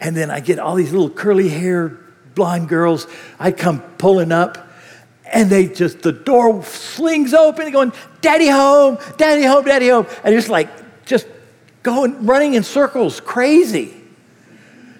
And 0.00 0.16
then 0.16 0.30
I 0.30 0.40
get 0.40 0.58
all 0.58 0.74
these 0.74 0.92
little 0.92 1.10
curly 1.10 1.48
haired 1.48 2.34
blonde 2.34 2.68
girls. 2.68 3.06
I 3.38 3.52
come 3.52 3.80
pulling 3.98 4.32
up, 4.32 4.68
and 5.32 5.50
they 5.50 5.66
just 5.66 6.02
the 6.02 6.12
door 6.12 6.62
slings 6.64 7.34
open, 7.34 7.64
and 7.64 7.72
going, 7.72 7.92
"Daddy 8.20 8.48
home, 8.48 8.98
Daddy 9.16 9.44
home, 9.44 9.64
Daddy 9.64 9.88
home," 9.88 10.06
and 10.24 10.34
just 10.34 10.48
like 10.48 10.68
just 11.06 11.26
going 11.82 12.26
running 12.26 12.54
in 12.54 12.62
circles, 12.62 13.20
crazy. 13.20 13.94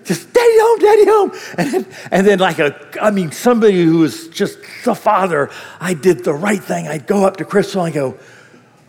Just 0.04 0.32
daddy 0.32 0.58
home, 0.58 0.78
daddy 0.78 1.04
home. 1.04 1.32
And 1.58 1.72
then, 1.72 1.86
and 2.10 2.26
then, 2.26 2.38
like 2.38 2.58
a, 2.58 2.74
I 3.00 3.10
mean, 3.10 3.32
somebody 3.32 3.84
who 3.84 3.98
was 3.98 4.28
just 4.28 4.58
the 4.84 4.94
father, 4.94 5.50
I 5.78 5.94
did 5.94 6.24
the 6.24 6.32
right 6.32 6.62
thing. 6.62 6.88
I'd 6.88 7.06
go 7.06 7.24
up 7.24 7.36
to 7.36 7.44
Crystal 7.44 7.84
and 7.84 7.94
go, 7.94 8.18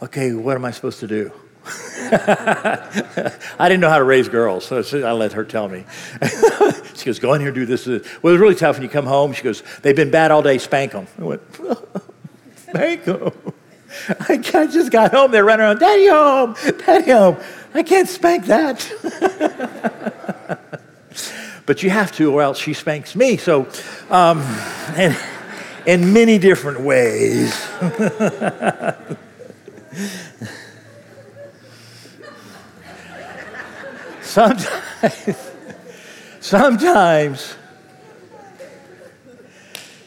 okay, 0.02 0.34
what 0.34 0.56
am 0.56 0.66
I 0.66 0.72
supposed 0.72 1.00
to 1.02 1.08
do? 1.08 1.32
I 1.66 2.90
didn't 3.60 3.82
know 3.82 3.90
how 3.90 4.00
to 4.00 4.04
raise 4.04 4.28
girls, 4.28 4.66
so 4.66 4.82
I 5.06 5.12
let 5.12 5.34
her 5.34 5.44
tell 5.44 5.70
me. 5.70 5.86
she 6.96 7.06
goes, 7.06 7.20
go 7.20 7.34
in 7.34 7.42
here, 7.42 7.52
do 7.52 7.66
this, 7.66 7.86
this. 7.86 8.08
Well, 8.22 8.32
it 8.32 8.34
was 8.34 8.42
really 8.42 8.56
tough 8.56 8.78
when 8.78 8.84
you 8.84 8.90
come 8.90 9.06
home. 9.06 9.34
She 9.34 9.44
goes, 9.44 9.62
they've 9.82 9.96
been 9.96 10.10
bad 10.12 10.32
all 10.32 10.42
day, 10.42 10.58
spank 10.58 10.94
them. 10.94 11.08
I 11.20 11.24
went, 11.24 11.42
spank 12.56 13.04
them? 13.04 13.32
I 14.28 14.38
just 14.38 14.92
got 14.92 15.12
home, 15.12 15.32
they're 15.32 15.46
running 15.46 15.66
around, 15.66 15.80
daddy 15.80 16.08
home, 16.08 16.56
daddy 16.80 17.12
home. 17.12 17.38
I 17.74 17.84
can't 17.84 18.10
spank 18.10 18.46
that. 18.46 18.90
but 21.66 21.84
you 21.84 21.90
have 21.90 22.12
to, 22.14 22.34
or 22.34 22.42
else 22.42 22.58
she 22.58 22.74
spanks 22.74 23.16
me. 23.16 23.38
So, 23.38 23.68
um, 24.10 24.40
and 24.96 25.16
in 25.86 26.12
many 26.14 26.40
different 26.40 26.82
ways. 26.82 27.54
Sometimes, 34.22 35.38
sometimes, 36.40 37.56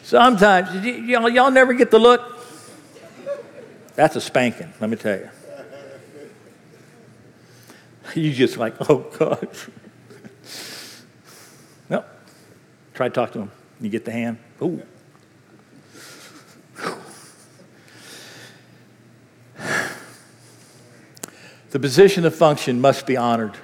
sometimes, 0.03 0.87
y'all, 0.87 1.28
y'all 1.28 1.51
never 1.51 1.74
get 1.74 1.91
the 1.91 1.99
look. 1.99 2.22
That's 3.95 4.16
a 4.16 4.20
spanking, 4.20 4.72
let 4.80 4.89
me 4.89 4.97
tell 4.97 5.18
you. 5.18 5.28
You 8.14 8.32
just 8.32 8.57
like, 8.57 8.74
oh 8.89 9.11
God. 9.18 9.49
no. 11.91 12.05
Try 12.95 13.09
to 13.09 13.14
talk 13.14 13.32
to 13.32 13.41
him. 13.41 13.51
You 13.80 13.91
get 13.91 14.05
the 14.05 14.12
hand. 14.12 14.39
Ooh. 14.62 14.82
The 21.75 21.81
position 21.81 22.25
of 22.25 22.33
function 22.33 22.81
must 22.81 23.05
be 23.05 23.16
honored. 23.16 23.57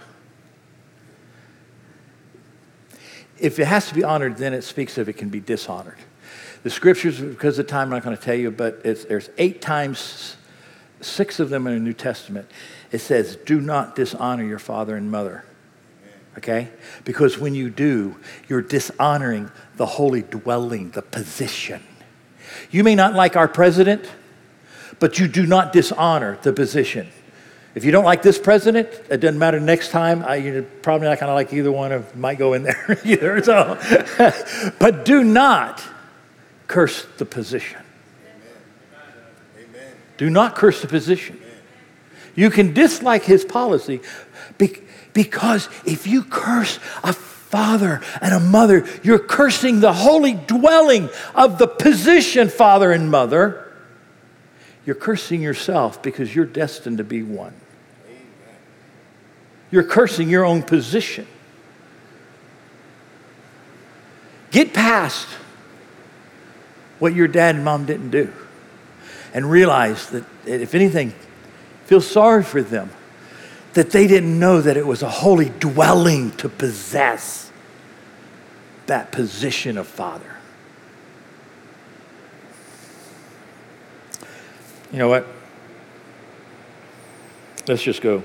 If 3.39 3.61
it 3.61 3.67
has 3.67 3.87
to 3.87 3.95
be 3.95 4.03
honored, 4.03 4.37
then 4.37 4.53
it 4.53 4.63
speaks 4.63 4.99
of 4.99 5.09
it 5.09 5.13
can 5.13 5.29
be 5.29 5.39
dishonored. 5.39 5.99
The 6.65 6.71
scriptures, 6.71 7.21
because 7.21 7.61
of 7.61 7.69
time, 7.69 7.83
I'm 7.83 7.91
not 7.91 8.03
going 8.03 8.17
to 8.17 8.21
tell 8.21 8.35
you, 8.35 8.51
but 8.51 8.83
there's 8.83 9.31
eight 9.39 9.63
times, 9.63 10.37
six 11.01 11.39
of 11.39 11.51
them 11.51 11.69
in 11.69 11.75
the 11.75 11.79
New 11.79 11.93
Testament. 11.93 12.51
It 12.91 12.99
says, 12.99 13.37
Do 13.37 13.61
not 13.61 13.95
dishonor 13.95 14.43
your 14.43 14.59
father 14.59 14.97
and 14.97 15.09
mother. 15.09 15.45
Okay? 16.37 16.69
Because 17.05 17.39
when 17.39 17.55
you 17.55 17.71
do, 17.71 18.17
you're 18.49 18.61
dishonoring 18.61 19.53
the 19.77 19.87
holy 19.87 20.23
dwelling, 20.23 20.91
the 20.91 21.03
position. 21.03 21.81
You 22.73 22.83
may 22.83 22.97
not 22.97 23.15
like 23.15 23.37
our 23.37 23.47
president, 23.47 24.05
but 24.99 25.21
you 25.21 25.29
do 25.29 25.47
not 25.47 25.73
dishonor 25.73 26.41
the 26.43 26.53
position. 26.53 27.07
If 27.75 27.85
you 27.85 27.93
don't 27.93 28.05
like 28.05 28.23
this 28.23 28.39
president, 28.39 28.89
it 29.11 29.19
doesn't 29.19 29.39
matter 29.39 29.61
next 29.61 29.91
time. 29.91 30.25
I, 30.25 30.37
you're 30.37 30.63
probably 30.63 31.07
not 31.07 31.21
going 31.21 31.29
to 31.29 31.35
like 31.35 31.53
either 31.53 31.71
one 31.71 31.93
of 31.93 32.17
might 32.17 32.39
go 32.39 32.55
in 32.55 32.65
there 32.65 32.99
either. 33.05 33.43
So, 33.43 33.79
but 34.81 35.05
do 35.05 35.23
not 35.23 35.83
curse 36.67 37.07
the 37.19 37.25
position. 37.25 37.81
Amen. 39.57 39.93
Do 40.17 40.31
not 40.31 40.57
curse 40.57 40.83
the 40.83 40.89
position. 40.89 41.37
Amen. 41.37 41.57
You 42.35 42.51
can 42.51 42.75
dislike 42.75 43.23
his 43.23 43.45
policy 43.45 44.01
because 45.13 45.69
if 45.85 46.07
you 46.07 46.25
curse 46.25 46.79
a 47.05 47.13
father 47.13 48.01
and 48.21 48.35
a 48.35 48.41
mother, 48.41 48.87
you're 49.03 49.19
cursing 49.19 49.81
the 49.81 49.93
holy 49.93 50.35
dwelling 50.35 51.09
of 51.35 51.59
the 51.59 51.67
position, 51.67 52.49
father 52.49 52.91
and 52.91 53.11
mother. 53.11 53.70
You're 54.87 54.97
cursing 54.97 55.43
yourself 55.43 56.03
because 56.03 56.35
you're 56.35 56.47
destined 56.47 56.99
to 56.99 57.05
be 57.05 57.23
one. 57.23 57.55
You're 59.71 59.85
cursing 59.85 60.29
your 60.29 60.45
own 60.45 60.63
position. 60.63 61.27
Get 64.51 64.75
past 64.75 65.29
what 66.99 67.15
your 67.15 67.29
dad 67.29 67.55
and 67.55 67.65
mom 67.65 67.87
didn't 67.87 68.11
do 68.11 68.33
and 69.33 69.49
realize 69.49 70.11
that, 70.11 70.25
if 70.45 70.75
anything, 70.75 71.15
feel 71.87 72.01
sorry 72.01 72.43
for 72.43 72.63
them 72.63 72.91
that 73.75 73.91
they 73.91 74.07
didn't 74.07 74.39
know 74.39 74.61
that 74.61 74.77
it 74.77 74.87
was 74.87 75.03
a 75.03 75.09
holy 75.09 75.49
dwelling 75.49 76.33
to 76.33 76.49
possess 76.49 77.53
that 78.87 79.13
position 79.13 79.79
of 79.79 79.87
father. 79.87 80.40
You 84.93 84.99
know 84.99 85.09
what? 85.09 85.27
Let's 87.69 87.83
just 87.83 88.03
go. 88.03 88.23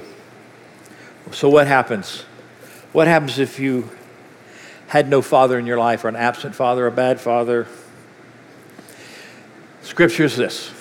So, 1.31 1.49
what 1.49 1.67
happens? 1.67 2.21
What 2.91 3.07
happens 3.07 3.39
if 3.39 3.59
you 3.59 3.89
had 4.87 5.09
no 5.09 5.21
father 5.21 5.59
in 5.59 5.65
your 5.65 5.77
life, 5.77 6.03
or 6.05 6.07
an 6.07 6.15
absent 6.15 6.55
father, 6.55 6.87
a 6.87 6.91
bad 6.91 7.19
father? 7.19 7.67
Scripture 9.81 10.23
is 10.23 10.35
this 10.35 10.71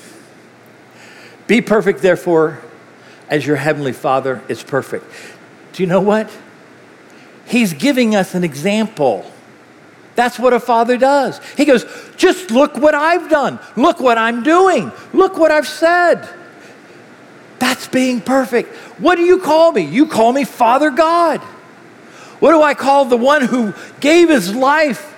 Be 1.47 1.61
perfect, 1.61 2.01
therefore, 2.01 2.61
as 3.29 3.47
your 3.47 3.57
heavenly 3.57 3.93
Father 3.93 4.43
is 4.49 4.63
perfect. 4.63 5.05
Do 5.73 5.83
you 5.83 5.87
know 5.87 6.01
what? 6.01 6.31
He's 7.47 7.75
giving 7.75 8.15
us 8.17 8.35
an 8.35 8.45
example. 8.45 9.31
That's 10.17 10.39
what 10.39 10.53
a 10.53 10.61
father 10.61 10.97
does. 10.97 11.41
He 11.57 11.65
goes, 11.65 11.85
Just 12.17 12.51
look 12.51 12.77
what 12.77 12.95
I've 12.95 13.29
done. 13.29 13.59
Look 13.77 14.01
what 14.01 14.19
I'm 14.19 14.43
doing. 14.43 14.93
Look 15.13 15.37
what 15.39 15.51
I've 15.51 15.67
said. 15.67 16.29
That's 17.59 17.89
being 17.89 18.21
perfect. 18.21 18.75
What 18.99 19.17
do 19.17 19.23
you 19.23 19.39
call 19.39 19.73
me? 19.73 19.83
You 19.83 20.07
call 20.07 20.33
me 20.33 20.45
Father 20.45 20.91
God. 20.91 21.41
What 22.41 22.53
do 22.53 22.63
I 22.63 22.75
call 22.75 23.07
the 23.07 23.17
one 23.17 23.43
who 23.43 23.73
gave 24.01 24.29
his 24.29 24.55
life 24.55 25.15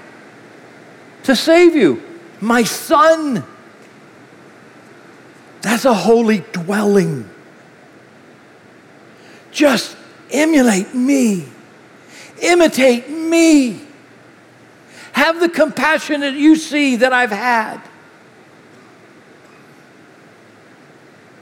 to 1.25 1.35
save 1.35 1.75
you? 1.75 2.03
My 2.41 2.63
son. 2.63 3.45
That's 5.63 5.85
a 5.85 5.95
holy 5.95 6.45
dwelling. 6.53 7.29
Just 9.51 9.97
emulate 10.31 10.95
me, 10.95 11.47
imitate 12.41 13.09
me. 13.09 13.86
Have 15.17 15.41
the 15.41 15.49
compassion 15.49 16.21
that 16.21 16.35
you 16.35 16.57
see 16.57 16.97
that 16.97 17.11
I've 17.11 17.31
had. 17.31 17.81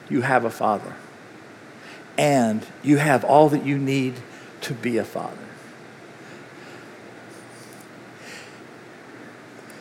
You 0.08 0.20
have 0.20 0.44
a 0.44 0.50
father. 0.50 0.94
and 2.16 2.64
you 2.82 2.96
have 2.96 3.24
all 3.24 3.48
that 3.48 3.64
you 3.64 3.76
need 3.76 4.14
to 4.60 4.72
be 4.72 4.98
a 4.98 5.04
father. 5.04 5.36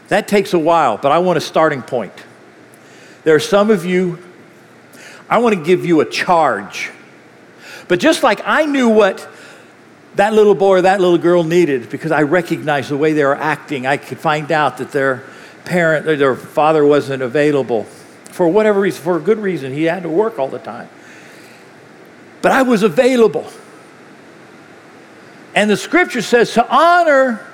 That 0.07 0.27
takes 0.27 0.53
a 0.53 0.59
while, 0.59 0.97
but 0.97 1.11
I 1.11 1.19
want 1.19 1.37
a 1.37 1.41
starting 1.41 1.81
point. 1.81 2.13
There 3.23 3.35
are 3.35 3.39
some 3.39 3.69
of 3.71 3.85
you, 3.85 4.19
I 5.29 5.37
want 5.37 5.55
to 5.55 5.63
give 5.63 5.85
you 5.85 6.01
a 6.01 6.05
charge. 6.05 6.91
But 7.87 7.99
just 7.99 8.23
like 8.23 8.41
I 8.45 8.65
knew 8.65 8.89
what 8.89 9.27
that 10.15 10.33
little 10.33 10.55
boy 10.55 10.77
or 10.77 10.81
that 10.83 11.01
little 11.01 11.17
girl 11.17 11.43
needed 11.43 11.89
because 11.89 12.11
I 12.11 12.23
recognized 12.23 12.89
the 12.89 12.97
way 12.97 13.13
they 13.13 13.23
were 13.23 13.35
acting, 13.35 13.87
I 13.87 13.97
could 13.97 14.19
find 14.19 14.51
out 14.51 14.77
that 14.77 14.91
their 14.91 15.23
parent, 15.65 16.05
their 16.05 16.35
father 16.35 16.85
wasn't 16.85 17.23
available 17.23 17.83
for 18.31 18.47
whatever 18.47 18.81
reason, 18.81 19.03
for 19.03 19.17
a 19.17 19.21
good 19.21 19.39
reason. 19.39 19.73
He 19.73 19.83
had 19.83 20.03
to 20.03 20.09
work 20.09 20.39
all 20.39 20.47
the 20.47 20.59
time. 20.59 20.89
But 22.41 22.51
I 22.51 22.63
was 22.63 22.83
available. 22.83 23.47
And 25.55 25.69
the 25.69 25.77
scripture 25.77 26.21
says 26.21 26.53
to 26.53 26.67
honor 26.67 27.45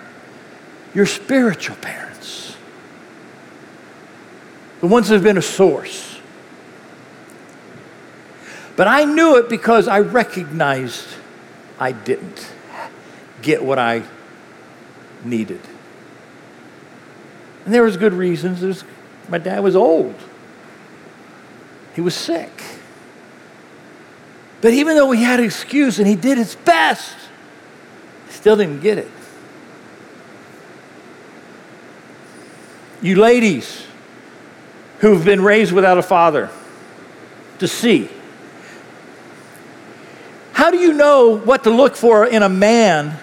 your 0.94 1.06
spiritual 1.06 1.76
parents, 1.78 2.56
the 4.82 4.88
ones 4.88 5.10
that 5.10 5.16
have 5.16 5.24
been 5.24 5.38
a 5.38 5.42
source. 5.42 6.18
But 8.76 8.88
I 8.88 9.04
knew 9.04 9.38
it 9.38 9.50
because 9.50 9.90
I 9.90 10.00
recognized 10.00 11.08
I 11.80 11.94
didn't 11.94 12.52
get 13.42 13.64
what 13.64 13.80
I 13.80 14.04
needed. 15.24 15.62
And 17.66 17.74
there 17.74 17.84
was 17.84 17.98
good 17.98 18.14
reasons. 18.14 18.62
Was, 18.62 18.84
my 19.30 19.38
dad 19.38 19.62
was 19.62 19.76
old. 19.76 20.16
He 21.96 22.02
was 22.02 22.16
sick. 22.16 22.64
But 24.62 24.74
even 24.74 24.96
though 24.96 25.12
he 25.12 25.24
had 25.24 25.40
an 25.40 25.46
excuse 25.46 26.00
and 26.00 26.08
he 26.08 26.16
did 26.16 26.38
his 26.38 26.56
best, 26.56 27.16
still 28.30 28.58
didn't 28.58 28.82
get 28.82 28.98
it. 28.98 29.12
You 33.02 33.16
ladies 33.16 33.86
who've 35.00 35.24
been 35.24 35.42
raised 35.42 35.72
without 35.72 35.98
a 35.98 36.02
father, 36.02 36.50
to 37.60 37.68
see. 37.68 38.10
How 40.60 40.72
do 40.72 40.78
you 40.78 40.92
know 40.92 41.38
what 41.38 41.64
to 41.64 41.70
look 41.70 41.96
for 41.96 42.26
in 42.26 42.44
a 42.44 42.50
man 42.50 43.18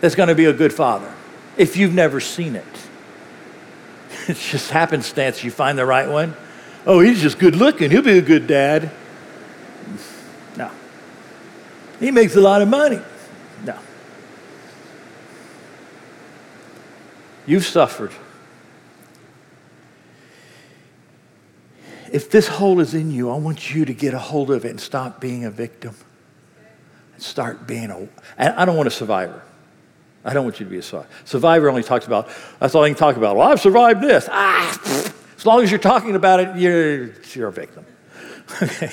that's 0.00 0.14
going 0.14 0.28
to 0.28 0.34
be 0.36 0.44
a 0.44 0.52
good 0.52 0.72
father 0.72 1.12
if 1.56 1.76
you've 1.76 1.92
never 1.92 2.20
seen 2.20 2.54
it? 2.54 2.64
It's 4.28 4.52
just 4.52 4.70
happenstance 4.70 5.42
you 5.42 5.50
find 5.50 5.76
the 5.76 5.84
right 5.84 6.08
one. 6.08 6.36
Oh, 6.86 7.00
he's 7.00 7.20
just 7.20 7.40
good 7.40 7.56
looking. 7.56 7.90
He'll 7.90 8.00
be 8.00 8.18
a 8.18 8.22
good 8.22 8.46
dad. 8.46 8.92
No. 10.56 10.70
He 11.98 12.12
makes 12.12 12.36
a 12.36 12.40
lot 12.40 12.62
of 12.62 12.68
money. 12.68 13.00
No. 13.64 13.76
You've 17.44 17.66
suffered. 17.66 18.12
If 22.12 22.30
this 22.30 22.46
hole 22.46 22.78
is 22.78 22.94
in 22.94 23.10
you, 23.10 23.30
I 23.30 23.36
want 23.36 23.74
you 23.74 23.84
to 23.84 23.92
get 23.92 24.14
a 24.14 24.20
hold 24.20 24.52
of 24.52 24.64
it 24.64 24.70
and 24.70 24.80
stop 24.80 25.20
being 25.20 25.44
a 25.44 25.50
victim. 25.50 25.96
Start 27.26 27.66
being 27.66 27.90
a. 27.90 28.08
I 28.38 28.64
don't 28.64 28.76
want 28.76 28.86
a 28.86 28.90
survivor. 28.90 29.42
I 30.24 30.32
don't 30.32 30.44
want 30.44 30.58
you 30.58 30.66
to 30.66 30.70
be 30.70 30.78
a 30.78 30.82
survivor. 30.82 31.08
Survivor 31.24 31.68
only 31.68 31.84
talks 31.84 32.06
about, 32.06 32.28
that's 32.58 32.74
all 32.74 32.82
he 32.82 32.90
can 32.90 32.98
talk 32.98 33.16
about. 33.16 33.36
Well, 33.36 33.48
I've 33.48 33.60
survived 33.60 34.02
this. 34.02 34.28
Ah, 34.30 35.12
as 35.36 35.46
long 35.46 35.62
as 35.62 35.70
you're 35.70 35.78
talking 35.78 36.16
about 36.16 36.40
it, 36.40 36.56
you're, 36.56 37.10
you're 37.32 37.48
a 37.48 37.52
victim. 37.52 37.84
Okay. 38.62 38.92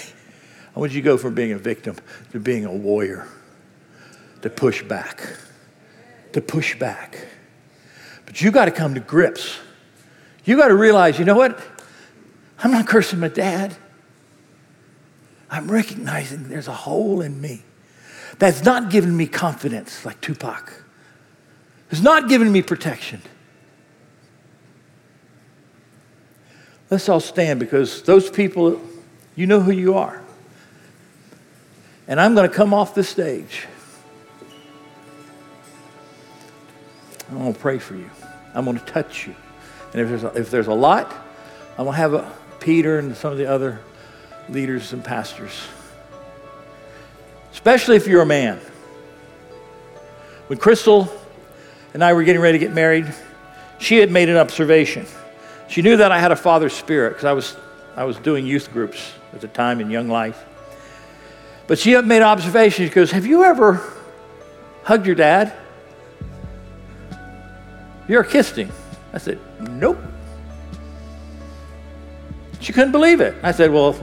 I 0.76 0.80
want 0.80 0.94
you 0.94 1.02
to 1.02 1.06
go 1.06 1.16
from 1.20 1.36
being 1.36 1.52
a 1.52 1.60
victim 1.60 1.96
to 2.32 2.40
being 2.40 2.66
a 2.66 2.74
warrior, 2.74 3.28
to 4.42 4.50
push 4.50 4.82
back, 4.82 5.38
to 6.32 6.42
push 6.42 6.78
back. 6.80 7.28
But 8.26 8.42
you 8.42 8.50
got 8.50 8.66
to 8.66 8.72
come 8.72 8.96
to 8.96 9.00
grips. 9.00 9.60
You 10.46 10.58
got 10.58 10.70
to 10.70 10.76
realize, 10.76 11.20
you 11.20 11.26
know 11.26 11.36
what? 11.36 11.60
I'm 12.64 12.72
not 12.72 12.88
cursing 12.88 13.20
my 13.20 13.28
dad. 13.28 13.76
I'm 15.52 15.70
recognizing 15.70 16.50
there's 16.50 16.68
a 16.68 16.74
hole 16.74 17.22
in 17.22 17.40
me 17.40 17.62
that's 18.40 18.64
not 18.64 18.90
given 18.90 19.16
me 19.16 19.28
confidence 19.28 20.06
like 20.06 20.20
Tupac 20.22 20.84
has 21.94 22.02
not 22.02 22.28
given 22.28 22.52
me 22.52 22.64
protection. 22.64 23.22
Let's 26.90 27.08
all 27.08 27.20
stand 27.20 27.60
because 27.60 28.02
those 28.02 28.32
people, 28.32 28.82
you 29.36 29.46
know 29.46 29.60
who 29.60 29.72
you 29.72 29.96
are. 29.96 30.22
And 32.08 32.20
I'm 32.20 32.34
going 32.34 32.50
to 32.50 32.56
come 32.56 32.74
off 32.74 32.96
the 32.96 33.04
stage. 33.04 33.68
I'm 37.30 37.38
going 37.38 37.54
to 37.54 37.60
pray 37.60 37.78
for 37.78 37.96
you. 37.96 38.10
I'm 38.56 38.66
going 38.66 38.80
to 38.80 38.86
touch 38.86 39.28
you. 39.28 39.36
And 39.94 40.02
if 40.02 40.10
there's 40.10 40.24
a, 40.24 40.40
if 40.40 40.50
there's 40.50 40.68
a 40.68 40.74
lot, 40.74 41.12
I'm 41.78 41.86
going 41.86 41.94
to 41.94 41.98
have 41.98 42.14
a, 42.16 42.32
Peter 42.60 42.98
and 42.98 43.16
some 43.16 43.32
of 43.32 43.38
the 43.38 43.46
other 43.46 43.80
leaders 44.50 44.94
and 44.94 45.04
pastors. 45.04 45.68
Especially 47.54 47.96
if 47.96 48.08
you're 48.08 48.22
a 48.22 48.26
man. 48.26 48.60
When 50.48 50.60
Crystal 50.60 51.08
and 51.94 52.04
I 52.04 52.14
were 52.14 52.24
getting 52.24 52.42
ready 52.42 52.60
to 52.60 52.66
get 52.66 52.74
married, 52.74 53.14
she 53.80 53.98
had 53.98 54.12
made 54.12 54.28
an 54.28 54.38
observation. 54.38 55.06
She 55.70 55.82
knew 55.82 55.98
that 55.98 56.12
I 56.12 56.20
had 56.20 56.32
a 56.32 56.36
father's 56.36 56.74
spirit 56.74 57.12
because 57.12 57.26
I 57.26 57.32
was, 57.32 57.56
I 57.96 58.04
was 58.04 58.18
doing 58.18 58.46
youth 58.46 58.72
groups 58.74 59.14
at 59.34 59.42
the 59.42 59.48
time 59.48 59.80
in 59.80 59.90
Young 59.90 60.10
Life. 60.10 60.44
But 61.68 61.80
she 61.80 61.92
had 61.92 62.06
made 62.06 62.18
an 62.18 62.24
observation. 62.24 62.86
She 62.86 62.94
goes, 62.94 63.12
Have 63.12 63.26
you 63.26 63.44
ever 63.44 63.82
hugged 64.84 65.06
your 65.06 65.16
dad? 65.16 65.54
You 68.08 68.20
ever 68.20 68.24
kissed 68.28 68.56
him? 68.58 68.70
I 69.14 69.18
said, 69.18 69.40
Nope. 69.60 70.00
She 72.60 72.74
couldn't 72.74 72.92
believe 72.92 73.22
it. 73.22 73.36
I 73.44 73.52
said, 73.52 73.72
Well, 73.72 73.94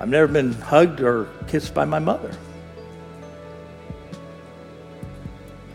I've 0.00 0.08
never 0.08 0.32
been 0.32 0.54
hugged 0.54 1.02
or 1.02 1.28
kissed 1.46 1.74
by 1.74 1.84
my 1.84 1.98
mother. 1.98 2.34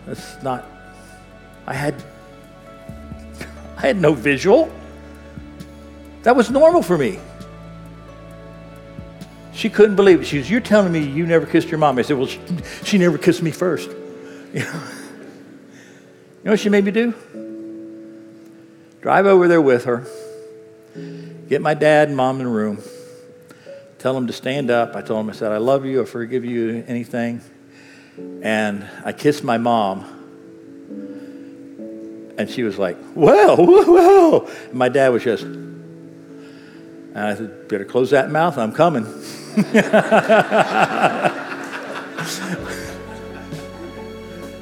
That's 0.07 0.41
not, 0.41 0.65
I 1.67 1.75
had, 1.75 1.95
I 3.77 3.81
had 3.81 3.97
no 3.97 4.13
visual. 4.13 4.71
That 6.23 6.35
was 6.35 6.49
normal 6.49 6.81
for 6.81 6.97
me. 6.97 7.19
She 9.53 9.69
couldn't 9.69 9.95
believe 9.95 10.21
it. 10.21 10.25
She 10.25 10.39
was, 10.39 10.49
You're 10.49 10.59
telling 10.59 10.91
me 10.91 10.99
you 10.99 11.27
never 11.27 11.45
kissed 11.45 11.69
your 11.69 11.77
mom. 11.77 11.99
I 11.99 12.01
said, 12.01 12.17
Well, 12.17 12.27
she, 12.27 12.39
she 12.83 12.97
never 12.97 13.17
kissed 13.17 13.41
me 13.41 13.51
first. 13.51 13.89
You 14.55 14.61
know? 14.61 14.71
you 14.71 16.45
know 16.45 16.51
what 16.51 16.61
she 16.61 16.69
made 16.69 16.85
me 16.85 16.91
do? 16.91 17.13
Drive 19.01 19.25
over 19.25 19.49
there 19.49 19.61
with 19.61 19.83
her, 19.83 20.07
get 21.49 21.61
my 21.61 21.73
dad 21.73 22.07
and 22.07 22.15
mom 22.15 22.39
in 22.39 22.45
the 22.45 22.51
room, 22.51 22.81
tell 24.05 24.13
them 24.13 24.27
to 24.27 24.33
stand 24.33 24.69
up. 24.69 24.95
I 24.95 25.01
told 25.01 25.21
them, 25.21 25.31
I 25.31 25.33
said, 25.33 25.51
I 25.51 25.57
love 25.57 25.83
you, 25.83 26.03
I 26.03 26.05
forgive 26.05 26.45
you 26.45 26.83
anything. 26.87 27.41
And 28.43 28.87
I 29.03 29.13
kissed 29.13 29.43
my 29.43 29.57
mom. 29.57 30.05
And 32.37 32.47
she 32.47 32.61
was 32.61 32.77
like, 32.77 32.97
whoa, 33.15 33.55
whoa, 33.55 33.83
whoa. 33.83 34.47
And 34.65 34.75
my 34.75 34.89
dad 34.89 35.09
was 35.09 35.23
just, 35.23 35.41
and 35.41 37.15
I 37.15 37.33
said, 37.33 37.67
better 37.67 37.83
close 37.83 38.11
that 38.11 38.29
mouth, 38.29 38.59
I'm 38.59 38.73
coming. 38.73 39.05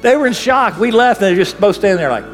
they 0.00 0.16
were 0.16 0.26
in 0.26 0.32
shock. 0.32 0.78
We 0.78 0.90
left 0.90 1.20
and 1.20 1.26
they 1.26 1.32
were 1.32 1.44
just 1.44 1.60
both 1.60 1.76
standing 1.76 1.98
there 1.98 2.10
like, 2.10 2.24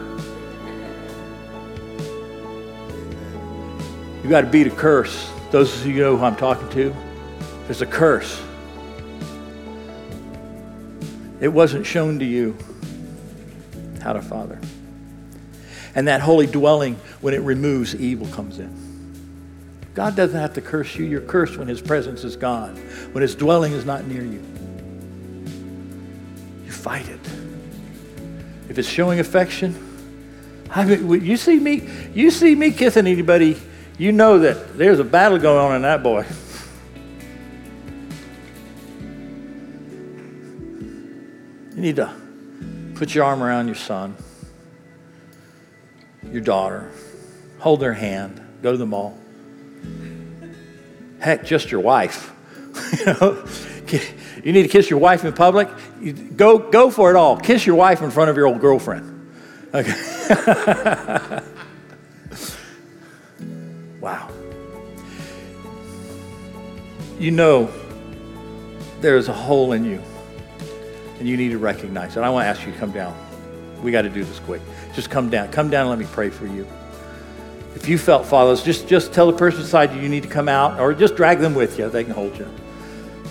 you 4.22 4.30
got 4.30 4.42
to 4.42 4.46
beat 4.46 4.68
a 4.68 4.70
curse. 4.70 5.28
Those 5.50 5.80
of 5.80 5.86
you 5.86 5.94
know 5.94 6.16
who 6.16 6.24
I'm 6.24 6.36
talking 6.36 6.68
to, 6.70 6.94
there's 7.64 7.82
a 7.82 7.86
curse. 7.86 8.40
It 11.40 11.48
wasn't 11.48 11.86
shown 11.86 12.18
to 12.20 12.24
you 12.24 12.56
how 14.02 14.12
to 14.12 14.22
father. 14.22 14.60
And 15.94 16.06
that 16.06 16.20
holy 16.20 16.46
dwelling, 16.46 16.94
when 17.20 17.34
it 17.34 17.42
removes, 17.42 17.96
evil 17.96 18.28
comes 18.28 18.58
in. 18.58 18.72
God 19.94 20.14
doesn't 20.14 20.38
have 20.38 20.54
to 20.54 20.60
curse 20.60 20.94
you. 20.94 21.04
You're 21.04 21.20
cursed 21.20 21.56
when 21.56 21.66
His 21.66 21.80
presence 21.80 22.22
is 22.22 22.36
gone, 22.36 22.76
when 23.12 23.22
His 23.22 23.34
dwelling 23.34 23.72
is 23.72 23.84
not 23.84 24.06
near 24.06 24.22
you. 24.22 24.42
You 26.64 26.70
fight 26.70 27.08
it. 27.08 27.20
If 28.68 28.78
it's 28.78 28.88
showing 28.88 29.18
affection, 29.18 29.74
I 30.70 30.84
mean, 30.84 31.24
you 31.24 31.36
see 31.36 31.58
me, 31.58 31.88
you 32.14 32.30
see 32.30 32.54
me 32.54 32.70
kissing 32.70 33.08
anybody, 33.08 33.60
you 34.00 34.12
know 34.12 34.38
that 34.38 34.78
there's 34.78 34.98
a 34.98 35.04
battle 35.04 35.36
going 35.36 35.58
on 35.58 35.76
in 35.76 35.82
that 35.82 36.02
boy. 36.02 36.24
You 41.74 41.82
need 41.82 41.96
to 41.96 42.10
put 42.94 43.14
your 43.14 43.24
arm 43.24 43.42
around 43.42 43.66
your 43.66 43.74
son, 43.74 44.16
your 46.32 46.40
daughter, 46.40 46.90
hold 47.58 47.80
their 47.80 47.92
hand, 47.92 48.40
go 48.62 48.72
to 48.72 48.78
the 48.78 48.86
mall. 48.86 49.18
Heck, 51.18 51.44
just 51.44 51.70
your 51.70 51.82
wife. 51.82 52.32
you 53.00 53.04
know, 53.20 53.44
you 54.42 54.54
need 54.54 54.62
to 54.62 54.68
kiss 54.68 54.88
your 54.88 54.98
wife 54.98 55.26
in 55.26 55.34
public. 55.34 55.68
Go, 56.36 56.70
go 56.70 56.90
for 56.90 57.10
it 57.10 57.16
all. 57.16 57.36
Kiss 57.36 57.66
your 57.66 57.76
wife 57.76 58.00
in 58.00 58.10
front 58.10 58.30
of 58.30 58.36
your 58.38 58.46
old 58.46 58.62
girlfriend. 58.62 59.30
Okay. 59.74 61.42
You 67.20 67.30
know 67.30 67.70
there 69.02 69.18
is 69.18 69.28
a 69.28 69.32
hole 69.34 69.72
in 69.72 69.84
you, 69.84 70.02
and 71.18 71.28
you 71.28 71.36
need 71.36 71.50
to 71.50 71.58
recognize 71.58 72.16
it. 72.16 72.20
I 72.22 72.30
want 72.30 72.44
to 72.44 72.48
ask 72.48 72.66
you 72.66 72.72
to 72.72 72.78
come 72.78 72.92
down. 72.92 73.14
We 73.82 73.92
got 73.92 74.02
to 74.02 74.08
do 74.08 74.24
this 74.24 74.38
quick. 74.38 74.62
Just 74.94 75.10
come 75.10 75.28
down. 75.28 75.48
Come 75.52 75.68
down 75.68 75.82
and 75.82 75.90
let 75.90 75.98
me 75.98 76.06
pray 76.14 76.30
for 76.30 76.46
you. 76.46 76.66
If 77.74 77.90
you 77.90 77.98
felt 77.98 78.24
fatherless, 78.24 78.62
just, 78.62 78.88
just 78.88 79.12
tell 79.12 79.30
the 79.30 79.36
person 79.36 79.60
beside 79.60 79.94
you 79.94 80.00
you 80.00 80.08
need 80.08 80.22
to 80.22 80.30
come 80.30 80.48
out, 80.48 80.80
or 80.80 80.94
just 80.94 81.14
drag 81.14 81.40
them 81.40 81.54
with 81.54 81.78
you. 81.78 81.90
They 81.90 82.04
can 82.04 82.14
hold 82.14 82.38
you. 82.38 82.48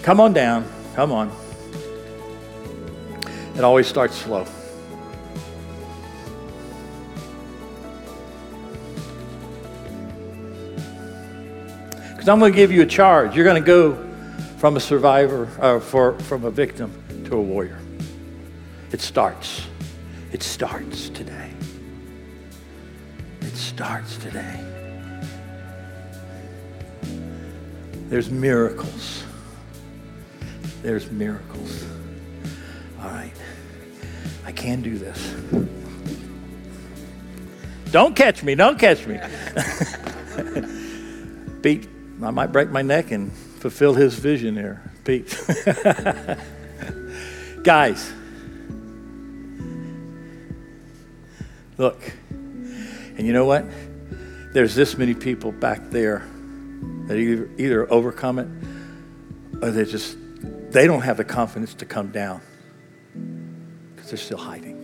Come 0.03 0.19
on 0.19 0.33
down. 0.33 0.71
Come 0.93 1.11
on. 1.11 1.31
It 3.55 3.63
always 3.63 3.87
starts 3.87 4.15
slow. 4.15 4.45
Because 12.19 12.27
I'm 12.27 12.39
going 12.39 12.51
to 12.51 12.55
give 12.57 12.69
you 12.69 12.81
a 12.81 12.85
charge. 12.85 13.33
You're 13.33 13.45
going 13.45 13.63
to 13.63 13.65
go 13.65 13.95
from 14.57 14.75
a 14.75 14.79
survivor, 14.81 15.47
uh, 15.61 15.79
for, 15.79 16.19
from 16.19 16.43
a 16.43 16.51
victim 16.51 16.91
to 17.23 17.37
a 17.37 17.41
warrior. 17.41 17.79
It 18.91 18.99
starts. 18.99 19.65
It 20.33 20.43
starts 20.43 21.07
today. 21.07 21.49
It 23.39 23.55
starts 23.55 24.17
today. 24.17 24.59
There's 28.09 28.29
miracles. 28.29 29.23
There's 30.81 31.09
miracles. 31.09 31.85
All 33.01 33.11
right. 33.11 33.31
I 34.45 34.51
can 34.51 34.81
do 34.81 34.97
this. 34.97 35.35
Don't 37.91 38.13
catch 38.13 38.43
me. 38.43 38.55
Don't 38.55 38.77
catch 38.77 39.07
me. 39.07 39.21
Pete, 41.61 41.87
I 42.21 42.31
might 42.31 42.51
break 42.51 42.69
my 42.69 42.81
neck 42.81 43.11
and 43.11 43.31
fulfill 43.31 43.93
his 43.93 44.15
vision 44.15 44.55
here, 44.55 44.81
Pete. 45.05 45.27
Guys, 47.63 48.11
look. 51.77 52.01
And 52.29 53.27
you 53.27 53.33
know 53.33 53.45
what? 53.45 53.65
There's 54.53 54.75
this 54.75 54.97
many 54.97 55.13
people 55.13 55.51
back 55.51 55.89
there 55.89 56.25
that 57.07 57.17
either, 57.17 57.49
either 57.57 57.91
overcome 57.91 58.39
it 58.39 58.47
or 59.61 59.71
they 59.71 59.85
just 59.85 60.17
they 60.71 60.87
don't 60.87 61.01
have 61.01 61.17
the 61.17 61.25
confidence 61.25 61.73
to 61.75 61.85
come 61.85 62.11
down 62.11 62.41
because 63.95 64.11
they're 64.11 64.17
still 64.17 64.37
hiding. 64.37 64.77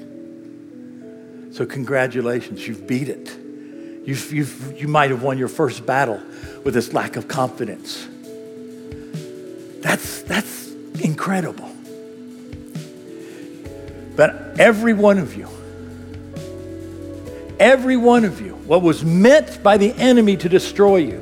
So, 1.51 1.65
congratulations, 1.65 2.67
you've 2.67 2.85
beat 2.87 3.07
it. 3.07 3.44
You've, 4.05 4.31
you've, 4.31 4.79
you 4.79 4.87
might 4.87 5.09
have 5.09 5.23
won 5.23 5.37
your 5.37 5.47
first 5.47 5.85
battle 5.85 6.21
with 6.63 6.73
this 6.75 6.93
lack 6.93 7.15
of 7.15 7.27
confidence. 7.27 8.07
That's, 9.81 10.21
that's 10.21 10.71
incredible. 11.01 11.71
But 14.15 14.59
every 14.59 14.93
one 14.93 15.17
of 15.17 15.35
you, 15.35 15.47
every 17.59 17.97
one 17.97 18.25
of 18.25 18.41
you, 18.41 18.53
what 18.53 18.81
was 18.81 19.03
meant 19.03 19.61
by 19.63 19.77
the 19.77 19.91
enemy 19.93 20.37
to 20.37 20.49
destroy 20.49 20.97
you, 20.97 21.17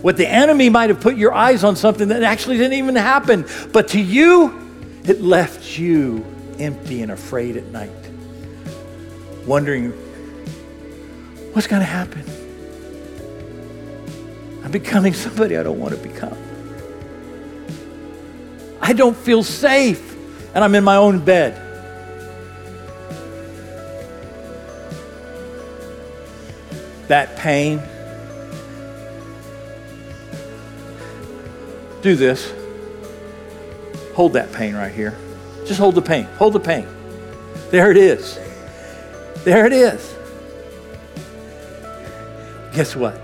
what 0.00 0.16
the 0.16 0.26
enemy 0.26 0.70
might 0.70 0.90
have 0.90 1.00
put 1.00 1.16
your 1.16 1.32
eyes 1.32 1.64
on 1.64 1.76
something 1.76 2.08
that 2.08 2.22
actually 2.22 2.56
didn't 2.56 2.74
even 2.74 2.96
happen, 2.96 3.46
but 3.72 3.88
to 3.88 4.00
you, 4.00 4.70
it 5.04 5.20
left 5.20 5.78
you 5.78 6.24
empty 6.58 7.02
and 7.02 7.12
afraid 7.12 7.56
at 7.56 7.66
night, 7.66 7.90
wondering, 9.46 9.92
what's 11.52 11.66
going 11.66 11.80
to 11.80 11.86
happen? 11.86 12.24
I'm 14.64 14.70
becoming 14.70 15.14
somebody 15.14 15.56
I 15.56 15.62
don't 15.62 15.78
want 15.78 15.94
to 15.94 16.00
become. 16.00 16.36
I 18.80 18.92
don't 18.92 19.16
feel 19.16 19.42
safe, 19.42 20.16
and 20.54 20.62
I'm 20.64 20.74
in 20.74 20.84
my 20.84 20.96
own 20.96 21.24
bed. 21.24 21.66
That 27.08 27.36
pain, 27.36 27.82
do 32.02 32.14
this. 32.14 32.52
Hold 34.14 34.34
that 34.34 34.52
pain 34.52 34.74
right 34.74 34.92
here. 34.92 35.16
Just 35.66 35.80
hold 35.80 35.94
the 35.94 36.02
pain. 36.02 36.24
Hold 36.38 36.52
the 36.52 36.60
pain. 36.60 36.86
There 37.70 37.90
it 37.90 37.96
is. 37.96 38.38
There 39.44 39.66
it 39.66 39.72
is. 39.72 40.14
Guess 42.72 42.96
what? 42.96 43.20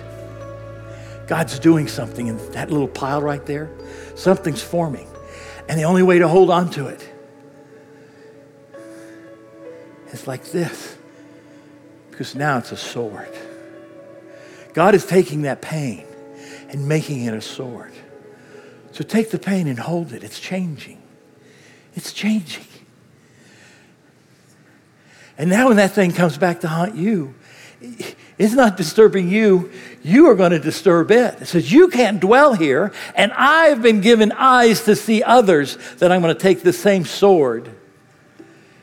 God's 1.26 1.58
doing 1.58 1.88
something 1.88 2.28
in 2.28 2.36
that 2.52 2.70
little 2.70 2.88
pile 2.88 3.20
right 3.20 3.44
there. 3.46 3.70
Something's 4.14 4.62
forming. 4.62 5.08
And 5.68 5.78
the 5.78 5.84
only 5.84 6.02
way 6.02 6.18
to 6.18 6.28
hold 6.28 6.50
on 6.50 6.70
to 6.70 6.86
it 6.86 7.08
is 10.12 10.26
like 10.26 10.44
this. 10.46 10.96
Because 12.10 12.34
now 12.34 12.58
it's 12.58 12.72
a 12.72 12.76
sword. 12.76 13.28
God 14.72 14.94
is 14.94 15.04
taking 15.04 15.42
that 15.42 15.60
pain 15.60 16.06
and 16.68 16.88
making 16.88 17.24
it 17.24 17.34
a 17.34 17.40
sword. 17.40 17.92
So 18.92 19.04
take 19.04 19.30
the 19.30 19.38
pain 19.38 19.66
and 19.66 19.78
hold 19.78 20.12
it. 20.12 20.24
It's 20.24 20.40
changing. 20.40 21.02
It's 21.94 22.12
changing. 22.12 22.64
And 25.38 25.50
now 25.50 25.68
when 25.68 25.76
that 25.76 25.92
thing 25.92 26.12
comes 26.12 26.38
back 26.38 26.60
to 26.60 26.68
haunt 26.68 26.94
you, 26.94 27.34
it's 28.38 28.54
not 28.54 28.76
disturbing 28.76 29.30
you. 29.30 29.70
You 30.02 30.26
are 30.26 30.34
going 30.34 30.50
to 30.50 30.58
disturb 30.58 31.10
it. 31.10 31.40
It 31.40 31.46
says, 31.46 31.72
You 31.72 31.88
can't 31.88 32.20
dwell 32.20 32.52
here, 32.52 32.92
and 33.14 33.32
I've 33.32 33.80
been 33.80 34.00
given 34.00 34.30
eyes 34.32 34.84
to 34.84 34.94
see 34.94 35.22
others 35.22 35.78
that 35.96 36.12
I'm 36.12 36.20
going 36.20 36.34
to 36.34 36.40
take 36.40 36.62
the 36.62 36.72
same 36.72 37.04
sword 37.04 37.70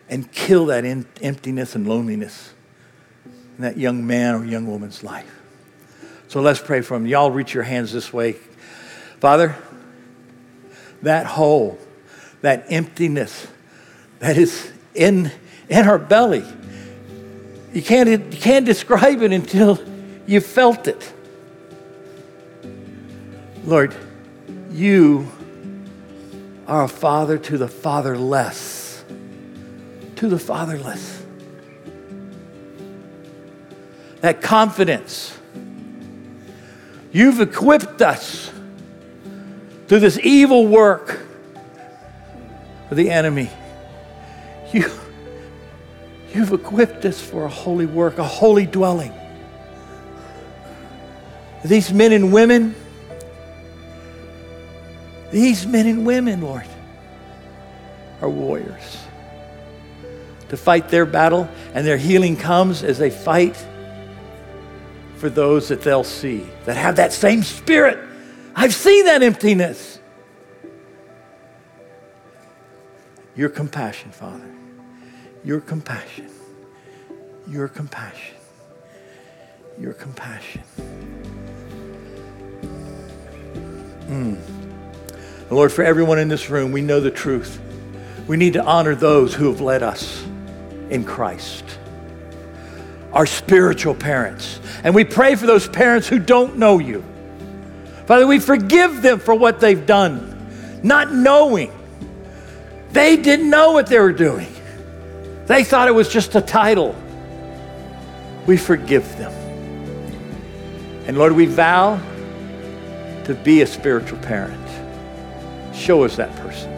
and 0.09 0.31
kill 0.31 0.67
that 0.67 0.85
in- 0.85 1.05
emptiness 1.21 1.75
and 1.75 1.87
loneliness 1.87 2.53
in 3.25 3.61
that 3.63 3.77
young 3.77 4.05
man 4.05 4.35
or 4.35 4.45
young 4.45 4.65
woman's 4.65 5.03
life. 5.03 5.29
So 6.27 6.41
let's 6.41 6.59
pray 6.59 6.81
for 6.81 6.95
him. 6.95 7.05
Y'all 7.05 7.29
reach 7.29 7.53
your 7.53 7.63
hands 7.63 7.93
this 7.93 8.11
way. 8.11 8.33
Father, 9.19 9.55
that 11.03 11.27
hole, 11.27 11.77
that 12.41 12.65
emptiness 12.69 13.47
that 14.17 14.37
is 14.37 14.71
in, 14.95 15.31
in 15.69 15.87
our 15.87 15.99
belly. 15.99 16.43
You 17.73 17.81
can't, 17.81 18.07
you 18.07 18.39
can't 18.39 18.65
describe 18.65 19.23
it 19.23 19.33
until 19.33 19.79
you 20.27 20.39
felt 20.39 20.87
it. 20.87 21.11
Lord, 23.65 23.95
you 24.71 25.27
are 26.67 26.83
a 26.83 26.87
father 26.87 27.37
to 27.37 27.57
the 27.57 27.67
fatherless. 27.67 29.03
To 30.17 30.27
the 30.27 30.37
fatherless. 30.37 31.25
That 34.21 34.41
confidence. 34.41 35.37
You've 37.11 37.41
equipped 37.41 38.01
us 38.01 38.51
through 39.87 39.99
this 39.99 40.19
evil 40.19 40.67
work 40.67 41.19
of 42.89 42.97
the 42.97 43.09
enemy. 43.09 43.49
You, 44.71 44.89
you've 46.33 46.53
equipped 46.53 47.05
us 47.05 47.21
for 47.21 47.45
a 47.45 47.49
holy 47.49 47.85
work, 47.85 48.17
a 48.17 48.23
holy 48.23 48.65
dwelling. 48.65 49.13
These 51.63 51.93
men 51.93 52.11
and 52.11 52.33
women, 52.33 52.75
these 55.31 55.65
men 55.65 55.87
and 55.87 56.05
women, 56.05 56.41
Lord, 56.41 56.67
are 58.21 58.29
warriors. 58.29 58.97
To 60.49 60.57
fight 60.57 60.89
their 60.89 61.05
battle, 61.05 61.49
and 61.73 61.87
their 61.87 61.97
healing 61.97 62.35
comes 62.35 62.83
as 62.83 62.97
they 62.97 63.09
fight 63.09 63.55
for 65.17 65.29
those 65.29 65.69
that 65.69 65.81
they'll 65.81 66.03
see, 66.03 66.45
that 66.65 66.75
have 66.75 66.97
that 66.97 67.13
same 67.13 67.43
spirit 67.43 67.97
I've 68.55 68.73
seen 68.73 69.05
that 69.05 69.23
emptiness. 69.23 69.99
Your 73.35 73.49
compassion, 73.49 74.11
Father. 74.11 74.52
Your 75.43 75.59
compassion. 75.59 76.29
Your 77.47 77.67
compassion. 77.67 78.35
Your 79.79 79.93
compassion. 79.93 80.63
Mm. 84.07 84.39
Lord, 85.49 85.71
for 85.71 85.83
everyone 85.83 86.19
in 86.19 86.27
this 86.29 86.49
room, 86.49 86.71
we 86.71 86.81
know 86.81 86.99
the 86.99 87.11
truth. 87.11 87.59
We 88.27 88.37
need 88.37 88.53
to 88.53 88.63
honor 88.63 88.95
those 88.95 89.33
who 89.33 89.47
have 89.51 89.59
led 89.59 89.83
us 89.83 90.23
in 90.89 91.03
Christ, 91.03 91.65
our 93.11 93.25
spiritual 93.25 93.95
parents. 93.95 94.59
And 94.83 94.95
we 94.95 95.03
pray 95.03 95.35
for 95.35 95.45
those 95.45 95.67
parents 95.67 96.07
who 96.07 96.19
don't 96.19 96.57
know 96.57 96.79
you. 96.79 97.03
Father, 98.05 98.27
we 98.27 98.39
forgive 98.39 99.01
them 99.01 99.19
for 99.19 99.35
what 99.35 99.59
they've 99.59 99.85
done. 99.85 100.29
not 100.83 101.13
knowing. 101.13 101.71
They 102.91 103.17
didn't 103.17 103.49
know 103.49 103.71
what 103.71 103.87
they 103.87 103.99
were 103.99 104.11
doing. 104.13 104.52
They 105.45 105.63
thought 105.63 105.87
it 105.87 105.93
was 105.93 106.09
just 106.09 106.35
a 106.35 106.41
title. 106.41 106.95
We 108.45 108.57
forgive 108.57 109.17
them. 109.17 109.31
And 111.05 111.17
Lord, 111.17 111.33
we 111.33 111.45
vow 111.45 112.01
to 113.25 113.33
be 113.33 113.61
a 113.61 113.67
spiritual 113.67 114.19
parent. 114.19 114.59
Show 115.75 116.03
us 116.03 116.15
that 116.15 116.33
person. 116.37 116.71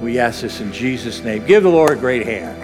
We 0.00 0.18
ask 0.18 0.42
this 0.42 0.60
in 0.60 0.72
Jesus' 0.72 1.22
name. 1.22 1.46
Give 1.46 1.62
the 1.62 1.70
Lord 1.70 1.92
a 1.92 1.96
great 1.96 2.26
hand. 2.26 2.59